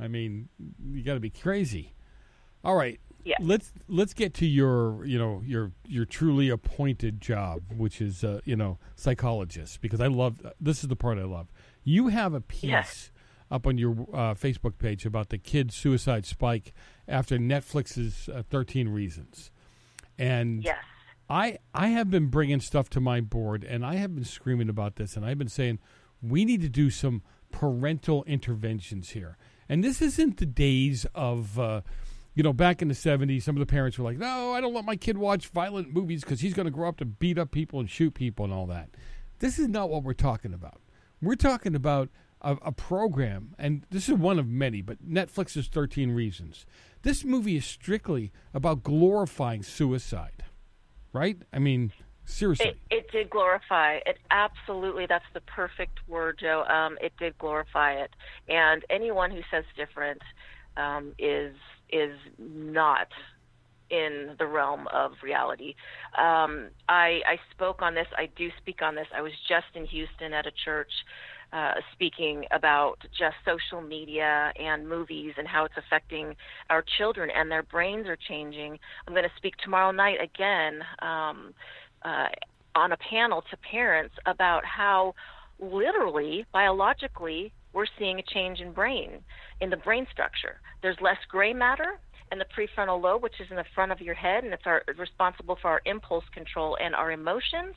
I 0.00 0.08
mean, 0.08 0.48
you 0.90 1.02
got 1.02 1.14
to 1.14 1.20
be 1.20 1.30
crazy. 1.30 1.92
All 2.64 2.76
right, 2.76 2.98
Yeah. 3.24 3.36
let's 3.40 3.72
let's 3.88 4.14
get 4.14 4.34
to 4.34 4.46
your 4.46 5.04
you 5.04 5.18
know 5.18 5.42
your 5.44 5.72
your 5.86 6.04
truly 6.04 6.48
appointed 6.48 7.20
job, 7.20 7.62
which 7.76 8.00
is 8.00 8.24
uh, 8.24 8.40
you 8.44 8.56
know 8.56 8.78
psychologist, 8.96 9.80
because 9.80 10.00
I 10.00 10.08
love 10.08 10.40
this 10.60 10.82
is 10.82 10.88
the 10.88 10.96
part 10.96 11.18
I 11.18 11.24
love. 11.24 11.52
You 11.84 12.08
have 12.08 12.34
a 12.34 12.40
piece 12.40 12.64
Yes. 12.70 13.10
up 13.50 13.66
on 13.66 13.78
your 13.78 13.92
uh, 14.12 14.34
Facebook 14.34 14.78
page 14.78 15.04
about 15.06 15.28
the 15.28 15.38
kid 15.38 15.72
suicide 15.72 16.24
spike 16.26 16.72
after 17.08 17.38
Netflix's 17.38 18.28
uh, 18.28 18.42
13 18.50 18.88
Reasons. 18.88 19.50
And 20.18 20.62
yes. 20.64 20.76
I 21.30 21.58
I 21.74 21.88
have 21.88 22.10
been 22.10 22.26
bringing 22.26 22.60
stuff 22.60 22.90
to 22.90 23.00
my 23.00 23.20
board, 23.20 23.64
and 23.64 23.84
I 23.86 23.94
have 23.96 24.14
been 24.14 24.24
screaming 24.24 24.68
about 24.68 24.96
this, 24.96 25.16
and 25.16 25.24
I've 25.24 25.38
been 25.38 25.48
saying 25.48 25.78
we 26.22 26.44
need 26.44 26.60
to 26.62 26.68
do 26.68 26.90
some 26.90 27.22
parental 27.50 28.24
interventions 28.24 29.10
here. 29.10 29.36
And 29.68 29.82
this 29.82 30.02
isn't 30.02 30.36
the 30.38 30.46
days 30.46 31.06
of, 31.14 31.58
uh, 31.58 31.80
you 32.34 32.42
know, 32.42 32.52
back 32.52 32.80
in 32.80 32.88
the 32.88 32.94
70s, 32.94 33.42
some 33.42 33.56
of 33.56 33.60
the 33.60 33.66
parents 33.66 33.98
were 33.98 34.04
like, 34.04 34.18
no, 34.18 34.52
I 34.52 34.60
don't 34.60 34.74
let 34.74 34.84
my 34.84 34.96
kid 34.96 35.18
watch 35.18 35.48
violent 35.48 35.92
movies 35.92 36.22
because 36.22 36.40
he's 36.40 36.54
going 36.54 36.64
to 36.64 36.70
grow 36.70 36.88
up 36.88 36.96
to 36.98 37.04
beat 37.04 37.38
up 37.38 37.50
people 37.50 37.78
and 37.78 37.90
shoot 37.90 38.14
people 38.14 38.44
and 38.44 38.54
all 38.54 38.66
that. 38.66 38.90
This 39.40 39.58
is 39.58 39.68
not 39.68 39.90
what 39.90 40.02
we're 40.02 40.14
talking 40.14 40.54
about. 40.54 40.80
We're 41.20 41.34
talking 41.34 41.74
about 41.74 42.08
a, 42.40 42.56
a 42.62 42.72
program, 42.72 43.54
and 43.58 43.86
this 43.90 44.08
is 44.08 44.14
one 44.14 44.38
of 44.38 44.46
many, 44.46 44.82
but 44.82 45.06
Netflix's 45.06 45.68
13 45.68 46.10
Reasons. 46.10 46.64
This 47.02 47.24
movie 47.24 47.56
is 47.56 47.64
strictly 47.64 48.32
about 48.54 48.82
glorifying 48.82 49.62
suicide, 49.62 50.44
right? 51.12 51.36
I 51.52 51.58
mean, 51.58 51.92
seriously. 52.24 52.68
It, 52.68 52.78
it 52.90 53.10
did 53.10 53.30
glorify 53.30 53.98
it. 54.06 54.18
Absolutely, 54.30 55.06
that's 55.06 55.24
the 55.34 55.40
perfect 55.42 55.98
word, 56.08 56.38
Joe. 56.40 56.64
Um, 56.64 56.96
it 57.00 57.12
did 57.18 57.36
glorify 57.38 57.94
it, 57.94 58.10
and 58.48 58.84
anyone 58.90 59.30
who 59.30 59.40
says 59.50 59.64
different 59.76 60.22
um, 60.76 61.12
is 61.18 61.54
is 61.92 62.18
not 62.38 63.08
in 63.90 64.34
the 64.38 64.46
realm 64.46 64.88
of 64.88 65.12
reality. 65.22 65.74
Um, 66.16 66.70
I, 66.88 67.20
I 67.26 67.36
spoke 67.50 67.82
on 67.82 67.94
this. 67.94 68.06
I 68.16 68.28
do 68.36 68.48
speak 68.58 68.80
on 68.80 68.94
this. 68.94 69.06
I 69.14 69.20
was 69.20 69.32
just 69.48 69.66
in 69.74 69.84
Houston 69.86 70.32
at 70.32 70.46
a 70.46 70.52
church 70.64 70.90
uh, 71.52 71.74
speaking 71.92 72.46
about 72.52 72.96
just 73.18 73.36
social 73.44 73.86
media 73.86 74.52
and 74.58 74.88
movies 74.88 75.34
and 75.36 75.46
how 75.46 75.66
it's 75.66 75.74
affecting 75.76 76.34
our 76.70 76.82
children 76.96 77.28
and 77.34 77.50
their 77.50 77.62
brains 77.62 78.06
are 78.06 78.16
changing. 78.28 78.78
I'm 79.06 79.12
going 79.12 79.24
to 79.24 79.36
speak 79.36 79.54
tomorrow 79.58 79.90
night 79.90 80.18
again 80.22 80.80
um, 81.00 81.52
uh, 82.02 82.28
on 82.74 82.92
a 82.92 82.96
panel 83.10 83.44
to 83.50 83.56
parents 83.58 84.14
about 84.24 84.64
how 84.64 85.14
literally, 85.60 86.46
biologically, 86.52 87.52
we're 87.72 87.86
seeing 87.98 88.18
a 88.18 88.22
change 88.22 88.60
in 88.60 88.72
brain, 88.72 89.20
in 89.60 89.70
the 89.70 89.76
brain 89.76 90.06
structure. 90.10 90.60
There's 90.82 90.96
less 91.00 91.18
gray 91.28 91.52
matter, 91.52 91.98
and 92.32 92.40
the 92.40 92.46
prefrontal 92.46 93.00
lobe, 93.00 93.22
which 93.22 93.40
is 93.40 93.46
in 93.50 93.56
the 93.56 93.64
front 93.74 93.92
of 93.92 94.00
your 94.00 94.14
head 94.14 94.42
and 94.42 94.54
it's 94.54 94.62
our, 94.64 94.82
responsible 94.98 95.58
for 95.60 95.68
our 95.68 95.82
impulse 95.84 96.24
control 96.32 96.78
and 96.82 96.94
our 96.94 97.12
emotions, 97.12 97.74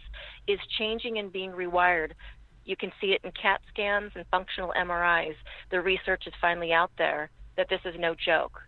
is 0.47 0.59
changing 0.77 1.17
and 1.17 1.31
being 1.31 1.51
rewired. 1.51 2.11
You 2.63 2.77
can 2.77 2.91
see 3.01 3.07
it 3.07 3.21
in 3.23 3.31
CAT 3.31 3.59
scans 3.67 4.13
and 4.15 4.25
functional 4.31 4.73
MRIs. 4.79 5.35
The 5.71 5.81
research 5.81 6.23
is 6.25 6.33
finally 6.39 6.71
out 6.71 6.91
there 6.97 7.29
that 7.57 7.67
this 7.69 7.81
is 7.83 7.95
no 7.99 8.15
joke. 8.15 8.61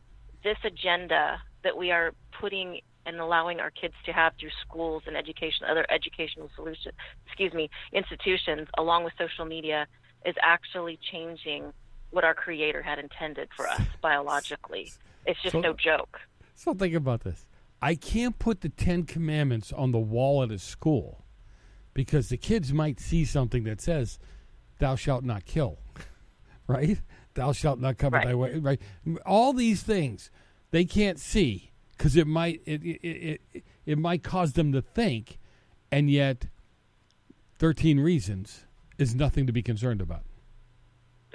This 0.43 0.57
agenda 0.65 1.37
that 1.63 1.75
we 1.75 1.91
are 1.91 2.11
putting 2.39 2.81
and 3.05 3.21
allowing 3.21 3.61
our 3.61 3.71
kids 3.71 3.93
to 4.05 4.11
have 4.11 4.33
through 4.37 4.49
schools 4.67 5.03
and 5.07 5.15
education, 5.15 5.65
other 5.71 5.85
educational 5.89 6.49
solutions, 6.55 6.93
excuse 7.25 7.53
me, 7.53 7.69
institutions, 7.93 8.67
along 8.77 9.05
with 9.05 9.13
social 9.17 9.45
media, 9.45 9.87
is 10.27 10.35
actually 10.43 10.99
changing 11.11 11.71
what 12.11 12.23
our 12.23 12.35
Creator 12.35 12.81
had 12.83 12.99
intended 12.99 13.49
for 13.55 13.67
us 13.67 13.81
biologically. 14.01 14.91
It's 15.25 15.41
just 15.41 15.53
So- 15.53 15.61
no 15.61 15.73
joke. 15.73 16.19
So 16.53 16.73
think 16.73 16.93
about 16.93 17.21
this. 17.21 17.45
I 17.81 17.95
can't 17.95 18.37
put 18.37 18.61
the 18.61 18.69
Ten 18.69 19.03
Commandments 19.03 19.71
on 19.71 19.91
the 19.91 19.99
wall 19.99 20.43
at 20.43 20.51
a 20.51 20.59
school 20.59 21.23
because 21.93 22.29
the 22.29 22.37
kids 22.37 22.73
might 22.73 22.99
see 22.99 23.23
something 23.23 23.63
that 23.63 23.79
says, 23.79 24.19
"Thou 24.79 24.95
shalt 24.95 25.23
not 25.23 25.45
kill," 25.45 25.79
right? 26.67 26.99
Thou 27.35 27.51
shalt 27.51 27.79
not 27.79 27.97
covet 27.97 28.23
thy 28.23 28.33
way, 28.33 28.57
right? 28.57 28.81
All 29.25 29.53
these 29.53 29.83
things 29.83 30.31
they 30.71 30.85
can't 30.85 31.19
see 31.19 31.71
because 31.91 32.15
it 32.15 32.27
might 32.27 32.61
it, 32.65 32.83
it 32.83 32.99
it 33.03 33.41
it 33.53 33.63
it 33.85 33.97
might 33.97 34.23
cause 34.23 34.53
them 34.53 34.71
to 34.71 34.81
think, 34.81 35.37
and 35.91 36.09
yet, 36.09 36.47
thirteen 37.59 37.99
reasons 37.99 38.65
is 38.97 39.15
nothing 39.15 39.45
to 39.47 39.51
be 39.53 39.61
concerned 39.61 40.01
about. 40.01 40.23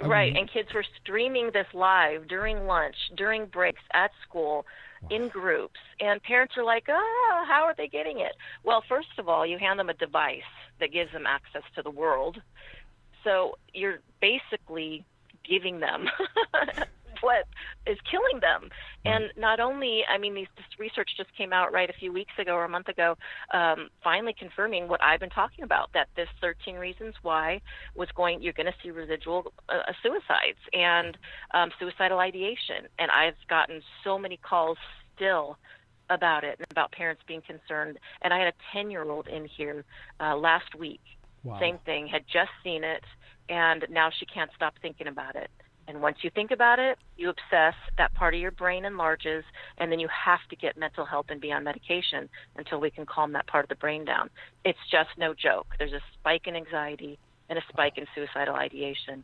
I 0.01 0.07
Right, 0.07 0.33
mean- 0.33 0.41
and 0.41 0.51
kids 0.51 0.73
were 0.73 0.83
streaming 1.01 1.51
this 1.51 1.67
live 1.73 2.27
during 2.27 2.65
lunch, 2.67 2.95
during 3.15 3.45
breaks 3.45 3.81
at 3.93 4.11
school, 4.27 4.65
in 5.09 5.27
groups, 5.27 5.79
and 5.99 6.23
parents 6.23 6.55
are 6.57 6.63
like, 6.63 6.85
"Oh, 6.87 7.43
how 7.47 7.63
are 7.65 7.73
they 7.75 7.87
getting 7.89 8.19
it?" 8.19 8.35
Well, 8.63 8.81
first 8.87 9.19
of 9.19 9.27
all, 9.27 9.45
you 9.45 9.57
hand 9.57 9.77
them 9.79 9.89
a 9.89 9.93
device 9.93 10.41
that 10.79 10.91
gives 10.93 11.11
them 11.11 11.27
access 11.27 11.63
to 11.75 11.81
the 11.81 11.91
world, 11.91 12.41
so 13.23 13.57
you're 13.73 13.99
basically 14.21 15.03
giving 15.43 15.79
them 15.81 16.09
what 17.21 17.47
is 17.85 17.99
killing 18.09 18.39
them. 18.39 18.71
And 19.05 19.25
not 19.37 19.59
only, 19.59 20.01
I 20.09 20.17
mean, 20.17 20.33
these, 20.33 20.47
this 20.55 20.65
research 20.79 21.09
just 21.17 21.29
came 21.35 21.51
out 21.51 21.73
right 21.73 21.89
a 21.89 21.93
few 21.93 22.13
weeks 22.13 22.33
ago 22.39 22.53
or 22.53 22.65
a 22.65 22.69
month 22.69 22.87
ago, 22.87 23.17
um, 23.53 23.89
finally 24.03 24.33
confirming 24.37 24.87
what 24.87 25.01
I've 25.03 25.19
been 25.19 25.29
talking 25.29 25.63
about 25.63 25.89
that 25.93 26.07
this 26.15 26.29
13 26.41 26.75
reasons 26.75 27.15
why 27.21 27.61
was 27.95 28.07
going, 28.15 28.41
you're 28.41 28.53
going 28.53 28.67
to 28.67 28.75
see 28.81 28.91
residual 28.91 29.51
uh, 29.69 29.91
suicides 30.01 30.59
and 30.71 31.17
um, 31.53 31.71
suicidal 31.79 32.19
ideation. 32.19 32.87
And 32.99 33.11
I've 33.11 33.35
gotten 33.49 33.81
so 34.03 34.17
many 34.17 34.37
calls 34.37 34.77
still 35.15 35.57
about 36.09 36.43
it 36.43 36.55
and 36.59 36.67
about 36.71 36.91
parents 36.91 37.21
being 37.27 37.41
concerned. 37.41 37.97
And 38.21 38.33
I 38.33 38.39
had 38.39 38.47
a 38.47 38.53
10 38.73 38.91
year 38.91 39.03
old 39.03 39.27
in 39.27 39.45
here 39.45 39.83
uh, 40.19 40.35
last 40.35 40.75
week. 40.77 41.01
Wow. 41.43 41.59
Same 41.59 41.77
thing, 41.85 42.07
had 42.07 42.23
just 42.31 42.51
seen 42.63 42.85
it, 42.85 43.03
and 43.49 43.85
now 43.89 44.09
she 44.17 44.25
can't 44.25 44.49
stop 44.55 44.75
thinking 44.81 45.07
about 45.07 45.35
it. 45.35 45.51
And 45.87 46.01
once 46.01 46.17
you 46.21 46.29
think 46.29 46.51
about 46.51 46.79
it, 46.79 46.97
you 47.17 47.29
obsess, 47.29 47.75
that 47.97 48.13
part 48.13 48.33
of 48.33 48.39
your 48.39 48.51
brain 48.51 48.85
enlarges, 48.85 49.43
and 49.77 49.91
then 49.91 49.99
you 49.99 50.07
have 50.07 50.39
to 50.49 50.55
get 50.55 50.77
mental 50.77 51.05
help 51.05 51.29
and 51.29 51.41
be 51.41 51.51
on 51.51 51.63
medication 51.63 52.29
until 52.55 52.79
we 52.79 52.89
can 52.89 53.05
calm 53.05 53.33
that 53.33 53.47
part 53.47 53.65
of 53.65 53.69
the 53.69 53.75
brain 53.75 54.05
down. 54.05 54.29
It's 54.63 54.79
just 54.89 55.09
no 55.17 55.33
joke. 55.33 55.67
There's 55.77 55.93
a 55.93 56.01
spike 56.13 56.47
in 56.47 56.55
anxiety 56.55 57.19
and 57.49 57.59
a 57.59 57.61
spike 57.69 57.97
in 57.97 58.07
suicidal 58.15 58.55
ideation, 58.55 59.23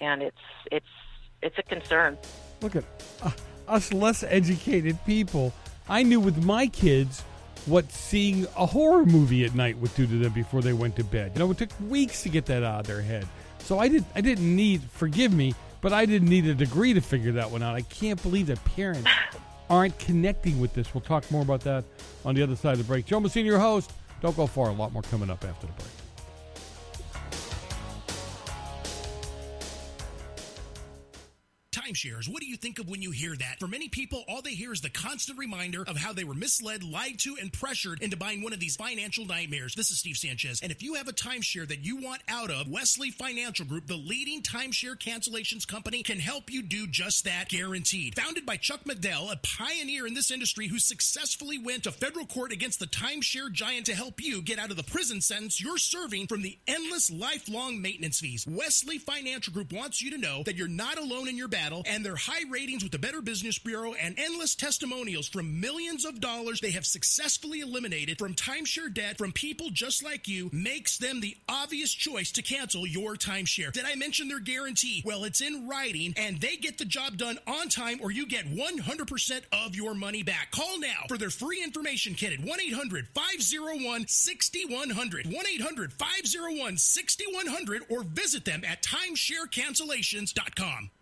and 0.00 0.22
it's 0.22 0.36
it's 0.70 0.86
it's 1.42 1.58
a 1.58 1.62
concern. 1.62 2.18
Look 2.60 2.76
at 2.76 2.84
uh, 3.22 3.30
us 3.68 3.92
less 3.92 4.22
educated 4.24 4.98
people. 5.06 5.52
I 5.88 6.02
knew 6.02 6.20
with 6.20 6.44
my 6.44 6.66
kids 6.66 7.22
what 7.66 7.90
seeing 7.92 8.46
a 8.56 8.66
horror 8.66 9.04
movie 9.04 9.44
at 9.44 9.54
night 9.54 9.78
would 9.78 9.94
do 9.94 10.06
to 10.06 10.18
them 10.18 10.32
before 10.32 10.62
they 10.62 10.72
went 10.72 10.96
to 10.96 11.04
bed. 11.04 11.32
You 11.34 11.40
know, 11.40 11.50
it 11.50 11.58
took 11.58 11.70
weeks 11.88 12.22
to 12.22 12.28
get 12.28 12.46
that 12.46 12.62
out 12.62 12.80
of 12.80 12.86
their 12.86 13.02
head. 13.02 13.28
So 13.60 13.78
I 13.78 13.88
did 13.88 14.04
I 14.14 14.20
didn't 14.20 14.54
need 14.56 14.82
forgive 14.82 15.32
me, 15.32 15.54
but 15.80 15.92
I 15.92 16.06
didn't 16.06 16.28
need 16.28 16.46
a 16.46 16.54
degree 16.54 16.94
to 16.94 17.00
figure 17.00 17.32
that 17.32 17.50
one 17.50 17.62
out. 17.62 17.74
I 17.74 17.82
can't 17.82 18.20
believe 18.22 18.46
that 18.48 18.62
parents 18.64 19.08
aren't 19.70 19.98
connecting 19.98 20.60
with 20.60 20.74
this. 20.74 20.92
We'll 20.94 21.00
talk 21.00 21.30
more 21.30 21.42
about 21.42 21.60
that 21.62 21.84
on 22.24 22.34
the 22.34 22.42
other 22.42 22.56
side 22.56 22.72
of 22.72 22.78
the 22.78 22.84
break. 22.84 23.06
Joe 23.06 23.20
Messina, 23.20 23.46
your 23.46 23.58
host. 23.58 23.92
Don't 24.20 24.36
go 24.36 24.46
far. 24.46 24.68
A 24.68 24.72
lot 24.72 24.92
more 24.92 25.02
coming 25.02 25.30
up 25.30 25.44
after 25.44 25.66
the 25.66 25.72
break. 25.72 25.88
Timeshares, 31.72 32.28
what 32.28 32.40
do 32.40 32.48
you 32.48 32.56
think 32.56 32.80
of 32.80 32.88
when 32.88 33.00
you 33.00 33.12
hear 33.12 33.36
that? 33.36 33.60
For 33.60 33.68
many 33.68 33.88
people, 33.88 34.24
all 34.28 34.42
they 34.42 34.54
hear 34.54 34.72
is 34.72 34.80
the 34.80 34.90
constant 34.90 35.38
reminder 35.38 35.84
of 35.86 35.96
how 35.96 36.12
they 36.12 36.24
were 36.24 36.34
misled, 36.34 36.82
lied 36.82 37.20
to, 37.20 37.36
and 37.40 37.52
pressured 37.52 38.02
into 38.02 38.16
buying 38.16 38.42
one 38.42 38.52
of 38.52 38.58
these 38.58 38.74
financial 38.74 39.24
nightmares. 39.24 39.76
This 39.76 39.92
is 39.92 39.98
Steve 39.98 40.16
Sanchez, 40.16 40.60
and 40.62 40.72
if 40.72 40.82
you 40.82 40.94
have 40.94 41.06
a 41.06 41.12
timeshare 41.12 41.68
that 41.68 41.84
you 41.84 41.96
want 41.96 42.22
out 42.28 42.50
of, 42.50 42.68
Wesley 42.68 43.12
Financial 43.12 43.64
Group, 43.64 43.86
the 43.86 43.94
leading 43.94 44.42
timeshare 44.42 44.96
cancellations 44.96 45.66
company, 45.66 46.02
can 46.02 46.18
help 46.18 46.52
you 46.52 46.62
do 46.62 46.88
just 46.88 47.24
that, 47.24 47.48
guaranteed. 47.48 48.16
Founded 48.16 48.44
by 48.44 48.56
Chuck 48.56 48.80
McDowell, 48.84 49.32
a 49.32 49.36
pioneer 49.36 50.08
in 50.08 50.14
this 50.14 50.32
industry 50.32 50.66
who 50.66 50.80
successfully 50.80 51.58
went 51.58 51.84
to 51.84 51.92
federal 51.92 52.26
court 52.26 52.50
against 52.50 52.80
the 52.80 52.86
timeshare 52.86 53.52
giant 53.52 53.86
to 53.86 53.94
help 53.94 54.20
you 54.20 54.42
get 54.42 54.58
out 54.58 54.70
of 54.72 54.76
the 54.76 54.82
prison 54.82 55.20
sentence 55.20 55.60
you're 55.60 55.78
serving 55.78 56.26
from 56.26 56.42
the 56.42 56.58
endless 56.66 57.12
lifelong 57.12 57.80
maintenance 57.80 58.18
fees. 58.18 58.44
Wesley 58.44 58.98
Financial 58.98 59.52
Group 59.52 59.72
wants 59.72 60.02
you 60.02 60.10
to 60.10 60.18
know 60.18 60.42
that 60.42 60.56
you're 60.56 60.66
not 60.66 60.98
alone 60.98 61.28
in 61.28 61.36
your 61.36 61.48
battle, 61.60 61.82
and 61.86 62.04
their 62.04 62.16
high 62.16 62.48
ratings 62.50 62.82
with 62.82 62.92
the 62.92 62.98
Better 62.98 63.20
Business 63.20 63.58
Bureau 63.58 63.92
and 63.94 64.18
endless 64.18 64.54
testimonials 64.54 65.28
from 65.28 65.60
millions 65.60 66.06
of 66.06 66.20
dollars 66.20 66.60
they 66.60 66.70
have 66.70 66.86
successfully 66.86 67.60
eliminated 67.60 68.18
from 68.18 68.34
timeshare 68.34 68.92
debt 68.92 69.18
from 69.18 69.32
people 69.32 69.68
just 69.70 70.02
like 70.02 70.26
you 70.26 70.48
makes 70.52 70.96
them 70.96 71.20
the 71.20 71.36
obvious 71.48 71.92
choice 71.92 72.32
to 72.32 72.42
cancel 72.42 72.86
your 72.86 73.14
timeshare. 73.14 73.72
Did 73.72 73.84
I 73.84 73.94
mention 73.94 74.28
their 74.28 74.40
guarantee? 74.40 75.02
Well, 75.04 75.24
it's 75.24 75.42
in 75.42 75.68
writing, 75.68 76.14
and 76.16 76.40
they 76.40 76.56
get 76.56 76.78
the 76.78 76.86
job 76.86 77.18
done 77.18 77.38
on 77.46 77.68
time, 77.68 78.00
or 78.02 78.10
you 78.10 78.26
get 78.26 78.46
100% 78.46 79.42
of 79.52 79.74
your 79.74 79.94
money 79.94 80.22
back. 80.22 80.52
Call 80.52 80.78
now 80.78 81.04
for 81.08 81.18
their 81.18 81.30
free 81.30 81.62
information 81.62 82.14
kit 82.14 82.32
at 82.32 82.40
1 82.40 82.60
800 82.60 83.08
501 83.14 84.06
6100. 84.08 85.26
1 85.26 85.46
800 85.46 85.92
501 85.92 86.78
6100, 86.78 87.82
or 87.90 88.02
visit 88.02 88.46
them 88.46 88.64
at 88.64 88.82
timesharecancellations.com. 88.82 90.90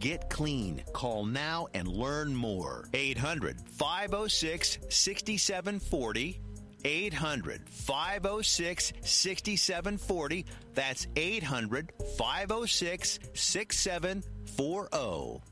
Get 0.00 0.30
clean. 0.30 0.82
Call 0.94 1.26
now 1.26 1.68
and 1.74 1.86
learn 1.86 2.34
more. 2.34 2.88
800 2.94 3.60
506 3.68 4.78
6740. 4.88 6.40
800 6.82 7.68
506 7.68 8.92
6740. 9.02 10.46
That's 10.74 11.06
800 11.14 11.92
506 12.16 13.18
6740. 13.34 15.42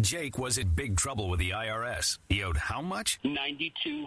Jake 0.00 0.38
was 0.38 0.58
in 0.58 0.68
big 0.68 0.96
trouble 0.96 1.28
with 1.28 1.38
the 1.38 1.50
IRS. 1.50 2.18
He 2.28 2.42
owed 2.42 2.56
how 2.56 2.82
much? 2.82 3.20
Ninety-two 3.22 4.06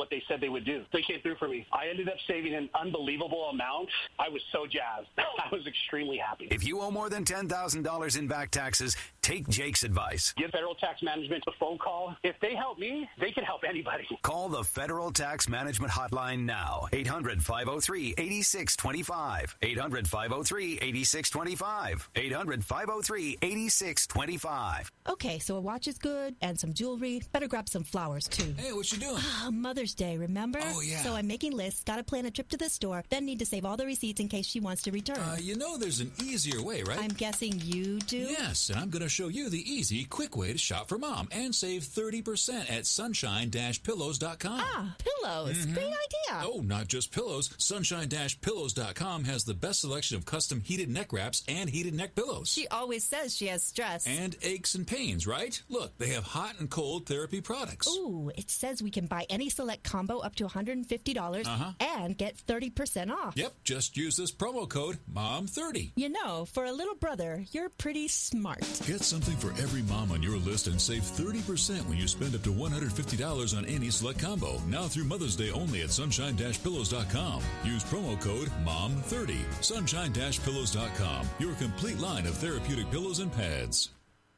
what 0.01 0.09
they 0.09 0.23
said 0.27 0.41
they 0.41 0.49
would 0.49 0.65
do. 0.65 0.83
They 0.91 1.03
came 1.03 1.21
through 1.21 1.35
for 1.35 1.47
me. 1.47 1.67
I 1.71 1.87
ended 1.87 2.09
up 2.09 2.15
saving 2.27 2.55
an 2.55 2.71
unbelievable 2.73 3.43
amount. 3.51 3.87
I 4.17 4.29
was 4.29 4.41
so 4.51 4.65
jazzed. 4.65 5.07
I 5.17 5.47
was 5.51 5.67
extremely 5.67 6.17
happy. 6.17 6.47
If 6.49 6.65
you 6.65 6.81
owe 6.81 6.89
more 6.89 7.07
than 7.07 7.23
$10,000 7.23 8.17
in 8.17 8.27
back 8.27 8.49
taxes, 8.49 8.97
take 9.21 9.47
Jake's 9.47 9.83
advice. 9.83 10.33
Give 10.37 10.49
Federal 10.49 10.73
Tax 10.73 11.03
Management 11.03 11.43
a 11.47 11.51
phone 11.59 11.77
call. 11.77 12.15
If 12.23 12.35
they 12.41 12.55
help 12.55 12.79
me, 12.79 13.07
they 13.19 13.29
can 13.31 13.43
help 13.43 13.61
anybody. 13.63 14.07
Call 14.23 14.49
the 14.49 14.63
Federal 14.63 15.11
Tax 15.11 15.47
Management 15.47 15.91
Hotline 15.91 16.45
now. 16.45 16.87
800 16.93 17.43
503 17.43 18.15
8625. 18.17 19.57
800 19.61 20.07
503 20.07 20.79
8625. 20.81 22.09
800 22.15 22.65
503 22.65 23.37
8625. 23.39 24.91
Okay, 25.09 25.37
so 25.37 25.57
a 25.57 25.61
watch 25.61 25.87
is 25.87 25.99
good 25.99 26.35
and 26.41 26.59
some 26.59 26.73
jewelry. 26.73 27.21
Better 27.31 27.47
grab 27.47 27.69
some 27.69 27.83
flowers 27.83 28.27
too. 28.27 28.55
Hey, 28.57 28.73
what 28.73 28.91
you 28.91 28.97
doing? 28.97 29.17
Ah, 29.19 29.49
Mother's 29.51 29.90
Day, 29.95 30.17
remember? 30.17 30.59
Oh, 30.61 30.81
yeah. 30.81 31.01
So 31.03 31.13
I'm 31.13 31.27
making 31.27 31.53
lists, 31.53 31.83
gotta 31.83 32.03
plan 32.03 32.25
a 32.25 32.31
trip 32.31 32.49
to 32.49 32.57
the 32.57 32.69
store, 32.69 33.03
then 33.09 33.25
need 33.25 33.39
to 33.39 33.45
save 33.45 33.65
all 33.65 33.77
the 33.77 33.85
receipts 33.85 34.19
in 34.19 34.27
case 34.27 34.45
she 34.45 34.59
wants 34.59 34.81
to 34.83 34.91
return. 34.91 35.17
Uh, 35.17 35.37
you 35.39 35.55
know 35.55 35.77
there's 35.77 35.99
an 35.99 36.11
easier 36.23 36.61
way, 36.61 36.83
right? 36.83 36.99
I'm 36.99 37.09
guessing 37.11 37.59
you 37.63 37.99
do? 37.99 38.17
Yes, 38.17 38.69
and 38.69 38.79
I'm 38.79 38.89
going 38.89 39.01
to 39.03 39.09
show 39.09 39.27
you 39.27 39.49
the 39.49 39.61
easy, 39.71 40.03
quick 40.05 40.35
way 40.37 40.51
to 40.51 40.57
shop 40.57 40.89
for 40.89 40.97
mom 40.97 41.27
and 41.31 41.53
save 41.53 41.83
30% 41.83 42.71
at 42.71 42.85
sunshine-pillows.com. 42.85 44.59
Ah, 44.63 44.95
pillows. 44.97 45.57
Mhm. 45.57 45.73
Great 45.73 45.85
idea. 45.87 46.43
Oh, 46.43 46.61
not 46.63 46.87
just 46.87 47.11
pillows. 47.11 47.49
Sunshine-pillows.com 47.57 49.23
has 49.25 49.43
the 49.43 49.53
best 49.53 49.81
selection 49.81 50.17
of 50.17 50.25
custom 50.25 50.61
heated 50.61 50.89
neck 50.89 51.11
wraps 51.13 51.43
and 51.47 51.69
heated 51.69 51.93
neck 51.93 52.15
pillows. 52.15 52.49
She 52.49 52.67
always 52.67 53.03
says 53.03 53.35
she 53.35 53.47
has 53.47 53.63
stress. 53.63 54.05
And 54.07 54.35
aches 54.41 54.75
and 54.75 54.87
pains, 54.87 55.27
right? 55.27 55.61
Look, 55.69 55.97
they 55.97 56.09
have 56.09 56.23
hot 56.23 56.59
and 56.59 56.69
cold 56.69 57.05
therapy 57.05 57.41
products. 57.41 57.87
Ooh, 57.87 58.31
it 58.35 58.49
says 58.49 58.81
we 58.81 58.91
can 58.91 59.05
buy 59.07 59.25
any 59.29 59.49
select 59.49 59.80
combo 59.83 60.19
up 60.19 60.35
to 60.35 60.45
$150 60.47 61.47
Uh-huh. 61.47 61.71
and 61.79 62.17
get 62.17 62.35
30% 62.47 63.11
off. 63.11 63.33
Yep, 63.35 63.53
just 63.63 63.97
use 63.97 64.15
this 64.17 64.31
promo 64.31 64.67
code 64.67 64.97
MOM30. 65.13 65.91
You 65.95 66.09
know, 66.09 66.45
for 66.45 66.65
a 66.65 66.71
little 66.71 66.95
brother, 66.95 67.43
you're 67.51 67.69
pretty 67.69 68.07
smart. 68.07 68.59
Get 68.85 69.01
something 69.01 69.37
for 69.37 69.49
every 69.61 69.81
mom 69.83 70.11
on 70.11 70.21
your 70.23 70.37
list 70.37 70.67
and 70.67 70.79
save 70.79 71.03
30% 71.03 71.87
when 71.87 71.97
you 71.97 72.07
spend 72.07 72.35
up 72.35 72.43
to 72.43 72.51
$150 72.53 73.57
on 73.57 73.65
any 73.65 73.89
select 73.89 74.19
combo. 74.19 74.59
Now 74.67 74.83
through 74.87 75.05
Mother's 75.05 75.35
Day 75.35 75.51
only 75.51 75.81
at 75.81 75.91
sunshine-pillows.com. 75.91 77.41
Use 77.63 77.83
promo 77.85 78.19
code 78.21 78.49
MOM30. 78.65 79.37
Sunshine-pillows.com. 79.63 81.27
Your 81.39 81.53
complete 81.55 81.99
line 81.99 82.25
of 82.25 82.35
therapeutic 82.37 82.89
pillows 82.91 83.19
and 83.19 83.31
pads. 83.31 83.89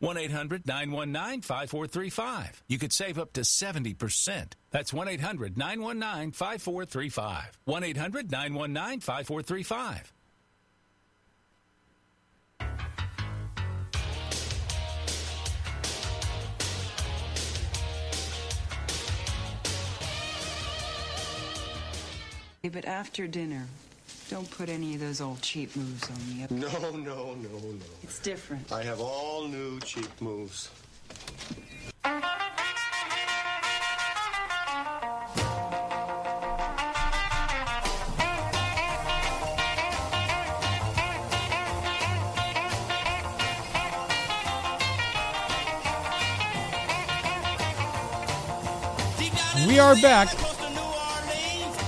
1 0.00 0.16
800 0.16 0.66
919 0.66 1.42
5435. 1.42 2.62
You 2.68 2.78
could 2.78 2.92
save 2.92 3.18
up 3.18 3.32
to 3.32 3.40
70%. 3.40 4.52
That's 4.70 4.92
1 4.92 5.08
800 5.08 5.56
919 5.56 6.32
5435. 6.32 7.58
1 7.64 7.84
800 7.84 8.30
919 8.30 9.00
5435. 9.00 10.12
But 22.70 22.84
after 22.84 23.26
dinner, 23.26 23.66
don't 24.30 24.50
put 24.50 24.68
any 24.68 24.94
of 24.94 25.00
those 25.00 25.20
old 25.20 25.40
cheap 25.42 25.74
moves 25.76 26.08
on 26.10 26.16
me. 26.28 26.46
No, 26.50 26.90
no, 26.90 27.34
no, 27.34 27.58
no. 27.58 27.86
It's 28.02 28.18
different. 28.18 28.70
I 28.72 28.82
have 28.82 29.00
all 29.00 29.48
new 29.48 29.80
cheap 29.80 30.08
moves. 30.20 30.70
We 49.66 49.78
are 49.80 49.96
back. 49.96 50.28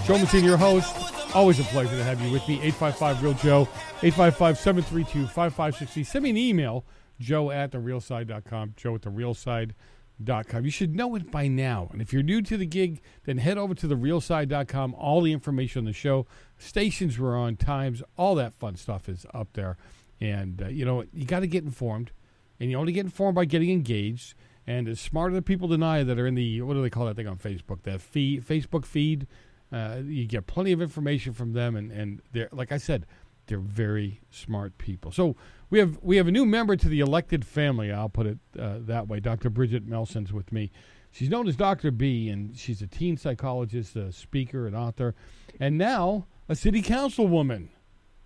Joe 0.04 0.18
Messina, 0.18 0.46
your 0.46 0.56
host. 0.56 0.99
Always 1.32 1.60
a 1.60 1.64
pleasure 1.64 1.96
to 1.96 2.02
have 2.02 2.20
you 2.20 2.32
with 2.32 2.46
me. 2.48 2.54
855 2.56 3.22
Real 3.22 3.34
Joe, 3.34 3.60
855 4.02 4.58
732 4.58 5.26
5560. 5.28 6.02
Send 6.02 6.24
me 6.24 6.30
an 6.30 6.36
email, 6.36 6.84
joe 7.20 7.52
at 7.52 7.70
therealside.com, 7.70 8.74
joe 8.76 8.96
at 8.96 9.02
therealside.com. 9.02 10.64
You 10.64 10.70
should 10.72 10.96
know 10.96 11.14
it 11.14 11.30
by 11.30 11.46
now. 11.46 11.88
And 11.92 12.02
if 12.02 12.12
you're 12.12 12.24
new 12.24 12.42
to 12.42 12.56
the 12.56 12.66
gig, 12.66 13.00
then 13.26 13.38
head 13.38 13.58
over 13.58 13.76
to 13.76 13.86
therealside.com. 13.86 14.94
All 14.94 15.20
the 15.20 15.32
information 15.32 15.80
on 15.80 15.84
the 15.84 15.92
show, 15.92 16.26
stations 16.58 17.16
we're 17.16 17.38
on, 17.38 17.54
times, 17.56 18.02
all 18.18 18.34
that 18.34 18.52
fun 18.52 18.74
stuff 18.74 19.08
is 19.08 19.24
up 19.32 19.52
there. 19.52 19.76
And, 20.20 20.60
uh, 20.60 20.68
you 20.68 20.84
know, 20.84 21.04
you 21.12 21.26
got 21.26 21.40
to 21.40 21.46
get 21.46 21.62
informed. 21.62 22.10
And 22.58 22.72
you 22.72 22.76
only 22.76 22.92
get 22.92 23.04
informed 23.04 23.36
by 23.36 23.44
getting 23.44 23.70
engaged. 23.70 24.34
And 24.66 24.88
as 24.88 24.98
smart 24.98 25.32
as 25.32 25.42
people 25.44 25.68
deny 25.68 26.02
that 26.02 26.18
are 26.18 26.26
in 26.26 26.34
the, 26.34 26.60
what 26.62 26.74
do 26.74 26.82
they 26.82 26.90
call 26.90 27.06
that 27.06 27.14
thing 27.14 27.28
on 27.28 27.38
Facebook? 27.38 27.82
That 27.84 28.00
feed, 28.00 28.44
Facebook 28.44 28.84
feed 28.84 29.28
Uh, 29.72 30.00
you 30.04 30.26
get 30.26 30.46
plenty 30.46 30.72
of 30.72 30.82
information 30.82 31.32
from 31.32 31.52
them, 31.52 31.76
and 31.76 31.90
and 31.92 32.20
they're 32.32 32.48
like 32.52 32.72
I 32.72 32.78
said, 32.78 33.06
they're 33.46 33.58
very 33.58 34.20
smart 34.30 34.78
people. 34.78 35.12
So 35.12 35.36
we 35.70 35.78
have 35.78 35.98
we 36.02 36.16
have 36.16 36.28
a 36.28 36.32
new 36.32 36.46
member 36.46 36.76
to 36.76 36.88
the 36.88 37.00
elected 37.00 37.44
family. 37.44 37.92
I'll 37.92 38.08
put 38.08 38.26
it 38.26 38.38
uh, 38.58 38.78
that 38.82 39.08
way. 39.08 39.20
Dr. 39.20 39.50
Bridget 39.50 39.86
Melson's 39.86 40.32
with 40.32 40.52
me. 40.52 40.70
She's 41.12 41.28
known 41.28 41.48
as 41.48 41.56
Dr. 41.56 41.90
B, 41.90 42.28
and 42.28 42.56
she's 42.56 42.82
a 42.82 42.86
teen 42.86 43.16
psychologist, 43.16 43.96
a 43.96 44.12
speaker, 44.12 44.66
an 44.68 44.76
author, 44.76 45.14
and 45.58 45.76
now 45.76 46.26
a 46.48 46.54
city 46.54 46.82
councilwoman. 46.82 47.68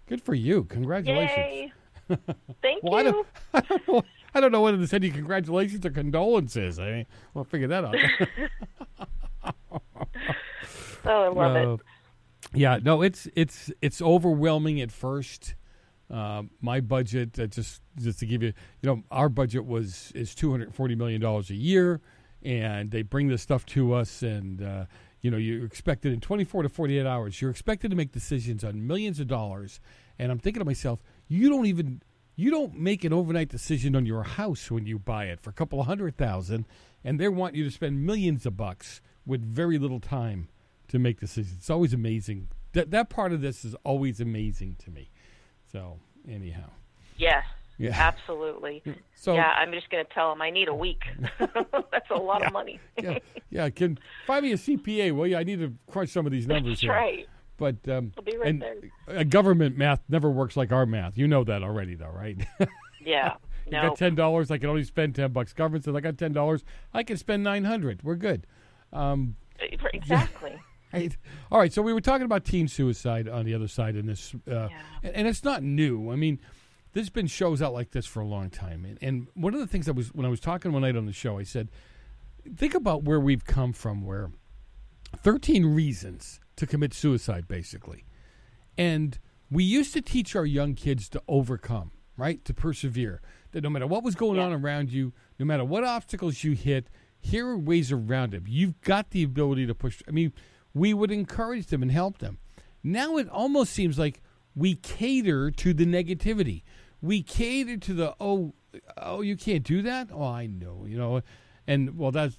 Good 0.06 0.22
for 0.22 0.34
you! 0.34 0.64
Congratulations. 0.64 1.36
Yay. 1.36 1.72
Thank 2.62 2.82
well, 2.82 2.94
I 2.94 3.02
you. 3.02 3.12
don't, 3.12 3.26
I 3.54 3.60
don't 3.60 3.88
know. 3.88 4.02
I 4.34 4.40
don't 4.40 4.52
know 4.52 4.60
whether 4.62 4.76
to 4.76 4.86
send 4.86 5.04
you 5.04 5.12
congratulations 5.12 5.86
or 5.86 5.90
condolences. 5.90 6.78
I 6.78 6.90
mean, 6.90 7.06
we'll 7.32 7.44
figure 7.44 7.68
that 7.68 7.84
out. 7.84 7.96
oh, 11.06 11.22
I 11.22 11.28
love 11.28 11.56
Uh, 11.56 11.74
it. 11.74 11.80
Yeah, 12.52 12.78
no, 12.82 13.02
it's 13.02 13.26
it's 13.34 13.70
it's 13.80 14.02
overwhelming 14.02 14.80
at 14.80 14.92
first. 14.92 15.54
Uh, 16.10 16.42
my 16.60 16.80
budget, 16.80 17.38
uh, 17.38 17.46
just 17.46 17.80
just 17.98 18.18
to 18.20 18.26
give 18.26 18.42
you, 18.42 18.52
you 18.82 18.86
know, 18.88 19.02
our 19.10 19.28
budget 19.30 19.64
was 19.64 20.12
is 20.14 20.34
two 20.34 20.50
hundred 20.50 20.74
forty 20.74 20.94
million 20.94 21.20
dollars 21.20 21.48
a 21.50 21.54
year, 21.54 22.00
and 22.42 22.90
they 22.90 23.02
bring 23.02 23.28
this 23.28 23.40
stuff 23.42 23.64
to 23.66 23.94
us, 23.94 24.22
and 24.22 24.62
uh, 24.62 24.84
you 25.22 25.30
know, 25.30 25.38
you're 25.38 25.64
expected 25.64 26.12
in 26.12 26.20
twenty 26.20 26.44
four 26.44 26.62
to 26.62 26.68
forty 26.68 26.98
eight 26.98 27.06
hours, 27.06 27.40
you're 27.40 27.50
expected 27.50 27.90
to 27.90 27.96
make 27.96 28.12
decisions 28.12 28.62
on 28.62 28.86
millions 28.86 29.18
of 29.18 29.26
dollars, 29.26 29.80
and 30.18 30.30
I'm 30.30 30.38
thinking 30.38 30.60
to 30.60 30.66
myself, 30.66 31.02
you 31.26 31.48
don't 31.48 31.66
even 31.66 32.02
you 32.36 32.50
don't 32.50 32.78
make 32.78 33.04
an 33.04 33.12
overnight 33.14 33.48
decision 33.48 33.96
on 33.96 34.04
your 34.04 34.24
house 34.24 34.70
when 34.70 34.84
you 34.86 34.98
buy 34.98 35.24
it 35.26 35.40
for 35.40 35.48
a 35.48 35.54
couple 35.54 35.80
of 35.80 35.86
hundred 35.86 36.18
thousand, 36.18 36.66
and 37.02 37.18
they 37.18 37.28
want 37.28 37.54
you 37.54 37.64
to 37.64 37.70
spend 37.70 38.04
millions 38.04 38.44
of 38.44 38.56
bucks 38.58 39.00
with 39.24 39.40
very 39.42 39.78
little 39.78 40.00
time 40.00 40.48
to 40.94 40.98
make 40.98 41.20
decisions. 41.20 41.56
It's 41.58 41.68
always 41.70 41.92
amazing. 41.92 42.48
That 42.72 42.90
that 42.92 43.10
part 43.10 43.32
of 43.32 43.40
this 43.42 43.64
is 43.64 43.74
always 43.84 44.20
amazing 44.20 44.76
to 44.84 44.90
me. 44.90 45.10
So 45.70 45.98
anyhow, 46.28 46.70
Yes. 47.16 47.44
Yeah. 47.78 47.90
Absolutely. 47.92 48.82
So- 49.16 49.34
yeah, 49.34 49.52
I'm 49.56 49.72
just 49.72 49.88
going 49.90 50.04
to 50.04 50.12
tell 50.12 50.28
them 50.30 50.42
I 50.42 50.50
need 50.50 50.68
a 50.68 50.74
week. 50.74 51.02
That's 51.38 52.10
a 52.10 52.14
lot 52.14 52.40
Yeah. 52.40 52.46
of 52.48 52.52
money. 52.52 52.78
yeah, 53.02 53.18
yeah. 53.50 53.70
Can 53.70 53.98
find 54.26 54.44
me 54.44 54.52
a 54.52 54.56
CPA, 54.56 55.12
will 55.12 55.26
you? 55.26 55.36
I 55.36 55.44
need 55.44 55.60
to 55.60 55.72
crunch 55.90 56.10
some 56.10 56.26
of 56.26 56.32
these 56.32 56.46
numbers 56.46 56.72
That's 56.74 56.80
here. 56.82 56.92
right. 56.92 57.26
But 57.56 57.76
um, 57.88 58.12
right 58.26 58.36
and 58.44 58.60
there. 58.60 58.74
uh, 59.08 59.22
government 59.22 59.78
math 59.78 60.00
never 60.10 60.30
works 60.30 60.56
like 60.58 60.72
our 60.72 60.84
math. 60.86 61.16
You 61.16 61.26
know 61.26 61.42
that 61.44 61.62
already, 61.62 61.94
though, 61.94 62.10
right? 62.10 62.36
Yeah. 63.04 63.34
you 63.64 63.72
No. 63.72 63.88
got 63.88 63.96
ten 63.96 64.14
dollars. 64.14 64.50
I 64.50 64.58
can 64.58 64.68
only 64.68 64.84
spend 64.84 65.14
ten 65.14 65.32
bucks. 65.32 65.52
Government 65.54 65.84
says 65.84 65.94
I 65.94 66.00
got 66.00 66.18
ten 66.18 66.32
dollars. 66.32 66.64
I 66.92 67.02
can 67.02 67.16
spend 67.16 67.42
nine 67.44 67.64
hundred. 67.64 68.02
We're 68.02 68.16
good. 68.16 68.46
Um, 68.92 69.36
Exactly. 69.94 70.52
Right. 70.94 71.16
All 71.50 71.58
right. 71.58 71.72
So 71.72 71.82
we 71.82 71.92
were 71.92 72.00
talking 72.00 72.24
about 72.24 72.44
teen 72.44 72.68
suicide 72.68 73.28
on 73.28 73.44
the 73.44 73.54
other 73.54 73.68
side 73.68 73.96
in 73.96 74.06
this, 74.06 74.34
uh, 74.50 74.68
and, 75.02 75.16
and 75.16 75.28
it's 75.28 75.42
not 75.44 75.62
new. 75.62 76.12
I 76.12 76.16
mean, 76.16 76.38
there's 76.92 77.10
been 77.10 77.26
shows 77.26 77.60
out 77.60 77.74
like 77.74 77.90
this 77.90 78.06
for 78.06 78.20
a 78.20 78.26
long 78.26 78.48
time. 78.48 78.84
And, 78.84 78.98
and 79.02 79.26
one 79.34 79.52
of 79.54 79.60
the 79.60 79.66
things 79.66 79.88
I 79.88 79.92
was 79.92 80.14
when 80.14 80.24
I 80.24 80.28
was 80.28 80.40
talking 80.40 80.72
one 80.72 80.82
night 80.82 80.96
on 80.96 81.06
the 81.06 81.12
show, 81.12 81.38
I 81.38 81.42
said, 81.42 81.68
think 82.56 82.74
about 82.74 83.02
where 83.02 83.20
we've 83.20 83.44
come 83.44 83.72
from. 83.72 84.02
Where 84.04 84.30
13 85.16 85.66
reasons 85.66 86.40
to 86.56 86.66
commit 86.66 86.94
suicide, 86.94 87.48
basically, 87.48 88.04
and 88.78 89.18
we 89.50 89.64
used 89.64 89.92
to 89.94 90.00
teach 90.00 90.34
our 90.36 90.46
young 90.46 90.74
kids 90.74 91.08
to 91.10 91.22
overcome, 91.28 91.90
right, 92.16 92.44
to 92.44 92.54
persevere. 92.54 93.20
That 93.52 93.62
no 93.62 93.70
matter 93.70 93.86
what 93.86 94.02
was 94.02 94.14
going 94.14 94.38
on 94.38 94.52
around 94.52 94.90
you, 94.90 95.12
no 95.38 95.46
matter 95.46 95.64
what 95.64 95.84
obstacles 95.84 96.42
you 96.44 96.52
hit, 96.52 96.88
here 97.20 97.48
are 97.48 97.58
ways 97.58 97.90
around 97.90 98.34
it. 98.34 98.42
You've 98.46 98.80
got 98.82 99.10
the 99.10 99.22
ability 99.22 99.66
to 99.66 99.74
push. 99.74 100.02
I 100.06 100.10
mean, 100.10 100.32
we 100.74 100.92
would 100.92 101.10
encourage 101.10 101.66
them 101.66 101.82
and 101.82 101.90
help 101.90 102.18
them. 102.18 102.38
Now 102.82 103.16
it 103.16 103.28
almost 103.28 103.72
seems 103.72 103.98
like 103.98 104.20
we 104.54 104.74
cater 104.74 105.50
to 105.50 105.72
the 105.72 105.86
negativity. 105.86 106.62
We 107.00 107.22
cater 107.22 107.76
to 107.76 107.94
the 107.94 108.14
oh, 108.20 108.54
oh, 108.96 109.20
you 109.20 109.36
can't 109.36 109.64
do 109.64 109.82
that. 109.82 110.10
Oh, 110.12 110.24
I 110.24 110.46
know, 110.46 110.84
you 110.86 110.98
know, 110.98 111.22
and 111.66 111.96
well, 111.96 112.10
that's 112.10 112.36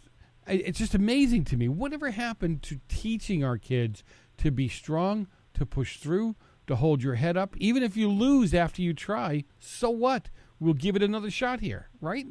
it's 0.47 0.77
just 0.77 0.93
amazing 0.93 1.45
to 1.45 1.57
me. 1.57 1.67
Whatever 1.67 2.11
happened 2.11 2.61
to 2.63 2.79
teaching 2.87 3.43
our 3.43 3.57
kids 3.57 4.03
to 4.37 4.51
be 4.51 4.67
strong, 4.67 5.27
to 5.55 5.65
push 5.65 5.97
through, 5.97 6.35
to 6.67 6.75
hold 6.75 7.01
your 7.01 7.15
head 7.15 7.37
up, 7.37 7.55
even 7.57 7.81
if 7.81 7.97
you 7.97 8.09
lose 8.09 8.53
after 8.53 8.81
you 8.81 8.93
try? 8.93 9.45
So 9.59 9.89
what? 9.89 10.29
We'll 10.59 10.73
give 10.73 10.95
it 10.95 11.03
another 11.03 11.31
shot 11.31 11.61
here, 11.61 11.89
right? 11.99 12.25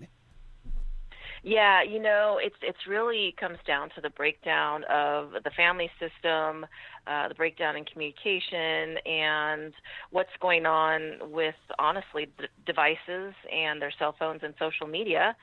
Yeah, 1.47 1.83
you 1.83 2.01
know, 2.01 2.39
it's 2.43 2.57
it's 2.63 2.87
really 2.89 3.35
comes 3.39 3.59
down 3.67 3.91
to 3.97 4.01
the 4.01 4.09
breakdown 4.09 4.83
of 4.91 5.33
the 5.45 5.51
family 5.55 5.91
system, 6.01 6.65
uh, 7.07 7.29
the 7.29 7.35
breakdown 7.35 7.77
in 7.77 7.85
communication, 7.85 8.97
and 9.05 9.75
what's 10.11 10.31
going 10.41 10.65
on 10.65 11.31
with 11.31 11.55
honestly 11.79 12.29
d- 12.39 12.47
devices 12.65 13.35
and 13.53 13.81
their 13.81 13.93
cell 13.99 14.15
phones 14.19 14.41
and 14.43 14.55
social 14.59 14.87
media. 14.87 15.37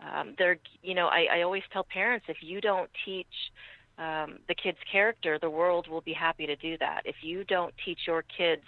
Um, 0.00 0.34
they're, 0.38 0.58
you 0.82 0.94
know, 0.94 1.08
I, 1.08 1.26
I 1.38 1.42
always 1.42 1.64
tell 1.72 1.84
parents 1.84 2.26
if 2.28 2.38
you 2.42 2.60
don't 2.60 2.90
teach 3.04 3.26
um, 3.98 4.38
the 4.46 4.54
kid's 4.54 4.78
character, 4.90 5.38
the 5.40 5.50
world 5.50 5.88
will 5.88 6.02
be 6.02 6.12
happy 6.12 6.46
to 6.46 6.54
do 6.56 6.78
that. 6.78 7.02
If 7.04 7.16
you 7.22 7.44
don't 7.44 7.74
teach 7.84 8.00
your 8.06 8.22
kids 8.36 8.62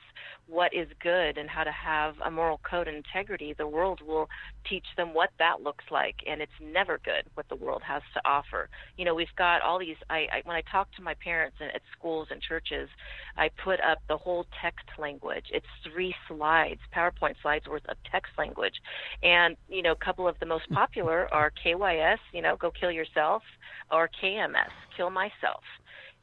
what 0.49 0.75
is 0.75 0.89
good 1.03 1.39
and 1.39 1.49
how 1.49 1.63
to 1.63 1.71
have 1.71 2.15
a 2.25 2.31
moral 2.31 2.61
code 2.69 2.89
and 2.89 2.97
integrity, 2.97 3.55
the 3.57 3.67
world 3.69 4.01
will 4.05 4.29
teach 4.69 4.85
them 4.97 5.15
what 5.15 5.31
that 5.39 5.63
looks 5.63 5.85
like. 5.91 6.17
And 6.27 6.41
it's 6.41 6.53
never 6.61 6.99
good 7.05 7.25
what 7.35 7.49
the 7.49 7.57
world 7.57 7.83
has 7.87 8.03
to 8.15 8.21
offer. 8.25 8.69
You 8.97 9.05
know, 9.05 9.15
we've 9.15 9.35
got 9.37 9.63
all 9.63 9.79
these. 9.79 9.97
I, 10.09 10.27
I 10.33 10.41
when 10.45 10.57
I 10.57 10.63
talk 10.71 10.89
to 10.97 11.03
my 11.03 11.15
parents 11.23 11.57
and 11.61 11.71
at 11.75 11.83
schools 11.97 12.29
and 12.31 12.41
churches, 12.41 12.89
I 13.37 13.51
put 13.63 13.81
up 13.81 13.99
the 14.09 14.17
whole 14.17 14.47
text 14.63 14.87
language. 14.99 15.45
It's 15.53 15.67
three 15.93 16.15
slides, 16.29 16.81
PowerPoint 16.95 17.35
slides 17.43 17.67
worth 17.67 17.87
of 17.89 17.97
text 18.11 18.33
language, 18.39 18.75
and 19.23 19.57
you 19.69 19.83
know, 19.83 19.93
a 19.93 20.05
couple 20.05 20.27
of 20.29 20.39
the 20.41 20.47
most 20.47 20.69
popular 20.73 21.33
are 21.33 21.53
KYS. 21.65 22.19
You 22.33 22.43
know, 22.43 22.57
go 22.57 22.71
kill 22.71 22.91
yourself, 22.91 23.43
or 23.91 24.09
KMS, 24.23 24.71
kill 24.97 25.11
myself, 25.11 25.63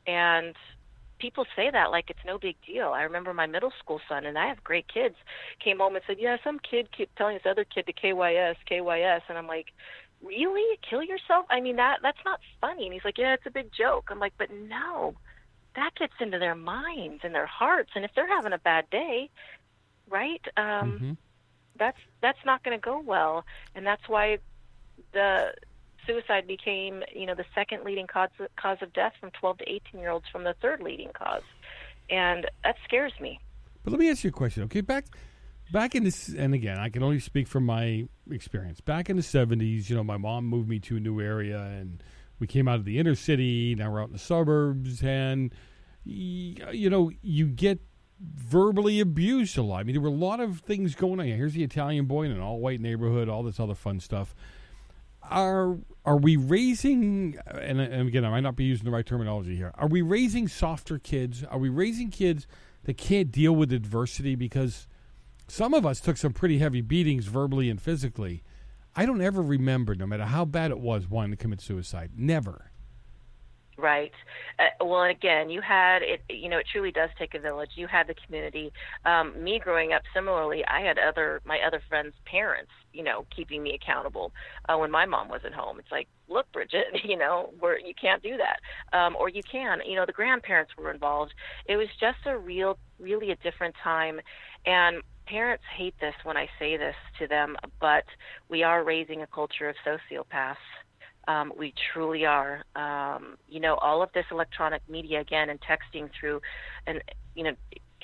and 0.06 0.56
people 1.20 1.46
say 1.56 1.70
that 1.72 1.92
like 1.92 2.10
it's 2.10 2.26
no 2.26 2.38
big 2.38 2.56
deal. 2.66 2.90
I 2.90 3.04
remember 3.04 3.34
my 3.34 3.48
middle 3.48 3.72
school 3.80 4.00
son, 4.08 4.26
and 4.26 4.38
I 4.38 4.48
have 4.48 4.64
great 4.64 4.88
kids, 4.88 5.16
came 5.64 5.80
home 5.80 5.96
and 5.96 6.04
said, 6.06 6.18
"Yeah, 6.20 6.38
some 6.44 6.60
kid 6.60 6.92
kept 6.92 7.16
telling 7.16 7.36
this 7.36 7.46
other 7.50 7.66
kid 7.66 7.86
to 7.88 7.94
KYS, 7.94 8.56
KYS," 8.70 9.22
and 9.30 9.38
I'm 9.38 9.48
like, 9.48 9.68
"Really? 10.24 10.78
Kill 10.90 11.04
yourself? 11.04 11.46
I 11.50 11.62
mean 11.62 11.76
that 11.78 12.00
that's 12.02 12.24
not 12.26 12.40
funny." 12.62 12.86
And 12.86 12.94
he's 12.94 13.06
like, 13.06 13.18
"Yeah, 13.18 13.34
it's 13.34 13.46
a 13.46 13.52
big 13.52 13.72
joke." 13.78 14.10
I'm 14.10 14.20
like, 14.20 14.34
"But 14.38 14.52
no, 14.52 15.16
that 15.76 15.92
gets 15.96 16.14
into 16.20 16.40
their 16.40 16.56
minds 16.56 17.22
and 17.24 17.34
their 17.34 17.46
hearts, 17.46 17.92
and 17.96 18.04
if 18.04 18.12
they're 18.16 18.28
having 18.28 18.54
a 18.54 18.58
bad 18.60 18.90
day, 18.90 19.30
right? 20.10 20.46
Um, 20.58 21.18
That's 21.78 21.98
that's 22.22 22.44
not 22.46 22.64
going 22.64 22.76
to 22.76 22.84
go 22.84 23.00
well, 23.00 23.46
and 23.76 23.86
that's 23.86 24.08
why 24.08 24.40
the 25.14 25.54
suicide 26.08 26.48
became, 26.48 27.04
you 27.14 27.26
know, 27.26 27.36
the 27.36 27.46
second 27.54 27.84
leading 27.84 28.08
cause 28.08 28.30
cause 28.60 28.78
of 28.82 28.94
death 28.94 29.14
from 29.20 29.32
12 29.40 29.60
to 29.60 29.70
18 29.70 30.00
year 30.00 30.10
olds 30.10 30.26
from 30.32 30.44
the 30.44 30.56
third 30.62 30.82
leading 30.82 31.12
cause, 31.14 31.44
and 32.10 32.48
that 32.64 32.76
scares 32.86 33.14
me. 33.20 33.40
But 33.84 33.92
let 33.92 34.00
me 34.00 34.10
ask 34.10 34.24
you 34.24 34.30
a 34.30 34.34
question. 34.34 34.64
Okay, 34.64 34.82
back 34.82 35.06
back 35.72 35.96
in 35.96 36.04
this, 36.04 36.30
and 36.30 36.54
again, 36.54 36.78
I 36.78 36.90
can 36.90 37.04
only 37.04 37.20
speak 37.20 37.48
from 37.48 37.66
my 37.66 38.08
experience. 38.32 38.82
Back 38.82 39.10
in 39.10 39.18
the 39.18 39.24
seventies, 39.24 39.90
you 39.90 39.96
know, 39.96 40.04
my 40.04 40.18
mom 40.18 40.46
moved 40.46 40.70
me 40.70 40.80
to 40.80 40.98
a 40.98 41.00
new 41.00 41.22
area, 41.22 41.60
and 41.62 42.02
we 42.40 42.48
came 42.48 42.68
out 42.68 42.76
of 42.76 42.86
the 42.86 43.00
inner 43.00 43.16
city. 43.16 43.76
Now 43.76 43.92
we're 43.92 44.02
out 44.02 44.08
in 44.08 44.14
the 44.14 44.20
suburbs, 44.20 45.04
and 45.04 45.54
you 46.04 46.90
know, 46.90 47.12
you 47.22 47.48
get 47.48 47.80
verbally 48.20 49.00
abused 49.00 49.58
a 49.58 49.62
lot. 49.62 49.82
I 49.82 49.84
mean, 49.84 49.94
there 49.94 50.02
were 50.02 50.08
a 50.08 50.12
lot 50.12 50.40
of 50.40 50.62
things 50.62 50.96
going 50.96 51.20
on. 51.20 51.26
Here's 51.26 51.54
the 51.54 51.64
Italian 51.64 52.06
boy 52.06 52.24
in 52.24 52.32
an 52.32 52.40
all-white 52.40 52.80
neighborhood, 52.80 53.30
all 53.30 53.44
this 53.44 53.60
other 53.60 53.76
fun 53.76 54.00
stuff. 54.00 54.34
Are 55.30 55.78
are 56.06 56.18
we 56.18 56.38
raising? 56.38 57.38
And, 57.46 57.82
and 57.82 58.08
again, 58.08 58.24
I 58.24 58.30
might 58.30 58.42
not 58.42 58.56
be 58.56 58.64
using 58.64 58.86
the 58.86 58.92
right 58.92 59.06
terminology 59.06 59.56
here. 59.56 59.72
Are 59.76 59.88
we 59.88 60.02
raising 60.02 60.48
softer 60.48 60.98
kids? 61.00 61.44
Are 61.44 61.60
we 61.60 61.70
raising 61.70 62.10
kids 62.12 62.48
that 62.84 62.98
can't 62.98 63.32
deal 63.32 63.54
with 63.54 63.74
adversity? 63.74 64.36
Because 64.36 64.88
some 65.48 65.74
of 65.74 65.86
us 65.86 66.00
took 66.00 66.18
some 66.18 66.34
pretty 66.34 66.60
heavy 66.60 66.82
beatings 66.82 67.26
verbally 67.26 67.70
and 67.70 67.82
physically. 67.82 68.44
I 68.96 69.06
don't 69.06 69.22
ever 69.22 69.42
remember, 69.42 69.96
no 69.96 70.08
matter 70.08 70.26
how 70.26 70.46
bad 70.46 70.72
it 70.72 70.80
was, 70.80 71.10
wanting 71.10 71.32
to 71.32 71.38
commit 71.38 71.62
suicide. 71.62 72.12
Never. 72.16 72.67
Right. 73.80 74.12
Uh, 74.58 74.84
well, 74.84 75.04
and 75.04 75.12
again, 75.16 75.52
you 75.52 75.62
had 75.62 76.02
it. 76.02 76.22
You 76.30 76.50
know, 76.50 76.58
it 76.58 76.66
truly 76.72 76.92
does 76.92 77.12
take 77.20 77.36
a 77.36 77.40
village. 77.40 77.70
You 77.76 77.86
had 77.86 78.08
the 78.08 78.16
community. 78.26 78.72
Um, 79.06 79.44
me 79.44 79.60
growing 79.64 79.94
up, 79.94 80.02
similarly, 80.16 80.64
I 80.66 80.82
had 80.82 80.98
other 80.98 81.42
my 81.46 81.60
other 81.66 81.80
friends' 81.88 82.16
parents. 82.26 82.72
You 82.92 83.04
know, 83.04 83.28
keeping 83.36 83.62
me 83.62 83.80
accountable 83.80 84.32
uh, 84.68 84.78
when 84.78 84.90
my 84.90 85.06
mom 85.06 85.30
wasn't 85.30 85.54
home. 85.54 85.78
It's 85.78 85.92
like, 85.92 86.08
look, 86.28 86.52
Bridget, 86.52 86.86
you 87.04 87.18
know, 87.18 87.54
where 87.60 87.80
you 87.80 87.94
can't 88.00 88.24
do 88.24 88.36
that, 88.38 88.98
um, 88.98 89.16
or 89.16 89.30
you 89.30 89.44
can. 89.44 89.80
You 89.86 89.96
know, 89.98 90.08
the 90.08 90.12
grandparents 90.12 90.72
were 90.76 90.90
involved. 90.92 91.34
It 91.68 91.78
was 91.78 91.88
just 92.00 92.18
a 92.26 92.36
real, 92.36 92.80
really 93.00 93.30
a 93.30 93.36
different 93.38 93.76
time, 93.84 94.20
and 94.66 95.04
parents 95.28 95.64
hate 95.78 95.94
this 96.00 96.16
when 96.24 96.36
I 96.36 96.48
say 96.58 96.78
this 96.78 96.96
to 97.20 97.28
them, 97.28 97.58
but 97.80 98.06
we 98.50 98.64
are 98.64 98.84
raising 98.84 99.22
a 99.22 99.28
culture 99.28 99.70
of 99.70 99.76
sociopaths 99.86 100.56
Um, 101.28 101.52
we 101.58 101.74
truly 101.94 102.26
are. 102.26 102.64
Um, 102.76 103.38
you 103.50 103.60
know, 103.60 103.76
all 103.76 104.02
of 104.02 104.10
this 104.14 104.26
electronic 104.32 104.82
media 104.90 105.20
again 105.20 105.50
and 105.50 105.60
texting 105.62 106.10
through, 106.18 106.42
and 106.86 107.02
you 107.36 107.44
know, 107.44 107.52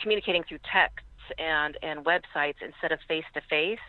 communicating 0.02 0.44
through 0.44 0.60
texts 0.72 1.08
and 1.38 1.78
and 1.82 2.06
websites 2.06 2.56
instead 2.62 2.92
of 2.92 3.00
face 3.08 3.26
to 3.34 3.42
face. 3.50 3.80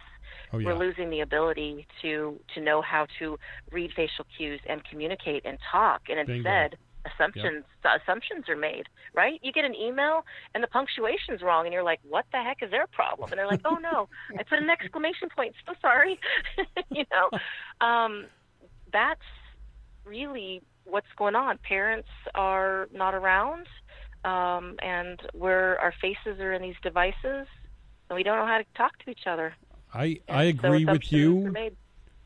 We're 0.52 0.78
losing 0.78 1.10
the 1.10 1.20
ability 1.20 1.86
to 2.02 2.38
to 2.54 2.60
know 2.60 2.80
how 2.80 3.06
to 3.18 3.38
read 3.72 3.90
facial 3.96 4.24
cues 4.36 4.60
and 4.68 4.82
communicate 4.84 5.44
and 5.44 5.58
talk, 5.72 6.02
and 6.08 6.24
Bingo. 6.26 6.48
instead 6.48 6.78
assumptions 7.04 7.64
assumptions 7.84 8.48
are 8.48 8.56
made. 8.56 8.84
Right? 9.14 9.40
You 9.42 9.52
get 9.52 9.64
an 9.64 9.74
email 9.74 10.24
and 10.54 10.62
the 10.62 10.68
punctuation's 10.68 11.42
wrong, 11.42 11.66
and 11.66 11.72
you're 11.72 11.82
like, 11.82 12.00
"What 12.08 12.26
the 12.32 12.42
heck 12.42 12.62
is 12.62 12.70
their 12.70 12.86
problem?" 12.86 13.30
And 13.30 13.38
they're 13.38 13.48
like, 13.48 13.62
"Oh 13.64 13.76
no, 13.76 14.08
I 14.38 14.42
put 14.44 14.58
an 14.58 14.70
exclamation 14.70 15.28
point. 15.34 15.54
So 15.66 15.74
sorry." 15.82 16.18
you 16.90 17.04
know, 17.10 17.30
um, 17.86 18.26
that's 18.94 19.20
really 20.06 20.62
what's 20.84 21.12
going 21.18 21.34
on. 21.34 21.58
Parents 21.58 22.08
are 22.34 22.88
not 22.92 23.14
around, 23.14 23.66
um, 24.24 24.76
and 24.82 25.20
we're 25.34 25.76
our 25.76 25.92
faces 26.00 26.40
are 26.40 26.54
in 26.54 26.62
these 26.62 26.76
devices, 26.82 27.46
and 28.08 28.16
we 28.16 28.22
don't 28.22 28.38
know 28.38 28.46
how 28.46 28.58
to 28.58 28.64
talk 28.76 28.96
to 29.04 29.10
each 29.10 29.26
other. 29.26 29.52
I 29.92 30.20
And 30.28 30.38
I 30.38 30.52
so 30.52 30.58
agree 30.58 30.84
with 30.86 31.12
you 31.12 31.52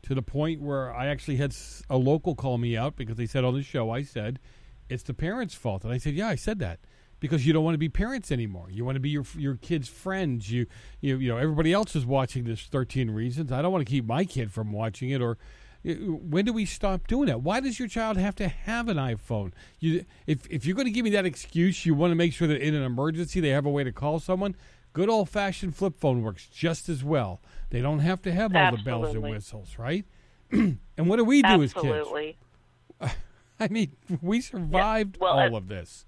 to 0.03 0.15
the 0.15 0.21
point 0.21 0.61
where 0.61 0.93
I 0.93 1.07
actually 1.07 1.37
had 1.37 1.53
a 1.89 1.97
local 1.97 2.35
call 2.35 2.57
me 2.57 2.77
out 2.77 2.95
because 2.95 3.17
they 3.17 3.25
said 3.25 3.43
on 3.43 3.53
the 3.53 3.63
show 3.63 3.89
I 3.89 4.03
said 4.03 4.39
it's 4.87 5.03
the 5.03 5.13
parents' 5.13 5.55
fault, 5.55 5.83
and 5.83 5.91
I 5.91 5.97
said 5.97 6.13
yeah 6.13 6.29
I 6.29 6.35
said 6.35 6.59
that 6.59 6.79
because 7.19 7.45
you 7.45 7.51
don't 7.51 7.63
want 7.63 7.73
to 7.73 7.79
be 7.79 7.89
parents 7.89 8.31
anymore. 8.31 8.67
You 8.69 8.85
want 8.85 8.95
to 8.95 9.01
be 9.01 9.09
your 9.09 9.25
your 9.35 9.55
kids' 9.55 9.89
friends. 9.89 10.51
You 10.51 10.67
you 11.01 11.17
you 11.17 11.29
know 11.29 11.37
everybody 11.37 11.73
else 11.73 11.95
is 11.95 12.05
watching 12.05 12.43
this 12.43 12.61
Thirteen 12.63 13.09
Reasons. 13.09 13.51
I 13.51 13.63
don't 13.63 13.71
want 13.71 13.85
to 13.85 13.91
keep 13.91 14.05
my 14.05 14.23
kid 14.23 14.51
from 14.51 14.71
watching 14.71 15.09
it 15.09 15.21
or. 15.21 15.39
When 15.83 16.43
do 16.45 16.51
we 16.51 16.65
stop 16.65 17.07
doing 17.07 17.27
that? 17.27 17.41
Why 17.41 17.61
does 17.61 17.79
your 17.79 17.87
child 17.87 18.17
have 18.17 18.35
to 18.35 18.47
have 18.47 18.89
an 18.89 18.97
iPhone? 18.97 19.53
You, 19.79 20.03
if 20.27 20.45
if 20.49 20.65
you're 20.65 20.75
going 20.75 20.87
to 20.87 20.91
give 20.91 21.05
me 21.05 21.11
that 21.11 21.25
excuse, 21.25 21.85
you 21.85 21.93
want 21.93 22.11
to 22.11 22.15
make 22.15 22.33
sure 22.33 22.47
that 22.47 22.61
in 22.61 22.75
an 22.75 22.83
emergency 22.83 23.39
they 23.39 23.49
have 23.49 23.65
a 23.65 23.69
way 23.69 23.83
to 23.83 23.91
call 23.91 24.19
someone. 24.19 24.55
Good 24.91 25.07
old 25.09 25.29
fashioned 25.29 25.75
flip 25.75 25.97
phone 25.99 26.23
works 26.23 26.47
just 26.47 26.89
as 26.89 27.03
well. 27.03 27.39
They 27.69 27.79
don't 27.81 27.99
have 27.99 28.21
to 28.23 28.31
have 28.31 28.55
all 28.55 28.71
the 28.71 28.83
bells 28.83 29.13
and 29.13 29.23
whistles, 29.23 29.77
right? 29.77 30.03
and 30.51 30.79
what 30.97 31.17
do 31.17 31.23
we 31.23 31.41
do 31.41 31.61
as 31.61 31.73
kids? 31.73 32.09
I 33.59 33.67
mean, 33.69 33.91
we 34.21 34.41
survived 34.41 35.17
Well, 35.19 35.37
all 35.37 35.55
of 35.55 35.67
this. 35.67 36.05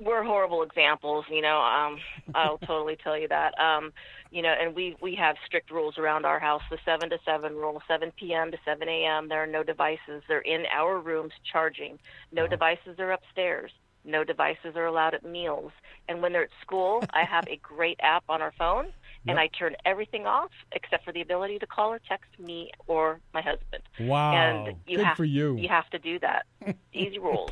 We're 0.00 0.22
horrible 0.24 0.62
examples, 0.62 1.24
you 1.30 1.42
know. 1.42 1.60
Um, 1.60 1.98
I'll 2.34 2.58
totally 2.66 2.96
tell 3.02 3.18
you 3.18 3.28
that. 3.28 3.58
Um, 3.60 3.92
you 4.30 4.42
know, 4.42 4.54
and 4.60 4.74
we 4.74 4.96
we 5.00 5.14
have 5.16 5.36
strict 5.46 5.70
rules 5.70 5.98
around 5.98 6.24
our 6.24 6.38
house. 6.40 6.62
The 6.70 6.78
seven 6.84 7.10
to 7.10 7.18
seven 7.24 7.54
rule, 7.54 7.82
seven 7.86 8.12
p.m. 8.18 8.50
to 8.50 8.58
seven 8.64 8.88
a.m. 8.88 9.28
There 9.28 9.42
are 9.42 9.46
no 9.46 9.62
devices. 9.62 10.22
They're 10.28 10.40
in 10.40 10.64
our 10.72 10.98
rooms 10.98 11.32
charging. 11.50 11.98
No 12.32 12.46
devices 12.46 12.98
are 12.98 13.12
upstairs. 13.12 13.70
No 14.04 14.24
devices 14.24 14.76
are 14.76 14.86
allowed 14.86 15.12
at 15.14 15.24
meals. 15.24 15.72
And 16.08 16.22
when 16.22 16.32
they're 16.32 16.44
at 16.44 16.50
school, 16.62 17.04
I 17.12 17.24
have 17.24 17.46
a 17.48 17.56
great 17.62 18.00
app 18.02 18.24
on 18.28 18.40
our 18.40 18.52
phone, 18.58 18.86
and 19.28 19.36
Yep. 19.36 19.38
I 19.38 19.46
turn 19.48 19.76
everything 19.84 20.26
off 20.26 20.50
except 20.72 21.04
for 21.04 21.12
the 21.12 21.20
ability 21.20 21.58
to 21.58 21.66
call 21.66 21.90
or 21.92 22.00
text 22.08 22.30
me 22.38 22.70
or 22.86 23.20
my 23.34 23.42
husband. 23.42 23.82
Wow. 24.00 24.32
And 24.32 24.76
you 24.86 24.96
Good 24.96 25.04
have 25.06 25.16
for 25.18 25.26
you. 25.26 25.56
You 25.58 25.68
have 25.68 25.88
to 25.90 25.98
do 25.98 26.18
that. 26.20 26.46
Easy 26.94 27.18
rules. 27.18 27.50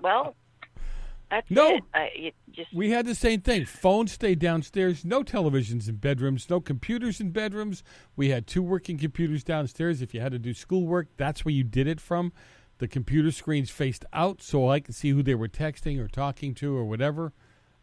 well, 0.00 0.36
that's 1.30 1.50
No. 1.50 1.76
it. 1.76 1.82
I, 1.94 2.32
just 2.52 2.72
We 2.74 2.90
had 2.90 3.06
the 3.06 3.14
same 3.14 3.40
thing. 3.40 3.64
Phones 3.64 4.12
stayed 4.12 4.38
downstairs. 4.38 5.04
No 5.04 5.22
televisions 5.22 5.88
in 5.88 5.96
bedrooms. 5.96 6.48
No 6.48 6.60
computers 6.60 7.20
in 7.20 7.30
bedrooms. 7.30 7.82
We 8.16 8.30
had 8.30 8.46
two 8.46 8.62
working 8.62 8.98
computers 8.98 9.42
downstairs. 9.44 10.02
If 10.02 10.14
you 10.14 10.20
had 10.20 10.32
to 10.32 10.38
do 10.38 10.54
schoolwork, 10.54 11.08
that's 11.16 11.44
where 11.44 11.52
you 11.52 11.64
did 11.64 11.86
it 11.86 12.00
from. 12.00 12.32
The 12.78 12.88
computer 12.88 13.30
screens 13.30 13.70
faced 13.70 14.04
out 14.12 14.42
so 14.42 14.68
I 14.70 14.80
could 14.80 14.94
see 14.94 15.10
who 15.10 15.22
they 15.22 15.34
were 15.34 15.48
texting 15.48 15.98
or 15.98 16.08
talking 16.08 16.54
to 16.56 16.76
or 16.76 16.84
whatever. 16.84 17.32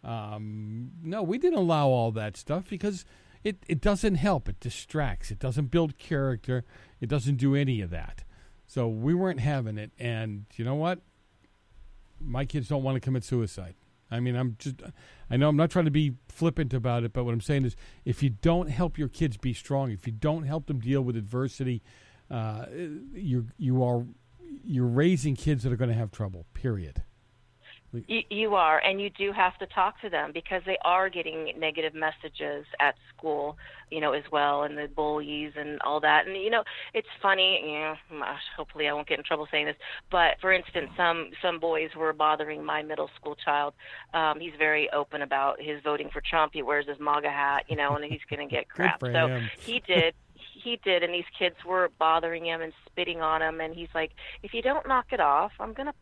Um, 0.04 0.92
no, 1.02 1.24
we 1.24 1.38
didn't 1.38 1.58
allow 1.60 1.88
all 1.88 2.12
that 2.12 2.36
stuff 2.38 2.70
because 2.70 3.06
it, 3.44 3.58
it 3.68 3.82
doesn't 3.82 4.16
help. 4.16 4.48
It 4.50 4.60
distracts. 4.60 5.32
It 5.32 5.40
doesn't 5.40 5.72
build 5.72 5.98
character. 5.98 6.64
It 7.02 7.10
doesn't 7.10 7.38
do 7.38 7.56
any 7.56 7.82
of 7.82 7.90
that. 7.90 8.24
So 8.68 8.88
we 8.88 9.14
weren't 9.14 9.40
having 9.40 9.78
it. 9.78 9.92
And 10.00 10.46
you 10.56 10.66
know 10.66 10.76
what? 10.76 11.00
My 12.24 12.46
kids 12.46 12.68
don't 12.68 12.84
want 12.84 12.96
to 12.96 13.00
commit 13.00 13.24
suicide. 13.24 13.76
I 14.12 14.20
mean, 14.20 14.36
I'm 14.36 14.56
just, 14.60 14.76
I 15.30 15.38
know 15.38 15.50
I'm 15.50 15.56
not 15.56 15.72
trying 15.72 15.86
to 15.86 15.92
be 15.92 16.14
flippant 16.28 16.74
about 16.74 17.04
it, 17.04 17.14
but 17.14 17.24
what 17.24 17.34
I'm 17.34 17.42
saying 17.42 17.66
is 17.66 17.76
if 18.06 18.22
you 18.22 18.30
don't 18.30 18.70
help 18.70 18.98
your 18.98 19.08
kids 19.08 19.38
be 19.38 19.54
strong, 19.54 19.92
if 19.92 20.06
you 20.06 20.14
don't 20.14 20.44
help 20.44 20.68
them 20.68 20.80
deal 20.80 21.02
with 21.02 21.18
adversity, 21.18 21.82
uh, 22.30 22.66
you 23.14 23.48
you 23.58 23.84
are 23.84 24.06
you're 24.64 24.88
raising 24.88 25.36
kids 25.36 25.64
that 25.64 25.74
are 25.74 25.78
going 25.78 25.90
to 25.90 25.96
have 25.96 26.12
trouble. 26.12 26.46
Period. 26.54 27.04
You, 28.08 28.22
you 28.30 28.56
are, 28.56 28.80
and 28.80 29.00
you 29.02 29.10
do 29.10 29.32
have 29.32 29.58
to 29.60 29.68
talk 29.68 30.02
to 30.02 30.10
them 30.10 30.32
because 30.34 30.62
they 30.66 30.78
are 30.84 31.10
getting 31.10 31.54
negative 31.58 31.94
messages 31.94 32.66
at 32.80 32.96
school, 33.16 33.58
you 33.92 34.02
know, 34.02 34.14
as 34.14 34.24
well, 34.32 34.64
and 34.64 34.78
the 34.78 34.88
bullies 34.88 35.54
and 35.56 35.80
all 35.82 36.00
that. 36.00 36.28
And 36.28 36.36
you 36.36 36.50
know, 36.50 36.64
it's 36.94 37.08
funny. 37.22 37.62
You 37.64 37.80
know, 37.80 37.96
gosh, 38.20 38.42
hopefully 38.58 38.88
I 38.88 38.94
won't 38.94 39.08
get 39.08 39.18
in 39.20 39.24
trouble 39.24 39.48
saying 39.52 39.68
this, 39.68 39.76
but 40.12 40.40
for 40.42 40.52
instance, 40.52 40.90
some 40.98 41.30
some 41.42 41.60
boys 41.60 41.90
were 41.96 42.14
bothering 42.14 42.64
my 42.64 42.82
middle 42.82 43.10
school 43.16 43.36
child. 43.36 43.74
Um, 44.14 44.40
he's 44.40 44.54
very 44.58 44.90
open 44.92 45.22
about 45.22 45.62
his 45.62 45.82
voting 45.84 46.10
for 46.12 46.22
Trump. 46.22 46.54
He 46.54 46.62
wears 46.62 46.88
his 46.88 47.00
MAGA 47.00 47.30
hat, 47.30 47.66
you 47.68 47.76
know, 47.76 47.96
and 47.96 48.04
he's 48.04 48.22
going 48.30 48.48
to 48.48 48.54
get 48.54 48.70
crap. 48.76 49.02
so 49.02 49.28
he 49.60 49.82
did. 49.86 50.14
He 50.64 50.80
did, 50.84 51.04
and 51.04 51.14
these 51.14 51.26
kids 51.38 51.56
were 51.66 51.92
bothering 52.00 52.46
him 52.46 52.62
and 52.62 52.74
spitting 52.86 53.22
on 53.22 53.42
him. 53.42 53.60
And 53.60 53.74
he's 53.74 53.90
like, 53.94 54.12
"If 54.44 54.54
you 54.54 54.62
don't 54.62 54.88
knock 54.88 55.08
it 55.12 55.20
off, 55.20 55.52
I'm 55.60 55.74
gonna 55.74 55.94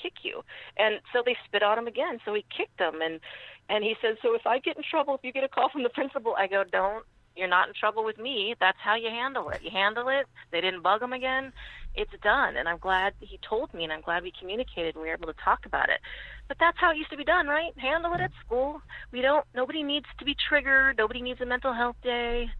kick 0.00 0.14
you. 0.22 0.42
And 0.76 1.00
so 1.12 1.22
they 1.24 1.36
spit 1.46 1.62
on 1.62 1.78
him 1.78 1.86
again. 1.86 2.18
So 2.24 2.34
he 2.34 2.44
kicked 2.56 2.78
them 2.78 3.00
and 3.02 3.20
and 3.68 3.84
he 3.84 3.94
said, 4.02 4.16
So 4.22 4.34
if 4.34 4.46
I 4.46 4.58
get 4.58 4.76
in 4.76 4.82
trouble, 4.88 5.14
if 5.14 5.20
you 5.22 5.32
get 5.32 5.44
a 5.44 5.48
call 5.48 5.68
from 5.68 5.82
the 5.82 5.88
principal, 5.90 6.34
I 6.36 6.46
go, 6.46 6.64
Don't 6.70 7.04
you're 7.36 7.48
not 7.48 7.68
in 7.68 7.74
trouble 7.74 8.04
with 8.04 8.18
me. 8.18 8.54
That's 8.60 8.78
how 8.82 8.96
you 8.96 9.08
handle 9.08 9.48
it. 9.50 9.62
You 9.62 9.70
handle 9.70 10.08
it. 10.08 10.26
They 10.50 10.60
didn't 10.60 10.82
bug 10.82 11.02
him 11.02 11.12
again. 11.12 11.52
It's 11.94 12.10
done. 12.22 12.56
And 12.56 12.68
I'm 12.68 12.78
glad 12.78 13.14
he 13.20 13.38
told 13.48 13.72
me 13.72 13.84
and 13.84 13.92
I'm 13.92 14.00
glad 14.00 14.22
we 14.22 14.32
communicated 14.38 14.94
and 14.94 15.02
we 15.02 15.08
were 15.08 15.14
able 15.14 15.28
to 15.28 15.38
talk 15.44 15.64
about 15.64 15.88
it. 15.88 16.00
But 16.48 16.58
that's 16.60 16.78
how 16.78 16.90
it 16.90 16.96
used 16.96 17.10
to 17.10 17.16
be 17.16 17.24
done, 17.24 17.46
right? 17.46 17.72
Handle 17.78 18.12
it 18.14 18.20
at 18.20 18.32
school. 18.44 18.82
We 19.12 19.22
don't 19.22 19.44
nobody 19.54 19.82
needs 19.82 20.06
to 20.18 20.24
be 20.24 20.36
triggered. 20.48 20.98
Nobody 20.98 21.22
needs 21.22 21.40
a 21.40 21.46
mental 21.46 21.72
health 21.72 21.96
day. 22.02 22.50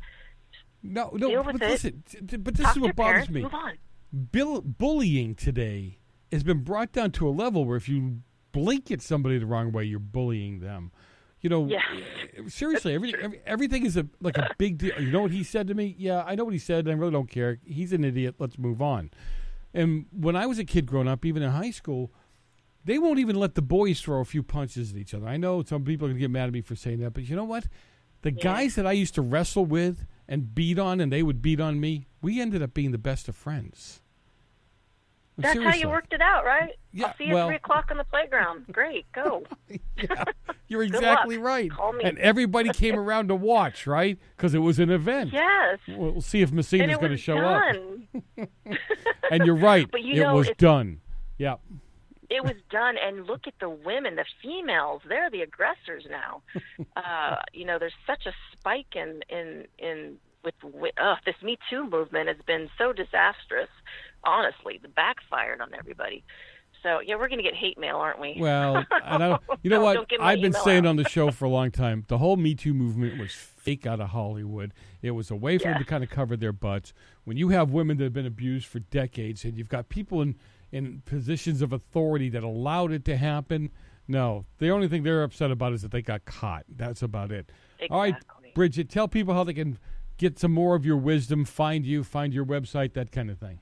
No, 0.83 1.11
no, 1.13 1.43
but 1.43 1.61
listen, 1.61 2.03
but 2.39 2.55
this 2.55 2.65
Talk 2.65 2.77
is 2.77 2.83
what 2.83 2.97
bothers 2.97 3.29
parents. 3.29 3.31
me. 3.31 3.47
Bill, 4.33 4.63
bullying 4.63 5.35
today 5.35 5.99
has 6.33 6.43
been 6.43 6.63
brought 6.63 6.93
down 6.93 7.11
to 7.13 7.29
a 7.29 7.31
level 7.31 7.65
where 7.65 7.77
if 7.77 7.89
you 7.89 8.21
blink 8.53 8.91
at 8.91 9.01
somebody 9.03 9.39
the 9.39 9.47
wrong 9.47 9.73
way, 9.73 9.85
you're 9.85 9.99
bullying 9.99 10.61
them. 10.61 10.93
You 11.41 11.49
know, 11.51 11.67
Yes. 11.67 11.83
uh, 12.39 12.49
seriously, 12.49 12.95
every, 12.95 13.15
every, 13.21 13.41
everything 13.47 13.87
is 13.87 13.97
a 13.97 14.07
like 14.21 14.37
a 14.37 14.51
big 14.59 14.79
deal. 14.79 15.01
You 15.01 15.11
know 15.11 15.23
what 15.23 15.31
he 15.31 15.43
said 15.43 15.69
to 15.69 15.75
me? 15.75 15.95
Yeah, 15.99 16.23
I 16.27 16.35
know 16.35 16.45
what 16.45 16.53
he 16.53 16.59
said. 16.59 16.87
And 16.87 16.91
I 16.91 16.99
really 16.99 17.13
don't 17.13 17.31
care. 17.31 17.59
He's 17.65 17.93
an 17.93 18.05
idiot. 18.05 18.35
Let's 18.39 18.59
move 18.59 18.83
on. 18.83 19.11
And 19.73 20.07
when 20.13 20.37
I 20.37 20.47
was 20.47 20.59
a 20.59 20.65
kid 20.65 20.85
growing 20.87 21.09
up, 21.09 21.25
even 21.25 21.43
in 21.43 21.51
high 21.51 21.71
school, 21.71 22.11
they 22.85 22.99
won't 22.99 23.19
even 23.19 23.37
let 23.37 23.55
the 23.55 23.63
boys 23.63 24.01
throw 24.01 24.21
a 24.21 24.25
few 24.25 24.43
punches 24.43 24.91
at 24.93 24.99
each 24.99 25.15
other. 25.15 25.27
I 25.29 25.37
know 25.37 25.63
some 25.63 25.85
people 25.85 26.07
are 26.07 26.11
going 26.11 26.19
to 26.19 26.21
get 26.21 26.31
mad 26.31 26.49
at 26.49 26.53
me 26.53 26.61
for 26.61 26.75
saying 26.77 26.99
that, 27.01 27.13
but 27.13 27.29
you 27.29 27.37
know 27.37 27.45
what? 27.45 27.69
The 28.23 28.31
guys 28.31 28.75
that 28.75 28.87
I 28.87 28.93
used 28.93 29.15
to 29.15 29.23
wrestle 29.23 29.65
with 29.65 30.05
and 30.29 30.55
beat 30.55 30.79
on, 30.79 31.01
and 31.01 31.11
they 31.13 31.23
would 31.23 31.41
beat 31.41 31.61
on 31.61 31.81
me, 31.81 32.07
we 32.21 32.41
ended 32.41 32.63
up 32.63 32.75
being 32.75 32.91
the 32.91 32.99
best 32.99 33.29
of 33.29 33.37
friends. 33.37 34.00
That's 35.43 35.59
how 35.59 35.75
you 35.75 35.89
worked 35.89 36.13
it 36.13 36.21
out, 36.21 36.45
right? 36.45 36.73
Yeah, 36.93 37.07
I'll 37.09 37.15
see 37.17 37.25
you 37.25 37.35
well- 37.35 37.47
at 37.47 37.49
three 37.51 37.57
o'clock 37.57 37.87
on 37.91 37.97
the 37.97 38.05
playground. 38.05 38.65
Great, 38.73 39.11
go. 39.13 39.45
You're 40.69 40.83
exactly 40.85 41.37
luck. 41.37 41.47
right. 41.47 41.71
Call 41.71 41.93
me. 41.93 42.05
And 42.05 42.19
everybody 42.19 42.71
came 42.71 42.97
around 42.99 43.29
to 43.29 43.35
watch, 43.35 43.87
right? 43.87 44.19
Because 44.37 44.55
it 44.55 44.59
was 44.59 44.79
an 44.79 44.91
event. 44.91 45.33
Yes. 45.33 45.79
We'll 45.89 46.21
see 46.21 46.43
if 46.43 46.53
Messina's 46.53 46.99
going 46.99 47.11
to 47.13 47.17
show 47.17 47.39
up. 47.39 47.75
And 49.31 49.45
you're 49.45 49.57
right. 49.57 49.91
But 49.91 50.03
you 50.03 50.15
it 50.23 50.25
know, 50.25 50.35
was 50.37 50.51
done. 50.59 51.01
Yeah. 51.39 51.57
it 52.29 52.45
was 52.45 52.55
done 52.71 52.97
and 53.03 53.27
look 53.27 53.47
at 53.47 53.55
the 53.61 53.69
women 53.71 54.15
the 54.17 54.25
females 54.43 55.01
they're 55.09 55.31
the 55.31 55.41
aggressors 55.41 56.05
now 56.11 56.43
uh 56.97 57.37
you 57.55 57.65
know 57.65 57.79
there's 57.79 57.95
such 58.07 58.27
a 58.27 58.33
spike 58.53 58.95
in 58.95 59.21
in 59.31 59.65
in 59.79 60.17
with 60.45 60.55
wi- 60.63 60.93
uh, 61.03 61.17
this 61.25 61.35
me 61.43 61.59
too 61.71 61.89
movement 61.89 62.29
has 62.29 62.37
been 62.47 62.69
so 62.79 62.93
disastrous 62.93 63.69
honestly 64.25 64.79
the 64.83 64.89
backfired 64.89 65.61
on 65.61 65.69
everybody 65.79 66.23
so 66.83 67.01
yeah 67.01 67.15
we're 67.17 67.29
going 67.29 67.39
to 67.39 67.43
get 67.43 67.55
hate 67.55 67.79
mail 67.79 67.97
aren't 67.97 68.21
we 68.21 68.37
Well, 68.39 68.77
and 69.05 69.23
I, 69.25 69.39
you 69.63 69.71
know 69.71 69.79
No, 69.79 69.85
what? 69.85 70.07
I've 70.21 70.41
been 70.41 70.53
saying 70.53 70.87
out. 70.87 70.91
on 70.91 70.97
the 70.97 71.09
show 71.09 71.31
for 71.39 71.45
a 71.45 71.49
long 71.49 71.71
time. 71.71 72.05
The 72.09 72.19
whole 72.19 72.37
Me 72.37 72.55
Too 72.55 72.73
movement 72.73 73.19
was 73.19 73.33
fake 73.33 73.87
out 73.87 74.01
of 74.01 74.11
Hollywood. 74.11 74.73
It 75.03 75.11
was 75.11 75.31
a 75.31 75.37
way 75.37 75.59
for 75.59 75.65
them 75.65 75.79
to 75.79 75.85
kind 75.85 76.03
of 76.03 76.09
cover 76.11 76.37
their 76.39 76.53
butts. 76.53 76.95
When 77.25 77.37
you 77.37 77.51
have 77.51 77.71
women 77.71 77.99
that 77.99 78.05
have 78.05 78.13
been 78.15 78.25
abused 78.25 78.67
for 78.67 78.79
decades, 78.79 79.45
and 79.45 79.59
you've 79.59 79.69
got 79.69 79.89
people 79.91 80.23
in 80.23 80.37
in 80.73 81.03
positions 81.05 81.61
of 81.61 81.73
authority 81.73 82.29
that 82.31 82.43
allowed 82.45 82.93
it 82.93 83.05
to 83.05 83.17
happen, 83.19 83.71
no, 84.09 84.47
the 84.59 84.71
only 84.71 84.89
thing 84.89 85.03
they're 85.03 85.23
upset 85.23 85.51
about 85.51 85.73
is 85.75 85.83
that 85.83 85.91
they 85.91 86.01
got 86.01 86.25
caught. 86.25 86.65
That's 86.69 87.03
about 87.03 87.31
it. 87.33 87.51
Exactly. 87.79 87.89
All 87.95 88.01
right, 88.01 88.15
Bridget, 88.55 88.89
tell 88.89 89.09
people 89.09 89.35
how 89.35 89.45
they 89.45 89.53
can 89.55 89.79
get 90.17 90.39
some 90.39 90.53
more 90.53 90.75
of 90.77 90.87
your 90.87 90.97
wisdom, 90.97 91.45
find 91.45 91.85
you, 91.85 92.05
find 92.05 92.33
your 92.33 92.47
website, 92.47 92.93
that 92.95 93.11
kind 93.13 93.31
of 93.31 93.39
thing. 93.39 93.59